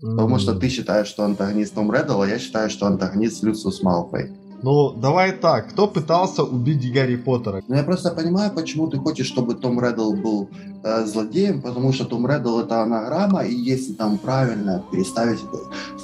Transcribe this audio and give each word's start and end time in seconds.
Потому 0.00 0.38
что 0.38 0.54
ты 0.54 0.68
считаешь, 0.68 1.08
что 1.08 1.24
антагонист 1.24 1.74
Том 1.74 1.92
Реддл, 1.92 2.22
а 2.22 2.28
я 2.28 2.38
считаю, 2.38 2.70
что 2.70 2.86
антагонист 2.86 3.42
Люциус 3.42 3.82
Малфой. 3.82 4.30
Ну, 4.62 4.90
давай 4.90 5.32
так, 5.32 5.68
кто 5.70 5.86
пытался 5.86 6.42
убить 6.42 6.92
Гарри 6.92 7.16
Поттера? 7.16 7.62
Ну, 7.68 7.76
я 7.76 7.84
просто 7.84 8.10
понимаю, 8.10 8.50
почему 8.52 8.88
ты 8.88 8.98
хочешь, 8.98 9.26
чтобы 9.26 9.54
Том 9.54 9.80
Реддл 9.80 10.14
был 10.14 10.48
э, 10.82 11.04
злодеем, 11.06 11.62
потому 11.62 11.92
что 11.92 12.04
Том 12.04 12.26
Реддл 12.26 12.58
это 12.58 12.82
анаграмма, 12.82 13.44
и 13.44 13.54
если 13.54 13.92
там 13.92 14.18
правильно 14.18 14.82
переставить 14.90 15.38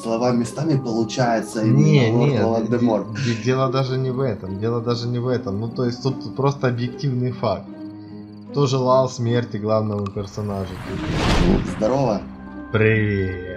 слова 0.00 0.30
местами, 0.30 0.78
получается 0.78 1.64
не, 1.64 2.10
не, 2.10 2.38
Волан-де-Морт. 2.38 3.06
Дело 3.44 3.72
даже 3.72 3.98
не 3.98 4.10
в 4.10 4.20
этом, 4.20 4.60
дело 4.60 4.80
даже 4.80 5.08
не 5.08 5.18
в 5.18 5.26
этом. 5.26 5.60
Ну, 5.60 5.68
то 5.68 5.84
есть 5.84 6.02
тут 6.02 6.36
просто 6.36 6.68
объективный 6.68 7.32
факт. 7.32 7.66
Кто 8.50 8.66
желал 8.66 9.08
смерти 9.08 9.56
главному 9.56 10.06
персонажу? 10.06 10.70
Здорово. 11.76 12.20
Привет. 12.72 13.53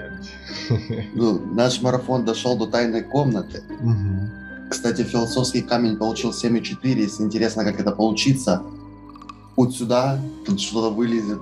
Ну, 1.14 1.40
наш 1.54 1.82
марафон 1.82 2.26
дошел 2.26 2.58
до 2.58 2.68
тайной 2.68 3.02
комнаты. 3.02 3.64
Угу. 3.80 4.70
Кстати, 4.70 5.04
философский 5.04 5.62
камень 5.62 5.98
получил 5.98 6.32
7,4. 6.32 6.78
Если 6.84 7.24
интересно, 7.24 7.64
как 7.64 7.80
это 7.80 7.92
получится, 7.92 8.64
вот 9.56 9.76
сюда, 9.76 10.20
тут 10.46 10.60
что-то 10.60 10.94
вылезет. 10.94 11.40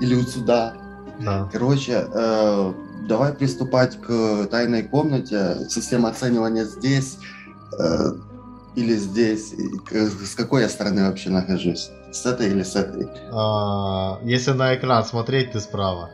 Или 0.00 0.14
вот 0.14 0.28
сюда. 0.28 0.74
Да. 1.20 1.48
Короче, 1.52 2.06
э, 2.12 2.72
давай 3.08 3.32
приступать 3.32 4.00
к 4.00 4.46
тайной 4.50 4.82
комнате. 4.82 5.66
Система 5.68 6.10
оценивания 6.10 6.64
здесь 6.64 7.18
э, 7.78 8.12
или 8.74 8.94
здесь. 8.96 9.54
С 9.90 10.34
какой 10.34 10.62
я 10.62 10.68
стороны 10.68 11.08
вообще 11.08 11.30
нахожусь? 11.30 11.90
С 12.12 12.26
этой 12.26 12.50
или 12.50 12.62
с 12.62 12.76
этой? 12.76 13.08
А, 13.32 14.20
если 14.24 14.52
на 14.52 14.74
экран 14.74 15.04
смотреть, 15.04 15.52
ты 15.52 15.60
справа. 15.60 16.10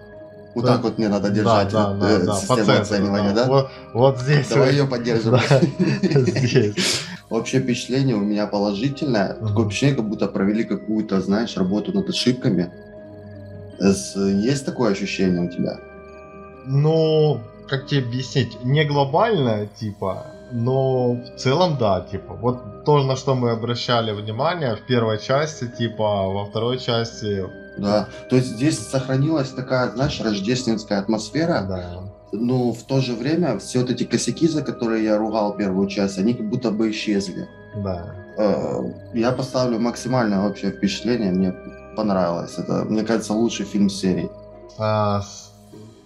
Вот 0.55 0.65
да. 0.65 0.75
так 0.75 0.83
вот 0.83 0.99
мне 0.99 1.09
надо 1.09 1.31
держать 1.31 1.73
да, 1.73 1.93
да, 1.93 2.11
э, 2.11 2.25
да, 2.25 2.35
систему 2.35 2.65
центру, 2.65 2.83
оценивания, 2.83 3.33
да? 3.33 3.45
да? 3.45 3.49
Вот, 3.49 3.71
вот 3.95 4.19
здесь. 4.19 4.49
Давай 4.49 4.73
ее 4.73 4.85
поддержим. 4.91 5.39
Здесь. 6.03 7.03
Общее 7.31 7.63
впечатление 7.63 8.17
у 8.17 8.21
меня 8.21 8.47
положительное. 8.47 9.35
Такое 9.35 9.67
впечатление, 9.67 9.97
как 9.97 10.09
будто 10.09 10.27
провели 10.27 10.65
какую-то, 10.65 11.21
знаешь, 11.21 11.57
работу 11.57 11.93
над 11.93 12.09
ошибками. 12.09 12.71
Есть 13.79 14.67
такое 14.67 14.93
ощущение 14.93 15.43
у 15.43 15.49
тебя? 15.49 15.79
Ну, 16.67 17.41
как 17.69 17.87
тебе 17.87 18.01
объяснить, 18.01 18.65
не 18.65 18.85
глобальное, 18.85 19.69
типа, 19.79 20.27
но 20.53 21.13
в 21.13 21.37
целом 21.37 21.79
да, 21.79 22.01
типа, 22.01 22.35
вот 22.35 22.85
то, 22.85 23.03
на 23.05 23.17
что 23.17 23.35
мы 23.35 23.51
обращали 23.51 24.13
внимание 24.13 24.75
в 24.75 24.81
первой 24.87 25.19
части, 25.19 25.69
типа, 25.69 26.29
во 26.29 26.45
второй 26.45 26.79
части 26.79 27.45
да. 27.81 28.09
То 28.29 28.37
есть 28.37 28.49
здесь 28.49 28.79
сохранилась 28.79 29.51
такая, 29.51 29.91
знаешь, 29.91 30.21
рождественская 30.21 30.99
атмосфера. 30.99 31.65
Да. 31.69 32.13
Но 32.33 32.73
в 32.73 32.83
то 32.85 33.01
же 33.01 33.15
время 33.15 33.59
все 33.59 33.81
вот 33.81 33.91
эти 33.91 34.05
косяки, 34.05 34.47
за 34.49 34.63
которые 34.63 35.05
я 35.05 35.19
ругал 35.19 35.57
первую 35.57 35.89
часть, 35.89 36.19
они 36.19 36.35
как 36.35 36.49
будто 36.49 36.71
бы 36.71 36.91
исчезли. 36.91 37.49
Да. 37.77 38.15
Э, 38.39 38.83
я 39.15 39.33
поставлю 39.33 39.79
максимальное 39.79 40.49
общее 40.49 40.71
впечатление. 40.71 41.33
Мне 41.33 41.55
понравилось. 41.97 42.59
Это, 42.59 42.85
мне 42.85 43.03
кажется, 43.03 43.33
лучший 43.35 43.67
фильм 43.67 43.91
серии. 43.91 44.31
А, 44.79 45.23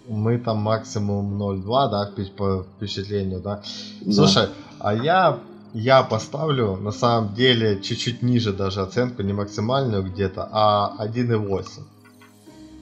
мы 0.09 0.39
там 0.39 0.59
максимум 0.59 1.41
0,2, 1.41 1.91
да, 1.91 2.11
по 2.37 2.63
впечатлению, 2.63 3.41
да? 3.41 3.63
да. 4.01 4.13
Слушай, 4.13 4.49
а 4.81 4.95
я 4.95 5.39
я 5.75 6.05
поставлю 6.05 6.77
на 6.77 6.93
самом 6.93 7.35
деле 7.35 7.83
чуть-чуть 7.83 8.23
ниже 8.23 8.53
даже 8.53 8.81
оценку, 8.81 9.23
не 9.23 9.33
максимальную 9.33 10.05
где-то, 10.05 10.49
а 10.51 10.95
1,8. 11.01 11.83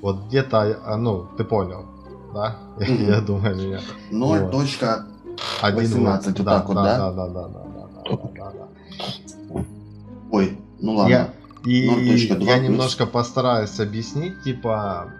Вот 0.02 0.26
где-то, 0.26 0.78
а, 0.84 0.96
ну, 0.96 1.26
ты 1.36 1.44
понял, 1.44 1.86
да? 2.34 2.56
Mm-hmm. 2.78 3.10
Я 3.10 3.20
думаю, 3.20 3.56
меня. 3.56 3.80
0.18, 4.10 6.24
вот 6.24 6.44
да, 6.44 6.46
так 6.58 6.68
вот, 6.68 6.74
да? 6.74 6.82
Да, 6.82 7.12
да, 7.12 7.28
да, 7.28 7.48
да, 7.48 7.48
да, 7.48 7.64
да, 8.34 8.50
да. 8.50 8.68
Ой, 10.30 10.58
ну 10.80 10.94
ладно. 10.94 11.10
Я, 11.10 11.30
и 11.64 11.86
я 12.40 12.58
немножко 12.58 13.06
постараюсь 13.06 13.80
объяснить, 13.80 14.42
типа, 14.42 15.12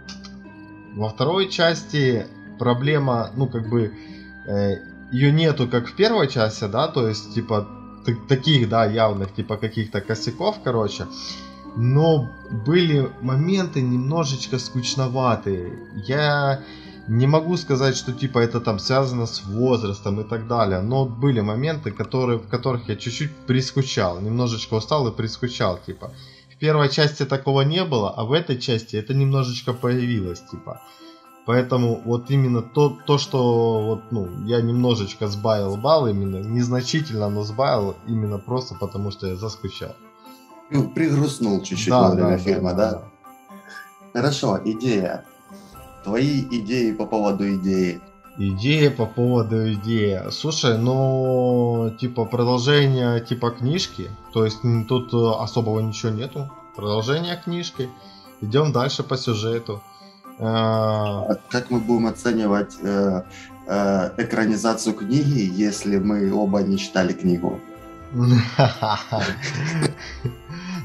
во 0.95 1.09
второй 1.09 1.49
части 1.49 2.27
проблема, 2.59 3.31
ну, 3.37 3.47
как 3.47 3.71
бы, 3.71 3.93
э, 4.47 4.77
ее 5.13 5.31
нету, 5.31 5.69
как 5.69 5.87
в 5.89 5.95
первой 5.95 6.29
части, 6.29 6.65
да, 6.65 6.89
то 6.89 7.07
есть, 7.07 7.35
типа, 7.35 7.69
таких, 8.29 8.69
да, 8.69 8.87
явных, 8.87 9.35
типа, 9.35 9.57
каких-то 9.57 10.01
косяков, 10.01 10.57
короче. 10.65 11.07
Но 11.77 12.29
были 12.67 13.11
моменты 13.21 13.81
немножечко 13.81 14.59
скучноватые. 14.59 15.79
Я 16.07 16.63
не 17.09 17.27
могу 17.27 17.57
сказать, 17.57 17.97
что 17.97 18.13
типа 18.13 18.39
это 18.39 18.61
там 18.61 18.79
связано 18.79 19.27
с 19.27 19.45
возрастом 19.45 20.21
и 20.21 20.25
так 20.25 20.47
далее, 20.47 20.81
но 20.81 21.07
были 21.07 21.41
моменты, 21.41 21.91
которые, 21.91 22.39
в 22.39 22.49
которых 22.49 22.89
я 22.89 22.97
чуть-чуть 22.97 23.35
прискучал, 23.47 24.21
немножечко 24.21 24.75
устал 24.75 25.09
и 25.09 25.17
прискучал, 25.17 25.79
типа. 25.79 26.13
В 26.55 26.59
первой 26.59 26.89
части 26.89 27.25
такого 27.25 27.63
не 27.63 27.85
было, 27.85 28.11
а 28.11 28.25
в 28.25 28.33
этой 28.33 28.59
части 28.59 28.97
это 28.97 29.15
немножечко 29.15 29.73
появилось, 29.73 30.43
типа. 30.51 30.81
Поэтому 31.45 32.01
вот 32.05 32.31
именно 32.31 32.63
то, 32.63 32.97
то 33.05 33.19
что 33.19 33.83
вот, 33.83 34.03
ну, 34.13 34.29
я 34.47 34.61
немножечко 34.61 35.27
сбавил 35.27 35.77
балл 35.77 36.07
именно, 36.07 36.37
незначительно, 36.37 37.29
но 37.29 37.43
сбавил 37.43 37.97
именно 38.07 38.39
просто 38.39 38.77
потому, 38.77 39.11
что 39.11 39.27
я 39.27 39.37
заскучал. 39.37 39.97
Ну, 40.71 40.89
пригрустнул 40.89 41.61
чуть-чуть 41.63 41.91
да, 41.91 42.03
во 42.03 42.15
время 42.15 42.31
да, 42.31 42.39
фильма, 42.39 42.75
да, 42.75 42.77
да? 42.77 42.91
да? 42.93 43.03
Хорошо, 44.15 44.61
идея. 44.65 45.25
Твои 46.05 46.43
идеи 46.43 46.93
по 46.93 47.07
поводу 47.07 47.53
идеи. 47.57 48.01
Идея 48.39 48.91
по 48.91 49.05
поводу 49.05 49.73
идеи. 49.75 50.23
Слушай, 50.31 50.79
ну, 50.79 51.93
типа, 52.01 52.25
продолжение 52.25 53.21
типа 53.21 53.51
книжки, 53.51 54.11
то 54.33 54.45
есть 54.45 54.61
тут 54.89 55.13
особого 55.13 55.81
ничего 55.81 56.13
нету. 56.13 56.51
Продолжение 56.77 57.37
книжки. 57.37 57.91
Идем 58.41 58.73
дальше 58.73 59.03
по 59.03 59.17
сюжету. 59.17 59.83
А, 60.39 61.37
как 61.49 61.71
мы 61.71 61.79
будем 61.81 62.07
оценивать 62.07 62.77
э, 62.83 63.23
э, 63.67 64.11
экранизацию 64.17 64.95
книги, 64.95 65.51
если 65.53 65.99
мы 65.99 66.33
оба 66.33 66.63
не 66.63 66.79
читали 66.79 67.13
книгу? 67.13 67.61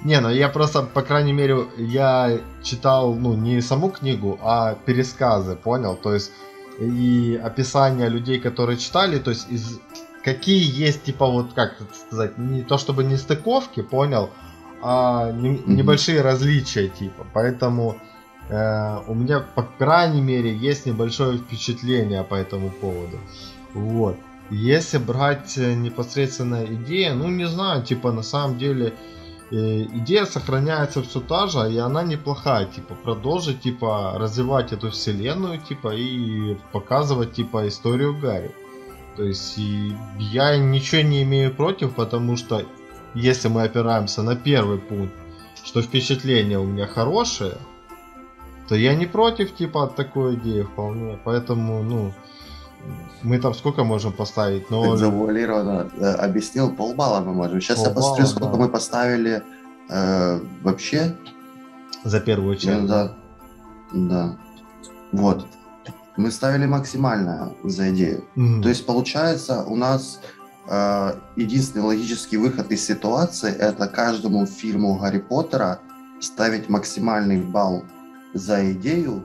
Не, 0.04 0.22
ну 0.22 0.30
я 0.30 0.48
просто, 0.48 0.84
по 0.84 1.02
крайней 1.02 1.34
мере, 1.34 1.66
я 1.78 2.40
читал, 2.64 3.14
ну, 3.16 3.34
не 3.34 3.62
саму 3.62 3.90
книгу, 3.90 4.40
а 4.42 4.76
пересказы, 4.86 5.56
понял? 5.56 5.96
То 5.96 6.14
есть, 6.14 6.32
и 6.80 7.40
описания 7.44 8.08
людей, 8.08 8.40
которые 8.40 8.78
читали, 8.78 9.20
то 9.20 9.32
есть, 9.32 9.48
из 9.50 9.80
какие 10.24 10.64
есть, 10.86 11.04
типа, 11.04 11.26
вот, 11.26 11.54
как 11.54 11.76
сказать, 12.06 12.38
не 12.38 12.62
то 12.62 12.78
чтобы 12.78 13.04
не 13.04 13.18
стыковки, 13.18 13.82
понял, 13.82 14.30
а 14.82 15.32
не, 15.32 15.62
небольшие 15.66 16.22
различия, 16.22 16.88
типа. 16.90 17.26
Поэтому 17.34 17.98
у 18.50 19.14
меня, 19.14 19.40
по 19.56 19.64
крайней 19.64 20.22
мере, 20.22 20.56
есть 20.56 20.86
небольшое 20.86 21.38
впечатление 21.38 22.24
по 22.24 22.36
этому 22.36 22.70
поводу. 22.70 23.18
Вот. 23.74 24.16
Если 24.50 24.98
брать 24.98 25.58
э, 25.58 25.74
непосредственно 25.74 26.66
идею, 26.66 27.16
ну 27.16 27.28
не 27.28 27.48
знаю, 27.48 27.84
типа 27.84 28.14
на 28.14 28.24
самом 28.24 28.58
деле 28.58 28.94
э, 29.52 29.56
идея 29.56 30.26
сохраняется 30.26 31.04
все 31.04 31.20
та 31.20 31.48
же, 31.48 31.72
и 31.74 31.78
она 31.78 32.04
неплохая, 32.04 32.66
типа 32.66 32.96
продолжить, 32.96 33.62
типа 33.62 34.14
развивать 34.18 34.72
эту 34.72 34.90
вселенную, 34.92 35.60
типа 35.60 35.94
и 35.94 36.56
показывать, 36.72 37.34
типа 37.34 37.68
историю 37.68 38.18
Гарри. 38.18 38.52
То 39.18 39.24
есть 39.24 39.58
и 39.58 39.94
я 40.18 40.56
ничего 40.58 41.02
не 41.02 41.24
имею 41.24 41.54
против, 41.54 41.94
потому 41.96 42.38
что 42.38 42.66
если 43.14 43.50
мы 43.50 43.64
опираемся 43.64 44.22
на 44.22 44.38
первый 44.38 44.78
пункт, 44.78 45.14
что 45.66 45.82
впечатление 45.82 46.60
у 46.60 46.66
меня 46.66 46.88
хорошее, 46.88 47.58
то 48.68 48.76
я 48.76 48.96
не 48.96 49.06
против, 49.06 49.56
типа, 49.56 49.84
от 49.84 49.96
такой 49.96 50.36
идеи 50.36 50.64
вполне. 50.64 51.18
Поэтому, 51.24 51.84
ну, 51.84 52.14
мы 53.24 53.40
там 53.40 53.54
сколько 53.54 53.84
можем 53.84 54.14
поставить? 54.14 54.70
Но... 54.70 54.92
Ты 54.92 54.98
завуалированно 54.98 55.90
э, 55.98 56.12
объяснил, 56.14 56.72
полбалла 56.72 57.22
мы 57.22 57.34
можем. 57.34 57.62
Сейчас 57.62 57.78
полбалла, 57.78 57.96
я 57.96 57.96
посмотрю, 57.96 58.26
сколько 58.26 58.58
да. 58.58 58.64
мы 58.64 58.70
поставили 58.70 59.44
э, 59.90 60.40
вообще. 60.64 61.16
За 62.04 62.20
первую 62.20 62.56
часть? 62.56 62.88
Да. 62.88 63.14
Да. 63.94 64.38
Вот. 65.12 65.46
Мы 66.18 66.32
ставили 66.32 66.66
максимальное 66.66 67.54
за 67.64 67.92
идею. 67.92 68.26
Mm-hmm. 68.36 68.62
То 68.62 68.70
есть, 68.70 68.86
получается, 68.86 69.64
у 69.64 69.76
нас 69.76 70.20
э, 70.68 71.14
единственный 71.36 71.84
логический 71.84 72.38
выход 72.38 72.72
из 72.72 72.86
ситуации 72.86 73.54
это 73.54 73.88
каждому 73.88 74.46
фильму 74.46 74.98
Гарри 74.98 75.20
Поттера 75.20 75.80
ставить 76.20 76.70
максимальный 76.70 77.40
балл 77.40 77.84
за 78.34 78.72
идею, 78.74 79.24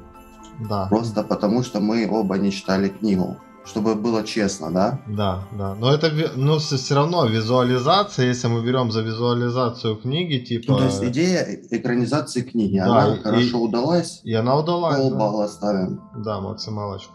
да. 0.69 0.87
просто 0.89 1.23
потому 1.23 1.63
что 1.63 1.81
мы 1.81 2.09
оба 2.11 2.37
не 2.39 2.51
читали 2.51 2.89
книгу. 2.89 3.37
Чтобы 3.65 3.95
было 3.95 4.25
честно, 4.25 4.73
да? 4.73 5.01
Да, 5.07 5.45
да. 5.53 5.77
Но 5.77 5.95
это 5.95 6.11
ну, 6.35 6.59
все 6.59 6.95
равно 6.97 7.27
визуализация, 7.27 8.27
если 8.27 8.49
мы 8.49 8.61
берем 8.65 8.91
за 8.91 9.03
визуализацию 9.03 9.97
книги, 9.99 10.45
типа. 10.45 10.73
Ну, 10.73 10.79
то 10.79 10.85
есть 10.87 11.05
идея 11.05 11.47
экранизации 11.71 12.43
книги, 12.43 12.79
да, 12.79 13.05
она 13.05 13.15
и, 13.15 13.23
хорошо 13.23 13.61
удалась. 13.61 14.21
И 14.25 14.35
она 14.35 14.57
удалась. 14.57 14.97
Полбалла 14.97 15.45
да. 15.45 15.49
ставим. 15.49 16.01
Да, 16.17 16.41
максималочку. 16.41 17.15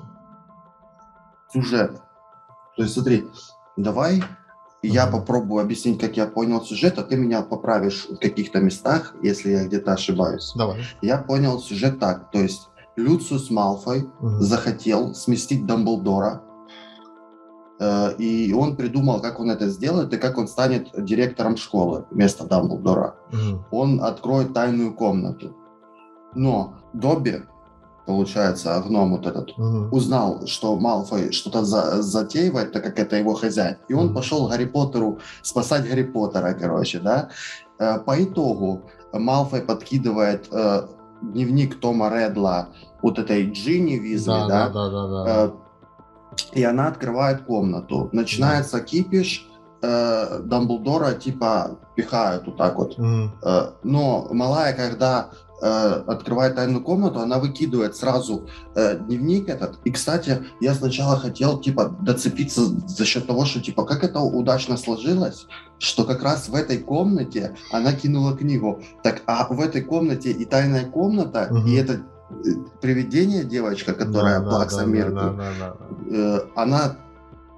сюжет. 1.51 1.99
То 2.77 2.83
есть 2.83 2.93
смотри, 2.93 3.25
давай 3.75 4.23
я 4.87 5.07
попробую 5.07 5.61
объяснить, 5.61 5.99
как 5.99 6.17
я 6.17 6.25
понял 6.25 6.61
сюжет, 6.61 6.97
а 6.97 7.03
ты 7.03 7.15
меня 7.15 7.41
поправишь 7.41 8.07
в 8.09 8.17
каких-то 8.17 8.59
местах, 8.59 9.15
если 9.21 9.51
я 9.51 9.65
где-то 9.65 9.93
ошибаюсь. 9.93 10.53
Давай. 10.55 10.83
Я 11.01 11.17
понял 11.17 11.59
сюжет 11.59 11.99
так, 11.99 12.31
то 12.31 12.39
есть 12.39 12.69
Люциус 12.95 13.49
Малфой 13.49 14.09
угу. 14.19 14.39
захотел 14.39 15.13
сместить 15.13 15.65
Дамблдора, 15.65 16.41
э, 17.79 18.15
и 18.17 18.53
он 18.53 18.75
придумал, 18.75 19.21
как 19.21 19.39
он 19.39 19.51
это 19.51 19.69
сделает 19.69 20.13
и 20.13 20.17
как 20.17 20.37
он 20.37 20.47
станет 20.47 20.89
директором 20.97 21.57
школы 21.57 22.05
вместо 22.11 22.45
Дамблдора. 22.45 23.15
Угу. 23.31 23.65
Он 23.71 24.03
откроет 24.03 24.53
тайную 24.53 24.93
комнату. 24.93 25.55
Но 26.33 26.75
Добби 26.93 27.43
получается, 28.07 28.81
гном 28.87 29.11
вот 29.11 29.27
этот, 29.27 29.51
угу. 29.51 29.89
узнал, 29.95 30.47
что 30.47 30.77
Малфой 30.77 31.31
что-то 31.33 31.65
за, 31.65 32.01
затеивает, 32.01 32.71
так 32.71 32.83
как 32.83 32.97
это 32.99 33.17
его 33.17 33.33
хозяин, 33.33 33.75
и 33.89 33.93
он 33.93 34.07
угу. 34.07 34.15
пошел 34.15 34.47
Гарри 34.47 34.65
Поттеру 34.65 35.19
спасать 35.43 35.87
Гарри 35.87 36.03
Поттера, 36.03 36.53
короче, 36.53 36.99
да. 36.99 37.29
Э, 37.79 37.99
по 37.99 38.23
итогу 38.23 38.89
Малфой 39.11 39.61
подкидывает 39.61 40.47
э, 40.51 40.87
дневник 41.21 41.79
Тома 41.79 42.09
Редла 42.09 42.69
вот 43.01 43.19
этой 43.19 43.51
Джинни 43.51 43.95
Визли, 43.95 44.29
да, 44.29 44.47
да, 44.47 44.69
да, 44.69 44.89
да, 44.89 45.07
да, 45.07 45.23
да. 45.23 45.45
Э, 45.45 45.51
и 46.53 46.63
она 46.63 46.87
открывает 46.87 47.43
комнату. 47.43 48.09
Начинается 48.13 48.77
да. 48.77 48.83
кипиш, 48.83 49.47
э, 49.81 50.39
Дамблдора 50.39 51.13
типа 51.13 51.77
пихают 51.95 52.45
вот 52.45 52.57
так 52.57 52.77
вот. 52.77 52.97
Mm. 52.97 53.29
Э, 53.43 53.71
но 53.83 54.27
малая, 54.31 54.73
когда 54.73 55.29
открывает 55.59 56.55
тайную 56.55 56.83
комнату, 56.83 57.19
она 57.19 57.39
выкидывает 57.39 57.95
сразу 57.95 58.47
э, 58.75 58.97
дневник 58.99 59.49
этот. 59.49 59.79
И, 59.85 59.91
кстати, 59.91 60.45
я 60.61 60.73
сначала 60.73 61.17
хотел, 61.17 61.59
типа, 61.59 61.95
доцепиться 62.01 62.61
за 62.65 63.05
счет 63.05 63.25
того, 63.25 63.45
что, 63.45 63.59
типа, 63.59 63.83
как 63.83 64.03
это 64.03 64.19
удачно 64.19 64.77
сложилось, 64.77 65.47
что 65.79 66.03
как 66.03 66.21
раз 66.21 66.49
в 66.49 66.55
этой 66.55 66.77
комнате 66.77 67.55
она 67.71 67.93
кинула 67.93 68.37
книгу. 68.37 68.83
Так, 69.03 69.23
а 69.25 69.47
в 69.51 69.59
этой 69.59 69.81
комнате 69.81 70.31
и 70.31 70.45
тайная 70.45 70.85
комната, 70.85 71.47
угу. 71.49 71.67
и 71.67 71.73
это 71.73 71.93
э, 71.93 72.49
привидение 72.79 73.43
девочка, 73.43 73.93
которая 73.93 74.39
да, 74.39 74.49
Плакса 74.49 74.81
да, 74.81 74.85
Миртл, 74.85 75.15
да, 75.15 75.29
да, 75.31 75.51
да, 75.59 75.75
да. 76.09 76.15
Э, 76.15 76.39
она 76.55 76.97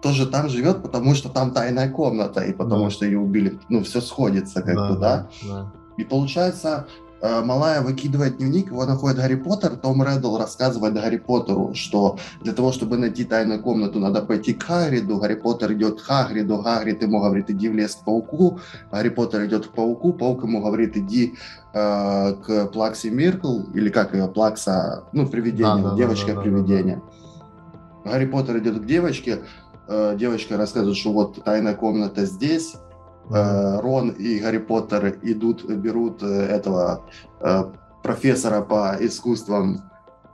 тоже 0.01 0.25
там 0.25 0.48
живет, 0.48 0.81
потому 0.81 1.16
что 1.16 1.28
там 1.28 1.51
тайная 1.51 1.90
комната, 1.90 2.42
и 2.42 2.54
потому 2.54 2.86
да. 2.86 2.90
что 2.92 3.06
ее 3.06 3.19
убили. 3.19 3.60
Ну, 3.68 3.84
все 3.84 4.00
сходится 4.00 4.62
как 4.62 4.75
да, 4.75 4.96
да? 4.96 5.30
да. 5.44 5.74
И 5.98 6.06
получается, 6.06 6.88
Э, 6.88 7.08
малая 7.21 7.81
выкидывает 7.81 8.38
дневник, 8.38 8.68
его 8.68 8.86
находит 8.86 9.18
Гарри 9.18 9.36
Поттер, 9.36 9.75
Том 9.75 10.04
Реддл 10.04 10.38
рассказывает 10.38 10.94
Гарри 10.94 11.18
Поттеру, 11.18 11.74
что 11.74 12.18
для 12.42 12.54
того, 12.54 12.71
чтобы 12.71 12.98
найти 12.98 13.25
тайную 13.25 13.62
комнату, 13.62 14.00
надо 14.00 14.21
пойти 14.21 14.54
к 14.54 14.63
Хагриду, 14.63 15.18
Гарри 15.18 15.36
Поттер 15.36 15.74
идет 15.74 16.01
к 16.01 16.06
Хагриду, 16.06 16.62
Хагрид 16.62 17.01
ему 17.01 17.19
говорит, 17.19 17.50
иди 17.50 17.69
в 17.69 17.75
лес 17.75 17.95
к 17.95 18.06
пауку, 18.06 18.60
Гарри 18.92 19.10
Поттер 19.10 19.45
идет 19.45 19.68
к 19.68 19.71
пауку, 19.71 20.13
паук 20.13 20.44
ему 20.44 20.62
говорит, 20.62 20.95
иди 20.95 21.36
э, 21.74 22.33
к 22.33 22.66
Плаксе 22.68 23.10
Миркл, 23.10 23.63
или 23.74 23.89
как 23.89 24.13
ее, 24.13 24.27
Плакса, 24.27 25.04
ну, 25.12 25.27
привидение, 25.27 25.83
да, 25.83 25.89
да, 25.92 25.95
девочка-привидение. 25.95 26.95
Да, 26.95 27.01
да, 27.01 28.04
да, 28.06 28.12
Гарри 28.12 28.25
Поттер 28.27 28.60
идет 28.60 28.80
к 28.80 28.86
девочке, 28.86 29.39
э, 29.88 30.15
девочка 30.18 30.57
рассказывает, 30.57 30.98
что 30.98 31.12
вот 31.12 31.44
тайная 31.44 31.75
комната 31.75 32.25
здесь, 32.25 32.75
Э, 32.75 32.88
Рон 33.29 34.09
и 34.09 34.39
Гарри 34.39 34.57
Поттер 34.57 35.19
идут, 35.21 35.63
берут 35.69 36.23
э, 36.23 36.25
этого 36.25 37.05
э, 37.39 37.63
профессора 38.01 38.61
по 38.61 38.97
искусствам 38.99 39.89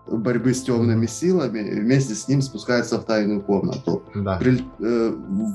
борьбы 0.08 0.54
с 0.54 0.62
темными 0.62 1.08
силами, 1.08 1.62
вместе 1.62 2.14
с 2.14 2.28
ним 2.28 2.42
спускаются 2.42 3.00
в 3.00 3.06
тайную 3.06 3.42
комнату. 3.42 4.04
Да. 4.14 4.38
При, 4.38 4.64
э, 4.80 5.10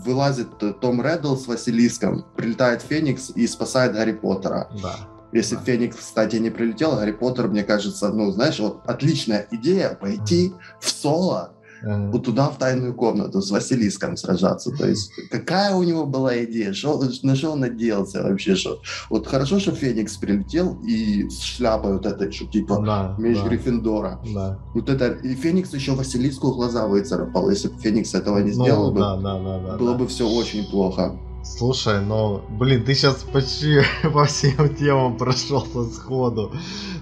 вылазит 0.04 0.48
Том 0.80 1.00
Реддл 1.02 1.36
с 1.36 1.46
Василиском, 1.46 2.24
прилетает 2.36 2.82
Феникс 2.82 3.30
и 3.30 3.46
спасает 3.46 3.94
Гарри 3.94 4.12
Поттера. 4.12 4.68
Да. 4.82 4.96
Если 5.32 5.54
да. 5.54 5.62
Феникс, 5.62 5.96
кстати, 5.96 6.36
не 6.36 6.50
прилетел, 6.50 6.96
Гарри 6.96 7.12
Поттер, 7.12 7.48
мне 7.48 7.62
кажется, 7.62 8.08
ну, 8.08 8.32
знаешь, 8.32 8.58
вот 8.58 8.82
отличная 8.86 9.46
идея 9.50 9.94
пойти 9.94 10.52
в 10.80 10.90
соло 10.90 11.52
вот 11.82 12.24
туда 12.24 12.48
в 12.48 12.58
тайную 12.58 12.94
комнату 12.94 13.40
с 13.40 13.50
Василиском 13.50 14.16
сражаться. 14.16 14.70
То 14.70 14.88
есть 14.88 15.12
какая 15.30 15.74
у 15.74 15.82
него 15.82 16.06
была 16.06 16.44
идея, 16.44 16.72
шо, 16.72 17.00
на 17.22 17.36
что 17.36 17.52
он 17.52 17.60
надеялся 17.60 18.22
вообще, 18.22 18.54
что 18.54 18.80
вот 19.08 19.26
хорошо, 19.26 19.58
что 19.58 19.72
Феникс 19.72 20.16
прилетел 20.16 20.78
и 20.86 21.28
с 21.28 21.40
шляпой 21.40 21.94
вот 21.94 22.06
этой, 22.06 22.30
что 22.32 22.46
типа 22.46 22.82
да, 22.84 23.14
меч 23.18 23.38
да. 23.38 23.48
Гриффиндора. 23.48 24.20
Да. 24.34 24.58
Вот 24.74 24.88
это, 24.88 25.08
и 25.08 25.34
Феникс 25.34 25.72
еще 25.72 25.92
Василиску 25.92 26.52
глаза 26.52 26.86
выцарапал, 26.86 27.50
если 27.50 27.68
бы 27.68 27.78
Феникс 27.80 28.14
этого 28.14 28.38
не 28.38 28.52
ну, 28.52 28.64
сделал 28.64 28.88
ну, 28.88 28.92
бы, 28.92 29.00
да, 29.00 29.16
да, 29.16 29.38
да, 29.38 29.58
да, 29.58 29.76
было 29.76 29.92
да. 29.92 29.98
бы 29.98 30.06
все 30.06 30.28
очень 30.28 30.68
плохо. 30.70 31.18
Слушай, 31.42 32.02
ну, 32.02 32.42
блин, 32.50 32.84
ты 32.84 32.94
сейчас 32.94 33.24
почти 33.32 33.80
по 34.12 34.24
всем 34.26 34.74
темам 34.76 35.16
прошелся 35.16 35.84
сходу. 35.90 36.52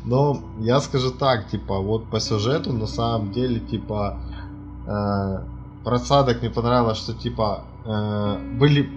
Но 0.04 0.40
я 0.60 0.80
скажу 0.80 1.10
так, 1.10 1.50
типа, 1.50 1.80
вот 1.80 2.08
по 2.08 2.20
сюжету 2.20 2.72
на 2.72 2.86
самом 2.86 3.32
деле, 3.32 3.60
типа, 3.60 4.20
э, 4.88 5.38
просадок 5.84 6.40
мне 6.40 6.50
понравилось, 6.50 6.98
что 6.98 7.14
типа 7.14 7.64
э, 7.84 8.58
были 8.58 8.88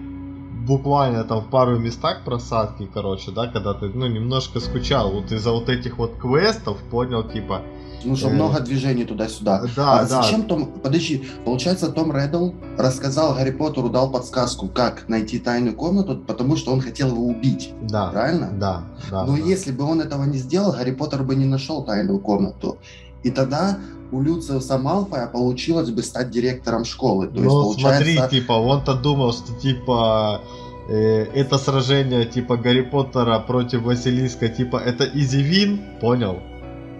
буквально 0.66 1.24
там 1.24 1.40
в 1.40 1.50
пару 1.50 1.78
местах 1.78 2.24
просадки, 2.24 2.88
короче, 2.92 3.30
да, 3.30 3.46
когда 3.48 3.74
ты, 3.74 3.88
ну, 3.88 4.06
немножко 4.06 4.60
скучал 4.60 5.10
вот 5.12 5.32
из-за 5.32 5.52
вот 5.52 5.68
этих 5.68 5.98
вот 5.98 6.16
квестов, 6.20 6.78
понял, 6.90 7.24
типа... 7.24 7.62
Ну, 8.04 8.16
что 8.16 8.28
э... 8.28 8.32
много 8.32 8.60
движений 8.60 9.04
туда-сюда. 9.04 9.64
Да, 9.76 10.00
а 10.00 10.02
да. 10.02 10.22
зачем 10.22 10.44
Том... 10.44 10.66
Подожди, 10.66 11.24
получается, 11.44 11.90
Том 11.90 12.16
Реддл 12.16 12.50
рассказал 12.78 13.34
Гарри 13.34 13.50
Поттеру, 13.50 13.88
дал 13.90 14.10
подсказку, 14.10 14.68
как 14.68 15.08
найти 15.08 15.38
тайную 15.38 15.76
комнату, 15.76 16.16
потому 16.16 16.56
что 16.56 16.72
он 16.72 16.80
хотел 16.80 17.08
его 17.08 17.26
убить. 17.26 17.72
Да. 17.82 18.10
Правильно? 18.10 18.50
Да, 18.52 18.84
да. 19.10 19.24
Но 19.24 19.36
да. 19.36 19.42
если 19.42 19.72
бы 19.72 19.84
он 19.84 20.00
этого 20.00 20.24
не 20.24 20.38
сделал, 20.38 20.72
Гарри 20.72 20.92
Поттер 20.92 21.22
бы 21.22 21.34
не 21.34 21.44
нашел 21.44 21.84
тайную 21.84 22.20
комнату. 22.20 22.78
И 23.22 23.30
тогда 23.30 23.78
у 24.12 24.20
Люциуса 24.20 24.78
Малфоя 24.78 25.26
получилось 25.26 25.90
бы 25.90 26.02
стать 26.02 26.30
директором 26.30 26.84
школы. 26.84 27.28
То 27.28 27.40
ну, 27.40 27.42
есть, 27.42 27.82
получается... 27.82 28.12
смотри, 28.14 28.40
типа, 28.40 28.52
он-то 28.52 28.94
думал, 28.94 29.32
что, 29.32 29.52
типа, 29.54 30.40
э, 30.88 31.24
это 31.34 31.58
сражение, 31.58 32.24
типа, 32.26 32.56
Гарри 32.56 32.82
Поттера 32.82 33.38
против 33.38 33.82
Василиска, 33.82 34.48
типа, 34.48 34.76
это 34.76 35.04
изи 35.04 35.42
вин, 35.42 35.80
понял? 36.00 36.40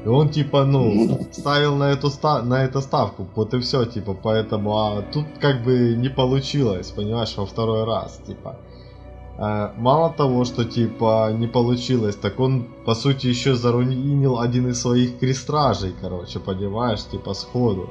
И 0.04 0.08
он, 0.08 0.30
типа, 0.30 0.64
ну, 0.64 0.92
ну 0.92 1.26
ставил 1.30 1.76
на 1.76 1.92
эту 1.92 2.10
ста 2.10 2.42
на 2.42 2.64
это 2.64 2.80
ставку, 2.80 3.28
вот 3.36 3.54
и 3.54 3.60
все, 3.60 3.84
типа, 3.84 4.14
поэтому, 4.14 4.76
а 4.76 5.02
тут 5.02 5.26
как 5.40 5.62
бы 5.62 5.94
не 5.96 6.08
получилось, 6.08 6.90
понимаешь, 6.90 7.36
во 7.36 7.46
второй 7.46 7.84
раз, 7.84 8.20
типа. 8.26 8.56
А, 9.38 9.72
мало 9.76 10.10
того, 10.10 10.44
что 10.44 10.64
типа 10.64 11.32
не 11.32 11.46
получилось, 11.46 12.16
так 12.16 12.38
он 12.40 12.64
по 12.84 12.94
сути 12.94 13.26
еще 13.28 13.54
заруинил 13.54 14.38
один 14.38 14.68
из 14.68 14.80
своих 14.80 15.18
крестражей, 15.18 15.94
короче, 16.00 16.38
понимаешь, 16.38 17.04
типа 17.04 17.34
сходу. 17.34 17.90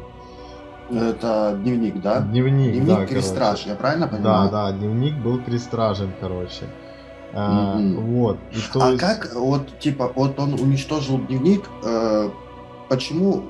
Это 0.89 1.57
дневник, 1.63 2.01
да? 2.01 2.19
Дневник, 2.19 2.74
дневник 2.74 3.00
да, 3.00 3.05
крестраж, 3.05 3.60
короче. 3.60 3.69
я 3.69 3.75
правильно 3.75 4.07
понимаю? 4.07 4.50
Да, 4.51 4.71
да, 4.71 4.77
дневник 4.77 5.15
был 5.15 5.41
крестражем, 5.41 6.12
короче. 6.19 6.67
А, 7.33 7.77
mm-hmm. 7.77 7.95
Вот. 7.95 8.38
И 8.51 8.74
то 8.74 8.83
а 8.83 8.89
есть... 8.89 9.00
как 9.00 9.33
вот 9.36 9.79
типа 9.79 10.12
вот 10.13 10.38
он 10.38 10.53
уничтожил 10.53 11.17
дневник, 11.17 11.63
э, 11.83 12.29
почему, 12.91 13.41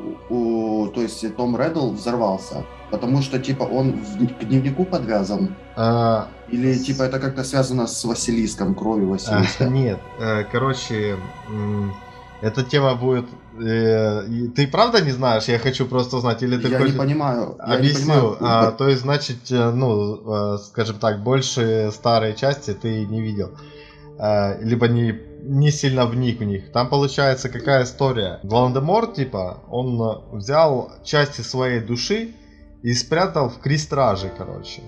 то 0.93 1.01
есть 1.01 1.35
Том 1.35 1.57
Реддл 1.57 1.91
взорвался? 1.93 2.63
Потому 2.91 3.23
что 3.23 3.39
типа 3.39 3.63
он 3.63 3.93
к 4.39 4.43
дневнику 4.43 4.85
подвязан. 4.85 5.55
А, 5.75 6.27
или 6.49 6.75
типа 6.75 7.03
это 7.03 7.19
как-то 7.19 7.43
связано 7.43 7.87
с 7.87 8.05
Василиском, 8.05 8.75
кровью 8.75 9.09
Василиска? 9.09 9.65
А, 9.65 9.69
нет, 9.69 9.99
э, 10.19 10.43
короче, 10.51 11.17
эта 12.41 12.63
тема 12.63 12.93
будет... 12.93 13.25
Э, 13.59 14.27
ты 14.55 14.67
правда 14.67 15.01
не 15.01 15.11
знаешь? 15.11 15.45
Я 15.45 15.57
хочу 15.57 15.87
просто 15.87 16.17
узнать. 16.17 16.43
Или 16.43 16.57
ты 16.57 16.67
я 16.67 16.79
не 16.79 16.91
понимаю. 16.91 17.55
Я 17.67 17.77
Объясню. 17.77 18.13
Не 18.13 18.35
понимаю. 18.35 18.37
А, 18.41 18.71
то 18.71 18.89
есть, 18.89 19.01
значит, 19.01 19.51
э, 19.51 19.71
ну, 19.71 20.57
скажем 20.59 20.97
так, 20.99 21.23
больше 21.23 21.89
старой 21.91 22.35
части 22.35 22.73
ты 22.73 23.05
не 23.07 23.21
видел. 23.21 23.49
Либо 24.61 24.87
не, 24.87 25.19
не 25.41 25.71
сильно 25.71 26.05
вник 26.05 26.39
в 26.39 26.43
них. 26.43 26.71
Там 26.71 26.89
получается 26.89 27.49
какая 27.49 27.83
история. 27.83 28.39
Волан-де-Мор, 28.43 29.13
типа, 29.13 29.63
он 29.69 30.21
взял 30.31 30.91
части 31.03 31.41
своей 31.41 31.79
души 31.79 32.29
и 32.83 32.93
спрятал 32.93 33.49
в 33.49 33.59
крестраже, 33.59 34.31
короче. 34.37 34.81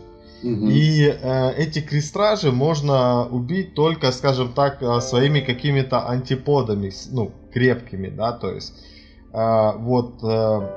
И 0.44 1.06
э, 1.06 1.54
эти 1.54 1.80
крестражи 1.80 2.52
можно 2.52 3.26
убить 3.26 3.76
только, 3.76 4.12
скажем 4.12 4.52
так, 4.52 4.82
э, 4.82 5.00
своими 5.00 5.40
какими-то 5.40 6.06
антиподами, 6.10 6.92
ну, 7.12 7.32
крепкими, 7.54 8.10
да, 8.10 8.34
то 8.34 8.52
есть 8.52 8.74
э, 9.32 9.72
вот 9.78 10.22
э, 10.22 10.70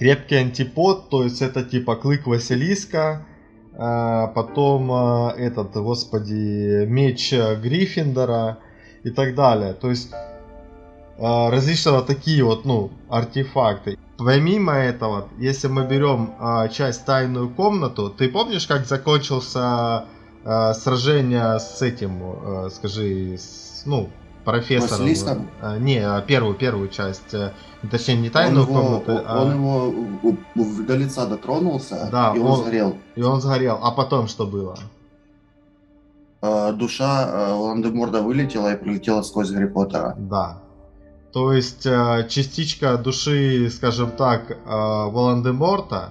крепкий 0.00 0.34
антипод, 0.36 1.10
то 1.10 1.22
есть 1.22 1.42
это 1.42 1.62
типа 1.62 1.94
клык 1.94 2.26
Василиска, 2.26 3.24
э, 3.72 4.26
потом 4.34 4.90
э, 4.90 5.34
этот, 5.38 5.72
господи, 5.74 6.86
меч 6.86 7.32
Гриффиндора 7.32 8.58
и 9.06 9.10
так 9.10 9.36
далее. 9.36 9.72
То 9.72 9.88
есть 9.88 10.12
э, 10.12 11.48
различного 11.50 12.02
такие 12.02 12.42
вот, 12.42 12.64
ну, 12.64 12.90
артефакты. 13.08 13.96
Помимо 14.18 14.72
этого, 14.72 15.28
если 15.38 15.68
мы 15.68 15.86
берем 15.86 16.34
э, 16.40 16.68
часть 16.70 17.04
тайную 17.04 17.48
комнату, 17.48 18.10
ты 18.10 18.28
помнишь, 18.28 18.66
как 18.66 18.84
закончился 18.84 20.06
э, 20.44 20.72
сражение 20.74 21.60
с 21.60 21.82
этим, 21.82 22.20
э, 22.20 22.70
скажи, 22.74 23.36
с, 23.38 23.82
ну, 23.86 24.08
профессором? 24.44 25.04
Василиском? 25.04 25.50
Э, 25.62 25.78
не, 25.78 25.98
а 25.98 26.20
первую, 26.22 26.56
первую 26.56 26.88
часть. 26.88 27.32
Э, 27.32 27.52
точнее, 27.88 28.16
не 28.16 28.30
тайную 28.30 28.66
он 28.66 28.70
его, 28.70 29.00
комнату, 29.00 29.12
он, 29.12 29.24
а... 29.24 29.42
он 29.42 29.52
его 29.52 30.36
до 30.82 30.96
лица 30.96 31.26
дотронулся, 31.26 32.08
Да, 32.10 32.32
и 32.34 32.40
он, 32.40 32.46
он- 32.46 32.60
сгорел. 32.62 32.96
И 33.14 33.22
он 33.22 33.40
сгорел. 33.40 33.78
А 33.82 33.92
потом 33.92 34.26
что 34.26 34.46
было? 34.46 34.76
Э, 36.46 36.72
душа 36.72 37.28
э, 37.28 37.54
Волан-де-Морда 37.54 38.22
вылетела 38.22 38.72
и 38.72 38.76
прилетела 38.76 39.22
сквозь 39.22 39.50
Гарри 39.50 39.66
Поттера. 39.66 40.14
Да. 40.18 40.58
То 41.32 41.52
есть 41.52 41.86
э, 41.86 42.26
частичка 42.28 42.96
души, 42.96 43.68
скажем 43.70 44.10
так, 44.10 44.50
э, 44.50 44.54
Волан-де-Морта 44.66 46.10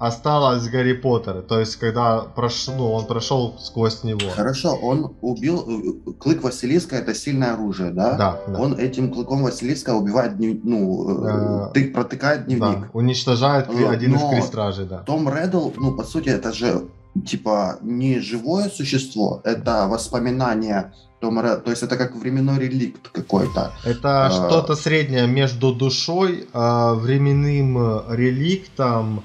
осталась 0.00 0.62
в 0.62 0.70
Гарри 0.70 0.92
Поттере. 0.92 1.40
То 1.40 1.58
есть, 1.58 1.76
когда 1.76 2.20
прош... 2.20 2.68
ну, 2.68 2.92
он 2.92 3.06
прошел 3.06 3.56
сквозь 3.58 4.04
него. 4.04 4.30
Хорошо, 4.36 4.74
он 4.82 5.16
убил... 5.22 5.64
э, 5.68 6.12
Клык 6.20 6.42
Василиска 6.44 6.96
это 6.96 7.14
сильное 7.14 7.54
оружие, 7.54 7.90
да? 7.90 8.14
Да, 8.16 8.40
да. 8.46 8.60
Он 8.60 8.74
этим 8.74 9.12
клыком 9.12 9.42
Василиска 9.42 9.94
убивает, 9.94 10.36
днев- 10.36 10.60
ну, 10.62 11.26
э, 11.26 11.68
Э, 11.68 11.72
ты 11.74 11.90
протыкает 11.92 12.46
дневник. 12.46 12.80
Да, 12.80 12.88
уничтожает 12.92 13.68
Э, 13.70 13.88
один 13.88 14.14
из 14.14 14.20
но- 14.22 14.30
крестражей, 14.30 14.86
да. 14.86 14.98
Том 14.98 15.28
Реддл, 15.28 15.70
ну, 15.76 15.96
по 15.96 16.04
сути, 16.04 16.28
это 16.28 16.52
же, 16.52 16.82
типа, 17.26 17.78
не 17.82 18.20
живое 18.20 18.68
существо, 18.68 19.40
это 19.44 19.86
воспоминание 19.88 20.92
Тома 21.20 21.56
то 21.56 21.70
есть 21.70 21.82
это 21.82 21.96
как 21.96 22.14
временной 22.14 22.58
реликт 22.58 23.08
какой-то. 23.08 23.72
Это 23.84 24.26
а- 24.26 24.30
что-то 24.30 24.76
среднее 24.76 25.26
между 25.26 25.74
душой, 25.74 26.46
э, 26.52 26.94
временным 26.94 27.76
э, 27.78 28.16
реликтом 28.16 29.24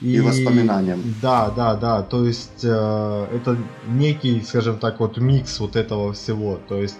И 0.00 0.20
воспоминанием. 0.20 1.14
Да, 1.22 1.50
да, 1.50 1.74
да. 1.74 2.02
То 2.02 2.24
есть 2.26 2.64
э, 2.64 3.26
это 3.36 3.58
некий, 3.86 4.42
скажем 4.42 4.78
так, 4.78 5.00
вот 5.00 5.18
микс 5.18 5.60
вот 5.60 5.76
этого 5.76 6.12
всего. 6.14 6.58
То 6.68 6.80
есть, 6.80 6.98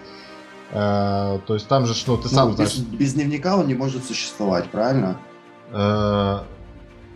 э, 0.71 1.39
то 1.47 1.53
есть 1.53 1.67
там 1.67 1.85
же, 1.87 1.93
ну, 2.07 2.17
ты 2.17 2.29
сам 2.29 2.49
Ну, 2.49 2.55
знаешь, 2.55 2.77
без, 2.77 2.99
без 2.99 3.13
дневника 3.13 3.57
он 3.57 3.67
не 3.67 3.73
может 3.73 4.05
существовать, 4.05 4.69
правильно? 4.69 5.17
э, 5.71 6.39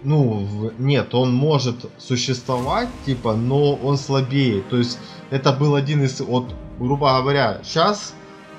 ну, 0.04 0.46
в- 0.46 0.80
нет, 0.80 1.14
он 1.14 1.34
может 1.34 1.76
существовать, 1.98 2.90
типа, 3.06 3.36
но 3.36 3.74
он 3.76 3.98
слабее. 3.98 4.62
То 4.70 4.78
есть 4.78 4.98
это 5.30 5.52
был 5.54 5.76
один 5.76 6.04
из, 6.04 6.20
вот, 6.22 6.54
грубо 6.80 7.18
говоря, 7.20 7.60
сейчас 7.64 8.14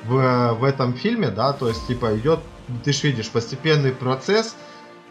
в, 0.06 0.54
в 0.60 0.64
этом 0.64 0.94
фильме, 0.94 1.28
да, 1.30 1.52
то 1.52 1.68
есть, 1.68 1.86
типа, 1.86 2.16
идет, 2.18 2.40
ты 2.84 2.92
ж 2.92 3.02
видишь, 3.04 3.28
постепенный 3.30 3.92
процесс, 3.92 4.54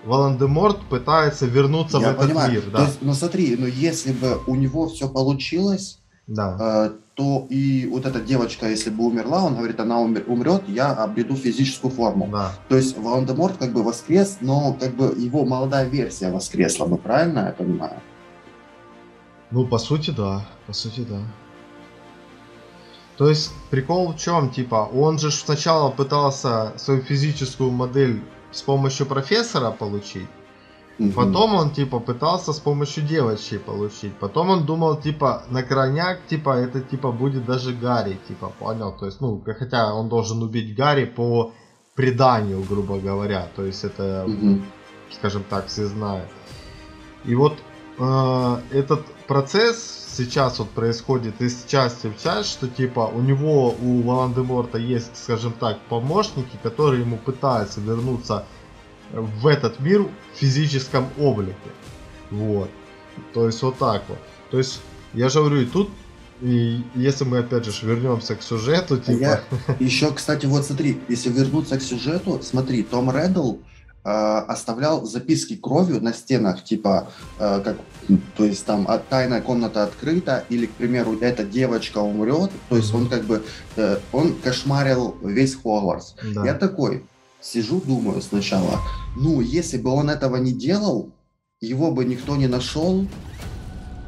Волан-де-Морт 0.05 0.79
пытается 0.89 1.45
вернуться 1.45 1.99
в 1.99 2.01
Я 2.01 2.11
этот 2.11 2.21
понимаю. 2.27 2.51
мир, 2.53 2.61
То 2.61 2.71
да. 2.71 2.85
есть, 2.85 2.97
ну 3.01 3.13
смотри, 3.13 3.55
ну 3.57 3.65
если 3.67 4.13
бы 4.13 4.39
у 4.47 4.55
него 4.55 4.87
все 4.87 5.09
получилось, 5.09 5.99
да. 6.27 6.57
э, 6.87 6.91
то 7.19 7.45
и 7.49 7.85
вот 7.91 8.05
эта 8.05 8.21
девочка, 8.21 8.69
если 8.69 8.89
бы 8.89 9.03
умерла, 9.03 9.43
он 9.43 9.55
говорит, 9.57 9.77
она 9.81 9.99
умер- 9.99 10.23
умрет, 10.27 10.63
я 10.69 10.93
обрету 10.93 11.35
физическую 11.35 11.91
форму. 11.91 12.29
Да. 12.31 12.53
То 12.69 12.77
есть 12.77 12.97
Волан-де-Морт 12.97 13.57
как 13.57 13.73
бы 13.73 13.83
воскрес, 13.83 14.37
но 14.39 14.73
как 14.79 14.95
бы 14.95 15.13
его 15.17 15.43
молодая 15.43 15.89
версия 15.89 16.31
воскресла 16.31 16.85
бы, 16.85 16.97
правильно 16.97 17.47
я 17.47 17.51
понимаю? 17.51 17.99
Ну, 19.51 19.67
по 19.67 19.79
сути, 19.79 20.11
да. 20.11 20.45
По 20.65 20.71
сути, 20.71 21.01
да. 21.01 21.19
То 23.17 23.27
есть, 23.27 23.51
прикол 23.69 24.13
в 24.13 24.17
чем? 24.17 24.49
Типа, 24.49 24.89
он 24.93 25.19
же 25.19 25.29
сначала 25.29 25.91
пытался 25.91 26.71
свою 26.77 27.01
физическую 27.01 27.71
модель 27.71 28.21
с 28.53 28.61
помощью 28.61 29.05
профессора 29.07 29.71
получить. 29.71 30.29
Мгм. 30.99 31.13
Потом 31.13 31.55
он, 31.55 31.69
типа, 31.71 31.99
пытался 31.99 32.51
с 32.51 32.59
помощью 32.59 33.03
девочки 33.03 33.57
получить. 33.57 34.13
Потом 34.19 34.49
он 34.49 34.65
думал, 34.65 34.97
типа, 34.97 35.43
на 35.49 35.63
крайняк, 35.63 36.19
типа, 36.27 36.49
это, 36.49 36.81
типа, 36.81 37.11
будет 37.11 37.45
даже 37.45 37.73
Гарри, 37.73 38.19
типа, 38.27 38.51
понял? 38.59 38.91
То 38.99 39.05
есть, 39.05 39.21
ну, 39.21 39.41
хотя 39.45 39.93
он 39.93 40.09
должен 40.09 40.43
убить 40.43 40.75
Гарри 40.75 41.05
по 41.05 41.51
преданию, 41.95 42.61
грубо 42.69 42.99
говоря. 42.99 43.47
То 43.55 43.63
есть, 43.63 43.85
это 43.85 44.25
Мгм. 44.27 44.65
скажем 45.11 45.43
так, 45.49 45.67
все 45.67 45.85
знают. 45.87 46.29
И 47.25 47.35
вот 47.35 47.53
э, 47.97 48.57
этот 48.71 49.05
процесс 49.27 49.99
сейчас 50.17 50.59
вот 50.59 50.69
происходит 50.69 51.41
из 51.41 51.65
части 51.65 52.07
в 52.07 52.21
часть, 52.21 52.49
что 52.51 52.67
типа 52.67 53.09
у 53.13 53.21
него, 53.21 53.75
у 53.81 54.01
Волан-де-Морта 54.01 54.77
есть, 54.77 55.15
скажем 55.15 55.53
так, 55.53 55.79
помощники, 55.89 56.57
которые 56.61 57.01
ему 57.01 57.17
пытаются 57.17 57.79
вернуться 57.81 58.45
в 59.13 59.47
этот 59.47 59.79
мир 59.79 60.03
в 60.03 60.37
физическом 60.37 61.07
облике. 61.17 61.53
Вот. 62.31 62.69
То 63.33 63.47
есть 63.47 63.61
вот 63.61 63.77
так 63.77 64.03
вот. 64.07 64.19
То 64.51 64.57
есть, 64.57 64.81
я 65.13 65.29
же 65.29 65.39
говорю, 65.39 65.61
и 65.61 65.65
тут, 65.65 65.89
и 66.41 66.81
если 66.95 67.25
мы 67.25 67.39
опять 67.39 67.65
же 67.65 67.85
вернемся 67.85 68.35
к 68.35 68.41
сюжету, 68.41 68.95
А 68.95 68.97
типа... 68.97 69.19
я 69.19 69.41
еще, 69.79 70.11
кстати, 70.13 70.45
вот 70.45 70.65
смотри, 70.65 70.99
если 71.07 71.29
вернуться 71.29 71.77
к 71.77 71.81
сюжету, 71.81 72.39
смотри, 72.41 72.83
Том 72.83 73.11
Реддл 73.11 73.55
э, 74.03 74.09
оставлял 74.09 75.05
записки 75.05 75.55
кровью 75.55 76.01
на 76.01 76.13
стенах, 76.13 76.63
типа, 76.63 77.09
э, 77.39 77.61
как, 77.63 77.77
то 78.37 78.45
есть 78.45 78.65
там 78.65 78.85
а, 78.87 78.97
тайная 78.97 79.41
комната 79.41 79.83
открыта, 79.83 80.45
или, 80.49 80.65
к 80.65 80.71
примеру, 80.71 81.17
эта 81.19 81.43
девочка 81.43 81.99
умрет, 81.99 82.51
то 82.69 82.77
есть 82.77 82.93
он 82.93 83.09
как 83.09 83.23
бы, 83.25 83.43
э, 83.75 83.97
он 84.11 84.35
кошмарил 84.35 85.17
весь 85.21 85.55
Хогвартс. 85.55 86.13
да. 86.33 86.45
Я 86.45 86.53
такой 86.53 87.03
сижу, 87.41 87.81
думаю 87.81 88.21
сначала, 88.21 88.79
ну, 89.15 89.41
если 89.41 89.77
бы 89.77 89.91
он 89.91 90.09
этого 90.09 90.37
не 90.37 90.51
делал, 90.51 91.11
его 91.61 91.91
бы 91.91 92.05
никто 92.05 92.35
не 92.35 92.47
нашел, 92.47 93.07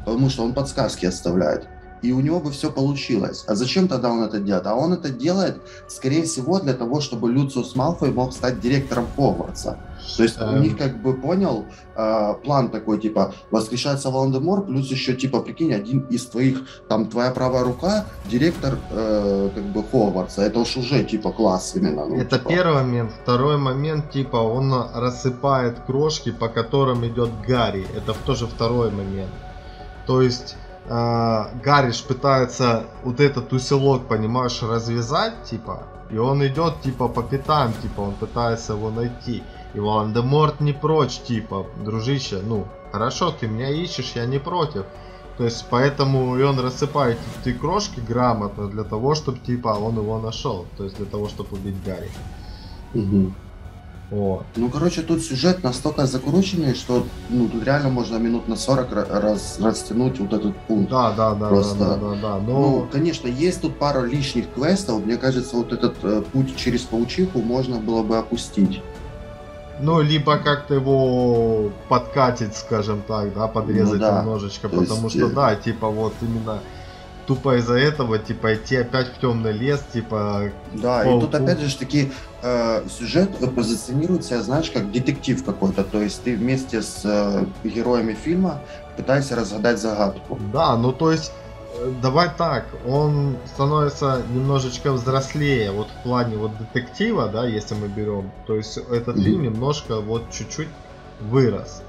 потому 0.04 0.30
что 0.30 0.44
он 0.44 0.54
подсказки 0.54 1.06
оставляет. 1.06 1.68
И 2.02 2.12
у 2.12 2.20
него 2.20 2.40
бы 2.40 2.50
все 2.50 2.70
получилось. 2.70 3.44
А 3.46 3.54
зачем 3.54 3.88
тогда 3.88 4.10
он 4.10 4.24
это 4.24 4.38
делает? 4.40 4.66
А 4.66 4.74
он 4.74 4.92
это 4.92 5.08
делает, 5.08 5.62
скорее 5.88 6.22
всего, 6.24 6.58
для 6.60 6.74
того, 6.74 7.00
чтобы 7.00 7.30
Люциус 7.32 7.76
Малфой 7.76 8.10
мог 8.10 8.32
стать 8.32 8.60
директором 8.60 9.06
Хогвартса. 9.16 9.78
То 10.16 10.24
есть 10.24 10.40
у 10.40 10.44
Эм. 10.44 10.62
них, 10.62 10.76
как 10.76 11.00
бы, 11.00 11.14
понял, 11.14 11.64
э, 11.94 12.34
план 12.42 12.70
такой, 12.70 12.98
типа, 13.00 13.32
воскрешается 13.52 14.10
Волан-де-Мор, 14.10 14.66
плюс 14.66 14.90
еще, 14.90 15.14
типа, 15.14 15.40
прикинь, 15.40 15.72
один 15.72 16.00
из 16.10 16.26
твоих, 16.26 16.62
там, 16.88 17.06
твоя 17.06 17.30
правая 17.30 17.62
рука, 17.62 18.04
директор, 18.28 18.78
э, 18.90 19.50
как 19.54 19.64
бы, 19.64 19.84
Хогвартса. 19.84 20.42
Это 20.42 20.58
уж 20.58 20.76
уже, 20.76 21.04
типа, 21.04 21.30
класс 21.30 21.74
именно. 21.76 22.04
ну, 22.06 22.16
Это 22.16 22.38
типа. 22.38 22.48
первый 22.48 22.74
момент. 22.82 23.12
Второй 23.22 23.56
момент, 23.58 24.10
типа, 24.10 24.36
он 24.38 24.74
рассыпает 24.94 25.78
крошки, 25.86 26.32
по 26.32 26.48
которым 26.48 27.06
идет 27.06 27.30
Гарри. 27.46 27.86
Это 27.96 28.12
тоже 28.26 28.46
второй 28.48 28.90
момент. 28.90 29.30
То 30.06 30.20
есть 30.20 30.56
э, 30.86 31.44
Гарри 31.62 31.92
ж 31.92 32.02
пытается 32.02 32.84
вот 33.04 33.20
этот 33.20 33.52
усилок, 33.52 34.08
понимаешь, 34.08 34.62
развязать, 34.62 35.44
типа, 35.44 35.84
и 36.10 36.18
он 36.18 36.46
идет, 36.46 36.82
типа, 36.82 37.08
по 37.08 37.22
пятам, 37.22 37.72
типа, 37.82 38.00
он 38.00 38.14
пытается 38.14 38.74
его 38.74 38.90
найти. 38.90 39.42
И 39.74 39.80
Волан-де-Морт 39.80 40.60
не 40.60 40.72
прочь, 40.72 41.18
типа, 41.20 41.66
дружище, 41.82 42.40
ну, 42.44 42.66
хорошо, 42.92 43.30
ты 43.30 43.48
меня 43.48 43.70
ищешь, 43.70 44.12
я 44.14 44.26
не 44.26 44.38
против. 44.38 44.84
То 45.38 45.44
есть, 45.44 45.64
поэтому 45.70 46.36
и 46.36 46.42
он 46.42 46.60
рассыпает 46.60 47.18
эти 47.40 47.56
крошки 47.56 48.00
грамотно 48.00 48.68
для 48.68 48.84
того, 48.84 49.14
чтобы, 49.14 49.38
типа, 49.38 49.68
он 49.68 49.96
его 49.96 50.20
нашел. 50.20 50.66
То 50.76 50.84
есть, 50.84 50.96
для 50.96 51.06
того, 51.06 51.28
чтобы 51.28 51.56
убить 51.56 51.82
Гарри. 51.86 52.10
Мгм. 52.92 53.34
Вот. 54.12 54.44
Ну, 54.56 54.68
короче, 54.68 55.00
тут 55.00 55.22
сюжет 55.22 55.62
настолько 55.64 56.04
закрученный, 56.06 56.74
что 56.74 57.06
ну, 57.30 57.48
тут 57.48 57.64
реально 57.64 57.88
можно 57.88 58.18
минут 58.18 58.46
на 58.46 58.56
40 58.56 58.92
ра- 58.92 59.20
раз, 59.20 59.58
растянуть 59.58 60.20
вот 60.20 60.34
этот 60.34 60.54
пункт. 60.68 60.90
Да, 60.90 61.12
да, 61.12 61.34
да, 61.34 61.48
Просто- 61.48 61.78
да, 61.78 61.96
да, 61.96 62.10
да, 62.10 62.16
да. 62.20 62.38
Ну, 62.46 62.52
Но 62.80 62.88
конечно, 62.92 63.26
есть 63.26 63.62
тут 63.62 63.78
пара 63.78 64.02
лишних 64.04 64.52
квестов. 64.52 65.02
Мне 65.06 65.16
кажется, 65.16 65.56
вот 65.56 65.72
этот 65.72 65.94
э, 66.02 66.22
путь 66.30 66.54
через 66.56 66.82
паучиху 66.82 67.40
можно 67.40 67.78
было 67.78 68.02
бы 68.02 68.18
опустить. 68.18 68.82
Ну, 69.80 70.02
либо 70.02 70.36
как-то 70.36 70.74
его 70.74 71.70
подкатить, 71.88 72.54
скажем 72.54 73.00
так, 73.08 73.32
да, 73.34 73.48
подрезать 73.48 73.94
Ну 73.94 73.98
да. 73.98 74.20
немножечко, 74.20 74.68
То 74.68 74.76
потому 74.80 75.04
есть, 75.04 75.16
что, 75.16 75.26
э, 75.28 75.30
да, 75.30 75.54
типа 75.54 75.88
вот 75.88 76.12
именно 76.20 76.58
тупо 77.26 77.56
из-за 77.56 77.74
этого, 77.74 78.18
типа 78.18 78.54
идти 78.54 78.76
опять 78.76 79.08
в 79.08 79.20
темный 79.20 79.52
лес, 79.52 79.80
типа, 79.92 80.50
Да, 80.74 81.04
Пау- 81.04 81.18
и 81.18 81.20
тут 81.20 81.34
опять 81.34 81.60
же 81.60 81.76
таки 81.76 82.12
э, 82.42 82.82
сюжет 82.88 83.30
позиционирует 83.54 84.24
себя, 84.24 84.42
знаешь, 84.42 84.70
как 84.70 84.90
детектив 84.90 85.42
какой-то. 85.44 85.84
То 85.84 86.02
есть 86.02 86.22
ты 86.22 86.36
вместе 86.36 86.82
с 86.82 87.02
э, 87.04 87.44
героями 87.68 88.14
фильма 88.14 88.60
пытаешься 88.96 89.36
разгадать 89.36 89.78
загадку. 89.80 90.38
да, 90.52 90.76
ну 90.76 90.92
то 90.92 91.12
есть, 91.12 91.32
э, 91.78 91.92
давай 92.02 92.28
так, 92.36 92.66
он 92.86 93.36
становится 93.46 94.22
немножечко 94.34 94.92
взрослее, 94.92 95.70
вот 95.70 95.88
в 95.88 96.02
плане 96.02 96.36
вот 96.36 96.50
детектива, 96.58 97.28
да, 97.28 97.46
если 97.46 97.74
мы 97.74 97.88
берем, 97.88 98.30
то 98.46 98.56
есть 98.56 98.76
этот 98.76 99.16
фильм 99.16 99.42
немножко 99.42 100.00
вот 100.00 100.30
чуть-чуть 100.30 100.68
вырос, 101.20 101.82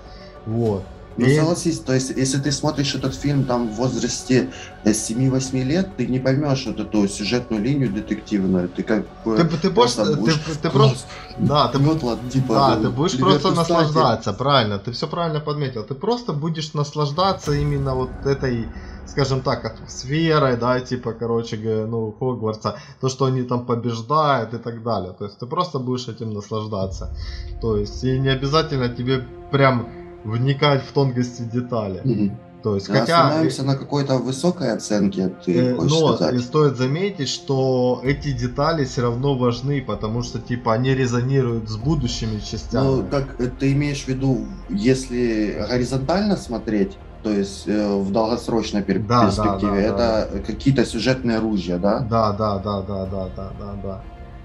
вот. 0.46 0.84
Ну, 1.18 1.26
и... 1.26 1.36
согласись, 1.38 1.80
то 1.80 1.94
есть, 1.94 2.10
если 2.10 2.40
ты 2.40 2.52
смотришь 2.52 2.96
этот 2.96 3.14
фильм 3.16 3.46
там 3.46 3.70
в 3.70 3.74
возрасте 3.74 4.50
7-8 4.84 5.60
э, 5.60 5.64
лет, 5.64 5.90
ты 5.96 6.08
не 6.08 6.20
поймешь 6.20 6.66
вот 6.66 6.80
эту 6.80 7.08
сюжетную 7.08 7.62
линию 7.62 7.90
детективную. 7.92 8.68
Ты 8.70 8.84
как 8.84 9.06
бы... 9.24 9.38
Ты, 9.38 9.44
ты, 9.58 9.70
просто, 9.70 10.16
будешь, 10.16 10.36
ты, 10.36 10.56
ты 10.56 10.70
просто... 10.70 11.08
Да, 11.38 11.68
ты, 11.68 11.80
метла, 11.80 12.18
типа, 12.32 12.54
да, 12.54 12.78
ты 12.78 12.90
будешь 12.90 13.18
просто 13.18 13.52
наслаждаться, 13.52 14.34
правильно, 14.34 14.80
ты 14.80 14.92
все 14.92 15.08
правильно 15.08 15.40
подметил. 15.40 15.84
Ты 15.84 15.94
просто 15.94 16.34
будешь 16.34 16.74
наслаждаться 16.74 17.54
именно 17.54 17.96
вот 17.96 18.12
этой 18.26 18.68
скажем 19.06 19.42
так, 19.42 19.66
атмосферой, 19.66 20.58
да, 20.58 20.80
типа, 20.80 21.14
короче, 21.14 21.58
ну, 21.88 22.16
Хогвартса, 22.20 22.78
то, 23.02 23.10
что 23.10 23.26
они 23.26 23.44
там 23.44 23.66
побеждают 23.66 24.54
и 24.54 24.58
так 24.58 24.82
далее. 24.82 25.14
То 25.14 25.26
есть 25.26 25.38
ты 25.38 25.46
просто 25.46 25.80
будешь 25.80 26.08
этим 26.08 26.34
наслаждаться. 26.34 27.16
То 27.62 27.78
есть 27.78 28.04
и 28.04 28.18
не 28.18 28.30
обязательно 28.30 28.90
тебе 28.90 29.28
прям 29.52 29.88
вникать 30.24 30.84
в 30.84 30.92
тонкости 30.92 31.42
детали. 31.42 32.02
Mm-hmm. 32.04 32.32
То 32.64 32.76
есть, 32.76 32.88
хотя... 32.88 33.28
Остановимся 33.28 33.64
на 33.64 33.76
какой-то 33.76 34.18
высокой 34.18 34.72
оценке, 34.72 35.34
ты 35.46 35.54
э, 35.54 35.76
хочешь 35.76 35.92
но 35.92 36.16
сказать. 36.16 36.36
И 36.36 36.40
стоит 36.40 36.78
заметить, 36.78 37.28
что 37.28 38.00
эти 38.06 38.32
детали 38.32 38.86
все 38.86 39.02
равно 39.02 39.38
важны, 39.38 39.82
потому 39.82 40.24
что, 40.24 40.40
типа, 40.40 40.74
они 40.74 40.96
резонируют 40.96 41.70
с 41.70 41.76
будущими 41.76 42.40
частями. 42.40 42.86
Ну, 42.86 43.04
так 43.04 43.36
э, 43.40 43.48
ты 43.48 43.74
имеешь 43.74 44.06
в 44.06 44.08
виду, 44.08 44.46
если 44.70 45.66
горизонтально 45.70 46.38
смотреть, 46.38 46.98
то 47.22 47.30
есть 47.30 47.68
э, 47.68 47.98
в 47.98 48.12
долгосрочной 48.12 48.82
пер- 48.82 49.06
да, 49.06 49.26
перспективе, 49.26 49.90
да, 49.90 49.98
да, 49.98 50.20
это 50.22 50.30
да. 50.34 50.40
какие-то 50.40 50.86
сюжетные 50.86 51.40
ружья, 51.40 51.78
да? 51.78 52.00
Да, 52.00 52.32
да, 52.32 52.60
да, 52.60 52.82
да, 52.82 53.06
да, 53.06 53.30
да, 53.36 53.52
да, 53.60 53.74
да. 53.84 54.04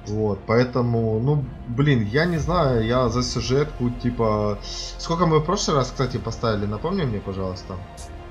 Вот, 0.09 0.39
поэтому, 0.47 1.21
ну, 1.21 1.45
блин, 1.69 2.09
я 2.13 2.25
не 2.25 2.39
знаю, 2.39 2.87
я 2.87 3.09
за 3.09 3.23
сюжетку, 3.23 3.91
типа... 3.91 4.59
Сколько 4.99 5.27
мы 5.27 5.39
в 5.39 5.45
прошлый 5.45 5.77
раз, 5.77 5.91
кстати, 5.91 6.19
поставили, 6.19 6.67
напомни 6.67 7.05
мне, 7.05 7.19
пожалуйста. 7.19 7.75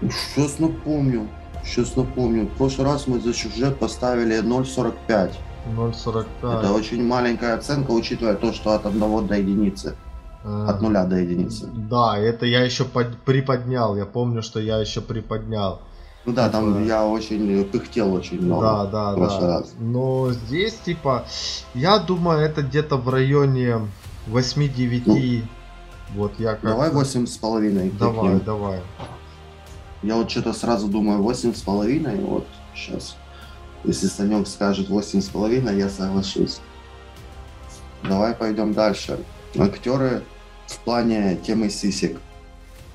Сейчас 0.02 0.60
напомню, 0.60 1.28
сейчас 1.64 1.96
напомню. 1.96 2.46
В 2.46 2.58
прошлый 2.58 2.88
раз 2.88 3.08
мы 3.08 3.20
за 3.20 3.34
сюжет 3.34 3.80
поставили 3.80 4.42
0.45. 4.44 5.32
0.45. 5.76 6.26
Это 6.42 6.74
очень 6.74 7.04
маленькая 7.04 7.56
оценка, 7.56 7.92
учитывая 7.92 8.36
то, 8.36 8.54
что 8.54 8.72
от 8.72 8.86
1 8.86 9.28
до 9.28 9.36
единицы. 9.36 9.96
А, 10.44 10.70
от 10.70 10.82
нуля 10.82 11.06
до 11.06 11.16
единицы. 11.16 11.68
Да, 11.74 12.18
это 12.18 12.46
я 12.46 12.64
еще 12.64 12.86
под, 12.86 13.18
приподнял. 13.26 13.98
Я 13.98 14.06
помню, 14.06 14.42
что 14.42 14.60
я 14.60 14.78
еще 14.78 15.02
приподнял. 15.02 15.82
Ну 16.28 16.34
да, 16.34 16.50
там 16.50 16.74
типа... 16.74 16.86
я 16.86 17.06
очень 17.06 17.64
пыхтел 17.64 18.14
очень 18.14 18.42
много. 18.42 18.62
Да, 18.62 18.86
да, 18.86 19.16
да. 19.16 19.48
Раз. 19.48 19.74
Но 19.80 20.34
здесь, 20.34 20.74
типа, 20.74 21.26
я 21.74 22.00
думаю, 22.00 22.40
это 22.40 22.64
где-то 22.64 22.98
в 22.98 23.08
районе 23.08 23.80
8-9. 24.28 25.04
Ну, 25.06 25.42
вот 26.16 26.34
я 26.38 26.56
как... 26.56 26.64
Давай 26.64 26.92
восемь 26.92 27.26
с 27.26 27.38
половиной. 27.38 27.92
Давай, 27.92 28.42
давай. 28.42 28.82
Я 30.04 30.16
вот 30.16 30.30
что-то 30.30 30.52
сразу 30.52 30.90
думаю 30.90 31.24
восемь 31.24 31.54
с 31.54 31.62
половиной. 31.62 32.20
Вот 32.20 32.46
сейчас. 32.76 33.16
Если 33.86 34.08
Санек 34.08 34.50
скажет 34.50 34.90
восемь 34.90 35.22
с 35.22 35.30
половиной, 35.30 35.78
я 35.78 35.88
соглашусь. 35.88 36.60
Давай 38.04 38.36
пойдем 38.36 38.74
дальше. 38.74 39.18
Актеры 39.58 40.24
в 40.66 40.78
плане 40.80 41.38
темы 41.38 41.70
сисек. 41.70 42.20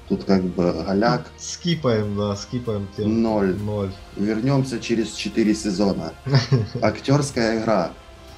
Тут 0.09 0.25
как 0.25 0.42
бы 0.42 0.73
голяк. 0.87 1.30
Скипаем, 1.38 2.16
да, 2.16 2.37
скипаем 2.37 2.88
тему. 2.97 3.09
Ноль. 3.09 3.54
Ноль. 3.56 3.90
Вернемся 4.16 4.78
через 4.80 5.12
4 5.12 5.54
сезона. 5.54 6.12
Актерская 6.82 7.61
игра. 7.61 7.92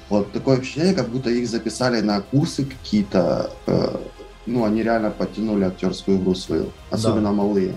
Вот 0.09 0.31
такое 0.31 0.59
ощущение, 0.59 0.93
как 0.93 1.09
будто 1.09 1.29
их 1.29 1.47
записали 1.47 2.01
на 2.01 2.21
курсы 2.21 2.65
какие-то. 2.65 3.51
Э, 3.65 3.97
ну, 4.45 4.63
они 4.63 4.83
реально 4.83 5.09
подтянули 5.09 5.63
актерскую 5.63 6.17
игру 6.17 6.35
свою. 6.35 6.71
Особенно 6.91 7.29
да. 7.29 7.31
малые. 7.31 7.75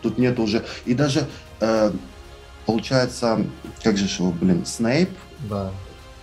Тут 0.00 0.16
нет 0.16 0.38
уже. 0.38 0.64
И 0.86 0.94
даже 0.94 1.26
э, 1.60 1.92
получается, 2.64 3.44
как 3.82 3.98
же 3.98 4.06
его, 4.06 4.32
блин, 4.32 4.64
Снейп. 4.64 5.10
Да 5.48 5.70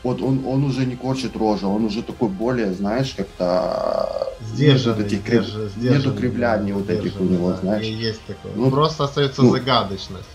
вот 0.04 0.22
он, 0.22 0.46
он 0.46 0.64
уже 0.64 0.86
не 0.86 0.96
корчит 0.96 1.36
рожа, 1.36 1.68
он 1.68 1.86
уже 1.86 2.02
такой 2.02 2.30
более, 2.30 2.74
знаешь, 2.74 3.14
как-то... 3.16 4.34
Сдержанный, 4.42 5.04
вот 5.04 5.06
этих 5.06 5.24
крив... 5.24 5.46
сдержанный, 5.46 5.98
нету 5.98 6.14
кривляний 6.14 6.74
вот 6.74 6.90
этих 6.90 7.20
у 7.20 7.24
него, 7.24 7.52
да, 7.52 7.58
знаешь. 7.58 7.86
Есть 7.86 8.22
такое. 8.26 8.54
Ну, 8.56 8.70
Просто 8.72 9.06
остается 9.06 9.42
ну, 9.42 9.52
загадочность. 9.52 10.30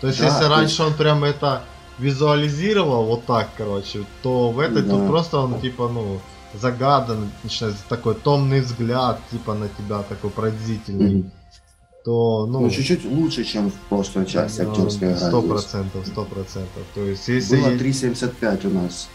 То 0.00 0.08
есть, 0.08 0.18
да, 0.18 0.26
если 0.26 0.44
раньше 0.44 0.82
есть... 0.82 0.92
он 0.92 0.94
прям 0.94 1.24
это 1.24 1.62
визуализировал 1.98 3.06
вот 3.06 3.24
так, 3.24 3.48
короче, 3.56 4.04
то 4.22 4.50
в 4.50 4.58
этой 4.58 4.82
да. 4.82 4.90
тут 4.90 5.06
просто 5.06 5.38
он 5.38 5.60
типа, 5.60 5.88
ну, 5.88 6.20
загадан, 6.52 7.30
такой 7.88 8.14
томный 8.14 8.60
взгляд, 8.60 9.20
типа 9.30 9.54
на 9.54 9.68
тебя 9.68 10.02
такой 10.02 10.30
пронзительный. 10.30 11.20
Mm-hmm 11.20 11.30
то 12.06 12.46
ну, 12.46 12.60
ну 12.60 12.70
чуть-чуть 12.70 13.04
лучше, 13.04 13.42
чем 13.42 13.68
в 13.68 13.74
прошлой 13.88 14.26
части 14.26 14.60
ну, 14.60 14.70
актерской 14.70 15.08
игры. 15.08 15.18
Сто 15.18 15.42
процентов, 15.42 16.06
сто 16.06 16.24
процентов. 16.24 16.82
То 16.94 17.00
есть 17.00 17.26
если 17.26 17.56
было 17.56 17.70
3.75 17.70 18.66
у 18.68 18.70
нас. 18.70 19.08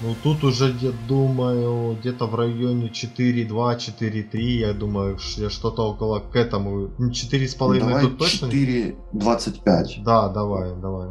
Ну 0.00 0.16
тут 0.24 0.42
уже 0.42 0.74
я 0.80 0.90
думаю 1.06 1.96
где-то 2.00 2.26
в 2.26 2.34
районе 2.34 2.88
4.2, 2.88 3.46
4.3, 3.48 4.38
я 4.40 4.72
думаю, 4.72 5.18
что-то 5.18 5.88
около 5.88 6.18
к 6.18 6.34
этому. 6.34 6.88
4,5 6.98 7.54
ну, 7.60 7.78
давай 7.78 8.02
тут 8.02 8.18
точно? 8.18 8.46
4.25. 8.46 10.02
Да, 10.04 10.28
давай, 10.28 10.74
давай. 10.74 11.10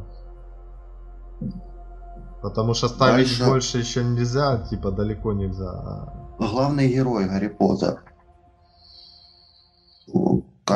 Потому 2.41 2.73
что 2.73 2.89
ставить 2.89 3.27
Дальше... 3.27 3.45
больше 3.45 3.77
еще 3.77 4.03
нельзя, 4.03 4.67
типа 4.69 4.91
далеко 4.91 5.31
нельзя. 5.31 5.69
А 5.69 6.35
Главный 6.39 6.89
герой 6.89 7.29
Гарри 7.29 7.47
Поттер 7.47 8.03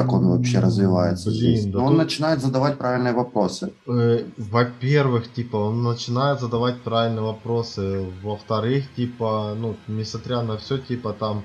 как 0.01 0.13
он 0.13 0.27
вообще 0.27 0.59
развивается 0.59 1.29
Блин, 1.29 1.39
здесь. 1.39 1.65
Да 1.65 1.79
Но 1.79 1.79
тут... 1.79 1.91
он 1.91 1.97
начинает 1.97 2.41
задавать 2.41 2.77
правильные 2.77 3.13
вопросы. 3.13 3.71
Э, 3.87 4.23
во-первых, 4.37 5.31
типа, 5.31 5.57
он 5.57 5.83
начинает 5.83 6.39
задавать 6.39 6.81
правильные 6.81 7.21
вопросы. 7.21 8.05
Во-вторых, 8.23 8.85
типа, 8.95 9.55
ну, 9.57 9.75
несмотря 9.87 10.41
на 10.41 10.57
все, 10.57 10.77
типа, 10.77 11.13
там 11.13 11.43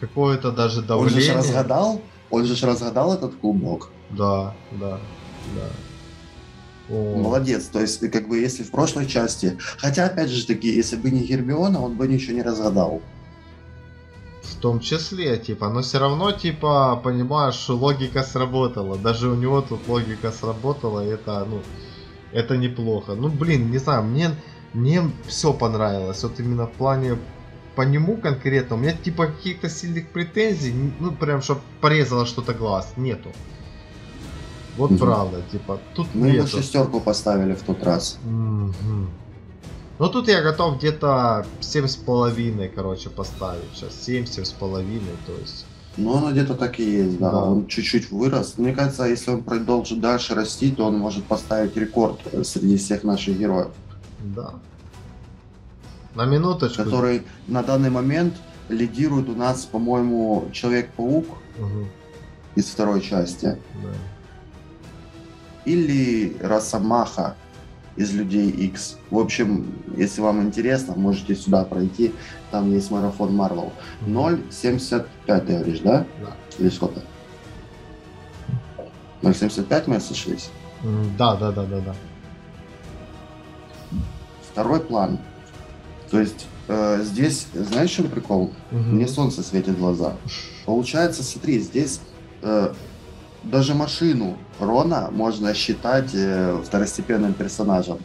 какое-то 0.00 0.52
даже 0.52 0.82
давление. 0.82 1.16
Он 1.16 1.22
же 1.22 1.34
разгадал, 1.34 2.00
он 2.30 2.44
же 2.44 2.66
разгадал 2.66 3.14
этот 3.14 3.36
клубок. 3.36 3.90
Да, 4.10 4.54
да, 4.72 4.98
да. 5.54 5.68
О. 6.88 7.16
Молодец. 7.16 7.64
То 7.64 7.80
есть, 7.80 7.98
как 8.10 8.28
бы, 8.28 8.38
если 8.38 8.62
в 8.62 8.70
прошлой 8.70 9.06
части... 9.06 9.58
Хотя, 9.78 10.06
опять 10.06 10.30
же 10.30 10.46
таки, 10.46 10.68
если 10.68 10.96
бы 10.96 11.10
не 11.10 11.20
Гермиона, 11.20 11.80
он 11.80 11.96
бы 11.96 12.06
ничего 12.06 12.34
не 12.36 12.42
разгадал. 12.42 13.02
В 14.50 14.54
том 14.60 14.80
числе, 14.80 15.36
типа, 15.38 15.68
но 15.68 15.80
все 15.80 15.98
равно, 15.98 16.32
типа, 16.32 17.00
понимаешь, 17.02 17.68
логика 17.68 18.22
сработала. 18.22 18.96
Даже 18.96 19.28
у 19.28 19.34
него 19.34 19.60
тут 19.60 19.88
логика 19.88 20.32
сработала, 20.32 21.04
и 21.04 21.08
это, 21.08 21.44
ну, 21.44 21.60
это 22.32 22.56
неплохо. 22.56 23.14
Ну, 23.14 23.28
блин, 23.28 23.70
не 23.70 23.78
знаю, 23.78 24.02
мне, 24.04 24.30
мне 24.72 25.02
все 25.26 25.52
понравилось. 25.52 26.22
Вот 26.22 26.40
именно 26.40 26.66
в 26.66 26.72
плане 26.72 27.18
по 27.74 27.82
нему 27.82 28.16
конкретно. 28.16 28.76
У 28.76 28.78
меня, 28.78 28.92
типа, 28.92 29.26
каких-то 29.26 29.68
сильных 29.68 30.08
претензий, 30.08 30.74
ну, 31.00 31.12
прям, 31.12 31.42
чтобы 31.42 31.60
порезало 31.80 32.26
что-то 32.26 32.54
глаз, 32.54 32.94
нету. 32.96 33.30
Вот 34.76 34.90
угу. 34.90 34.98
правда, 34.98 35.42
типа, 35.52 35.78
тут 35.94 36.06
Мы 36.14 36.26
нету. 36.26 36.38
ему 36.38 36.46
шестерку 36.48 37.00
поставили 37.00 37.54
в 37.54 37.62
тот 37.62 37.82
раз. 37.82 38.18
Угу. 38.24 39.06
Ну 39.98 40.08
тут 40.10 40.28
я 40.28 40.42
готов 40.42 40.78
где-то 40.78 41.46
семь 41.60 41.86
с 41.86 41.96
половиной, 41.96 42.68
короче, 42.68 43.08
поставить. 43.08 43.64
Сейчас 43.74 43.94
семь, 43.94 44.26
семь 44.26 44.44
с 44.44 44.52
половиной, 44.52 45.16
то 45.26 45.32
есть. 45.32 45.64
Ну, 45.96 46.18
оно 46.18 46.32
где-то 46.32 46.54
так 46.54 46.78
и 46.78 46.84
есть, 46.84 47.18
да. 47.18 47.30
да. 47.30 47.44
Он 47.44 47.66
чуть-чуть 47.66 48.10
вырос. 48.10 48.58
Мне 48.58 48.74
кажется, 48.74 49.04
если 49.04 49.30
он 49.30 49.42
продолжит 49.42 50.00
дальше 50.00 50.34
расти, 50.34 50.70
то 50.70 50.84
он 50.84 50.98
может 50.98 51.24
поставить 51.24 51.74
рекорд 51.76 52.20
среди 52.44 52.76
всех 52.76 53.04
наших 53.04 53.38
героев. 53.38 53.70
Да. 54.36 54.54
На 56.14 56.26
минуточку. 56.26 56.84
Который 56.84 57.22
на 57.46 57.62
данный 57.62 57.88
момент 57.88 58.34
лидирует 58.68 59.30
у 59.30 59.34
нас, 59.34 59.64
по-моему, 59.64 60.50
Человек-паук 60.52 61.26
угу. 61.58 61.86
из 62.54 62.66
второй 62.66 63.00
части. 63.00 63.58
Да. 63.82 63.88
Или 65.64 66.36
Росомаха 66.42 67.36
из 67.96 68.12
Людей 68.12 68.50
X. 68.50 68.98
В 69.10 69.18
общем, 69.18 69.74
если 69.96 70.20
вам 70.20 70.42
интересно, 70.42 70.94
можете 70.96 71.34
сюда 71.34 71.64
пройти. 71.64 72.14
Там 72.50 72.72
есть 72.72 72.90
марафон 72.90 73.34
Марвел. 73.34 73.72
0.75 74.06 75.06
ты 75.26 75.52
говоришь, 75.54 75.80
да? 75.80 76.06
Да. 76.20 76.36
Или 76.58 76.68
сколько? 76.68 77.00
0.75 79.22 79.84
мы 79.86 80.00
сошлись? 80.00 80.50
Да, 81.18 81.36
да, 81.36 81.50
да, 81.52 81.64
да, 81.64 81.80
да. 81.80 81.94
Второй 84.52 84.80
план. 84.80 85.18
То 86.10 86.20
есть 86.20 86.46
э, 86.68 87.02
здесь, 87.02 87.48
знаешь, 87.54 87.90
что 87.90 88.04
прикол? 88.04 88.52
Угу. 88.70 88.78
Мне 88.78 89.08
солнце 89.08 89.42
светит 89.42 89.74
в 89.74 89.78
глаза. 89.78 90.16
Получается, 90.64 91.22
смотри, 91.22 91.58
здесь 91.60 92.00
э, 92.42 92.72
даже 93.50 93.74
машину 93.74 94.36
Рона 94.60 95.08
можно 95.10 95.54
считать 95.54 96.10
э, 96.14 96.60
второстепенным 96.64 97.32
персонажем. 97.34 97.98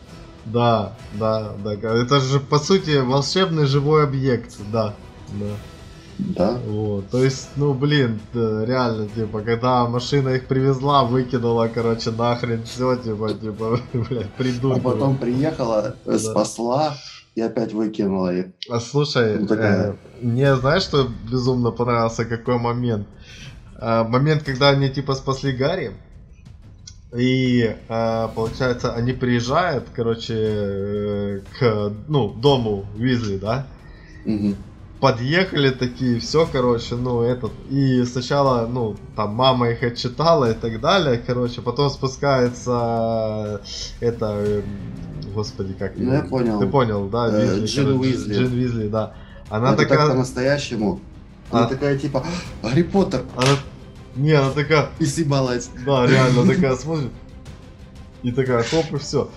Да, 0.45 0.93
да, 1.13 1.53
да. 1.63 1.73
Это 1.73 2.19
же 2.19 2.39
по 2.39 2.59
сути 2.59 2.97
волшебный 2.99 3.65
живой 3.65 4.03
объект, 4.03 4.57
да. 4.71 4.93
да. 5.29 5.55
Да. 6.17 6.57
Вот, 6.67 7.09
то 7.09 7.23
есть, 7.23 7.49
ну, 7.55 7.73
блин, 7.73 8.19
реально, 8.33 9.07
типа, 9.07 9.41
когда 9.41 9.87
машина 9.87 10.29
их 10.29 10.47
привезла, 10.47 11.03
выкинула, 11.03 11.67
короче, 11.73 12.11
нахрен 12.11 12.63
все, 12.63 12.95
типа, 12.95 13.33
типа, 13.33 13.79
блядь, 13.93 14.29
придурки. 14.33 14.79
А 14.79 14.83
потом 14.83 15.17
приехала, 15.17 15.95
да. 16.05 16.19
спасла 16.19 16.95
и 17.33 17.41
опять 17.41 17.73
выкинула 17.73 18.33
их. 18.35 18.45
А 18.69 18.79
слушай, 18.79 19.39
ну, 19.39 19.47
такая... 19.47 19.91
э, 19.91 19.95
мне 20.21 20.55
знаешь, 20.55 20.83
что 20.83 21.07
безумно 21.31 21.71
понравился, 21.71 22.25
какой 22.25 22.59
момент? 22.59 23.07
Э, 23.81 24.03
момент, 24.03 24.43
когда 24.43 24.69
они, 24.69 24.89
типа, 24.89 25.15
спасли 25.15 25.51
Гарри, 25.51 25.91
и 27.17 27.75
э, 27.89 28.27
получается, 28.33 28.93
они 28.93 29.11
приезжают, 29.11 29.87
короче, 29.93 30.35
э, 30.37 31.41
к 31.59 31.91
ну, 32.07 32.29
дому 32.29 32.85
Визли, 32.95 33.37
да? 33.37 33.67
Угу. 34.25 34.55
Подъехали 35.01 35.71
такие, 35.71 36.19
все, 36.19 36.47
короче, 36.49 36.95
ну, 36.95 37.23
этот. 37.23 37.51
И 37.69 38.05
сначала, 38.05 38.67
ну, 38.67 38.95
там 39.15 39.33
мама 39.33 39.71
их 39.71 39.83
отчитала 39.83 40.51
и 40.51 40.53
так 40.53 40.79
далее, 40.79 41.17
короче, 41.17 41.61
потом 41.61 41.89
спускается 41.89 43.61
это. 43.99 44.35
Э, 44.37 44.61
господи, 45.33 45.73
как 45.73 45.97
Ну, 45.97 46.13
я 46.13 46.21
понял. 46.21 46.59
Ты 46.59 46.67
понял, 46.67 47.09
да? 47.09 47.27
Э, 47.29 47.41
Визли, 47.41 47.65
Джин 47.65 47.85
короче, 47.85 47.99
Уизли. 47.99 48.33
Джин 48.35 48.47
Визли, 48.47 48.87
да. 48.87 49.13
Она 49.49 49.73
Это 49.73 49.81
такая. 49.81 49.97
так 49.97 50.09
по-настоящему. 50.11 51.01
Она 51.51 51.65
а... 51.65 51.67
такая 51.67 51.97
типа, 51.97 52.23
Гарри 52.63 52.83
Поттер. 52.83 53.23
Она 53.35 53.57
не, 54.15 54.31
она 54.31 54.51
такая... 54.51 54.89
И 54.99 55.05
съебалась. 55.05 55.69
Да, 55.85 56.05
реально, 56.05 56.45
такая 56.45 56.75
смотрит. 56.75 57.11
И 58.23 58.31
такая, 58.31 58.63
хоп, 58.63 58.93
и 58.93 58.97
все. 58.97 59.29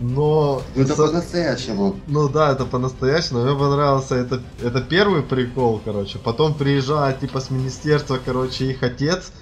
Но... 0.00 0.62
Ну, 0.74 0.82
это 0.82 0.96
со... 0.96 1.06
по-настоящему. 1.06 1.96
Ну 2.08 2.28
да, 2.28 2.52
это 2.52 2.64
по-настоящему. 2.64 3.44
Мне 3.44 3.58
понравился 3.58 4.16
это, 4.16 4.42
это 4.62 4.80
первый 4.80 5.22
прикол, 5.22 5.80
короче. 5.84 6.18
Потом 6.18 6.54
приезжает 6.54 7.20
типа 7.20 7.40
с 7.40 7.50
министерства, 7.50 8.18
короче, 8.24 8.66
их 8.66 8.82
отец, 8.82 9.32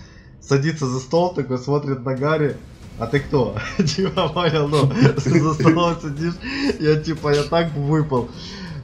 садится 0.41 0.87
за 0.87 1.01
стол, 1.01 1.33
такой 1.33 1.59
смотрит 1.59 2.05
на 2.05 2.15
Гарри. 2.15 2.57
А 2.99 3.07
ты 3.07 3.21
кто? 3.21 3.57
Типа, 3.79 4.29
понял, 4.29 4.69
ну, 4.69 4.93
за 5.17 5.55
столом 5.55 5.97
сидишь, 6.01 6.35
я 6.79 6.97
типа, 6.97 7.35
я 7.35 7.43
так 7.43 7.73
выпал. 7.75 8.29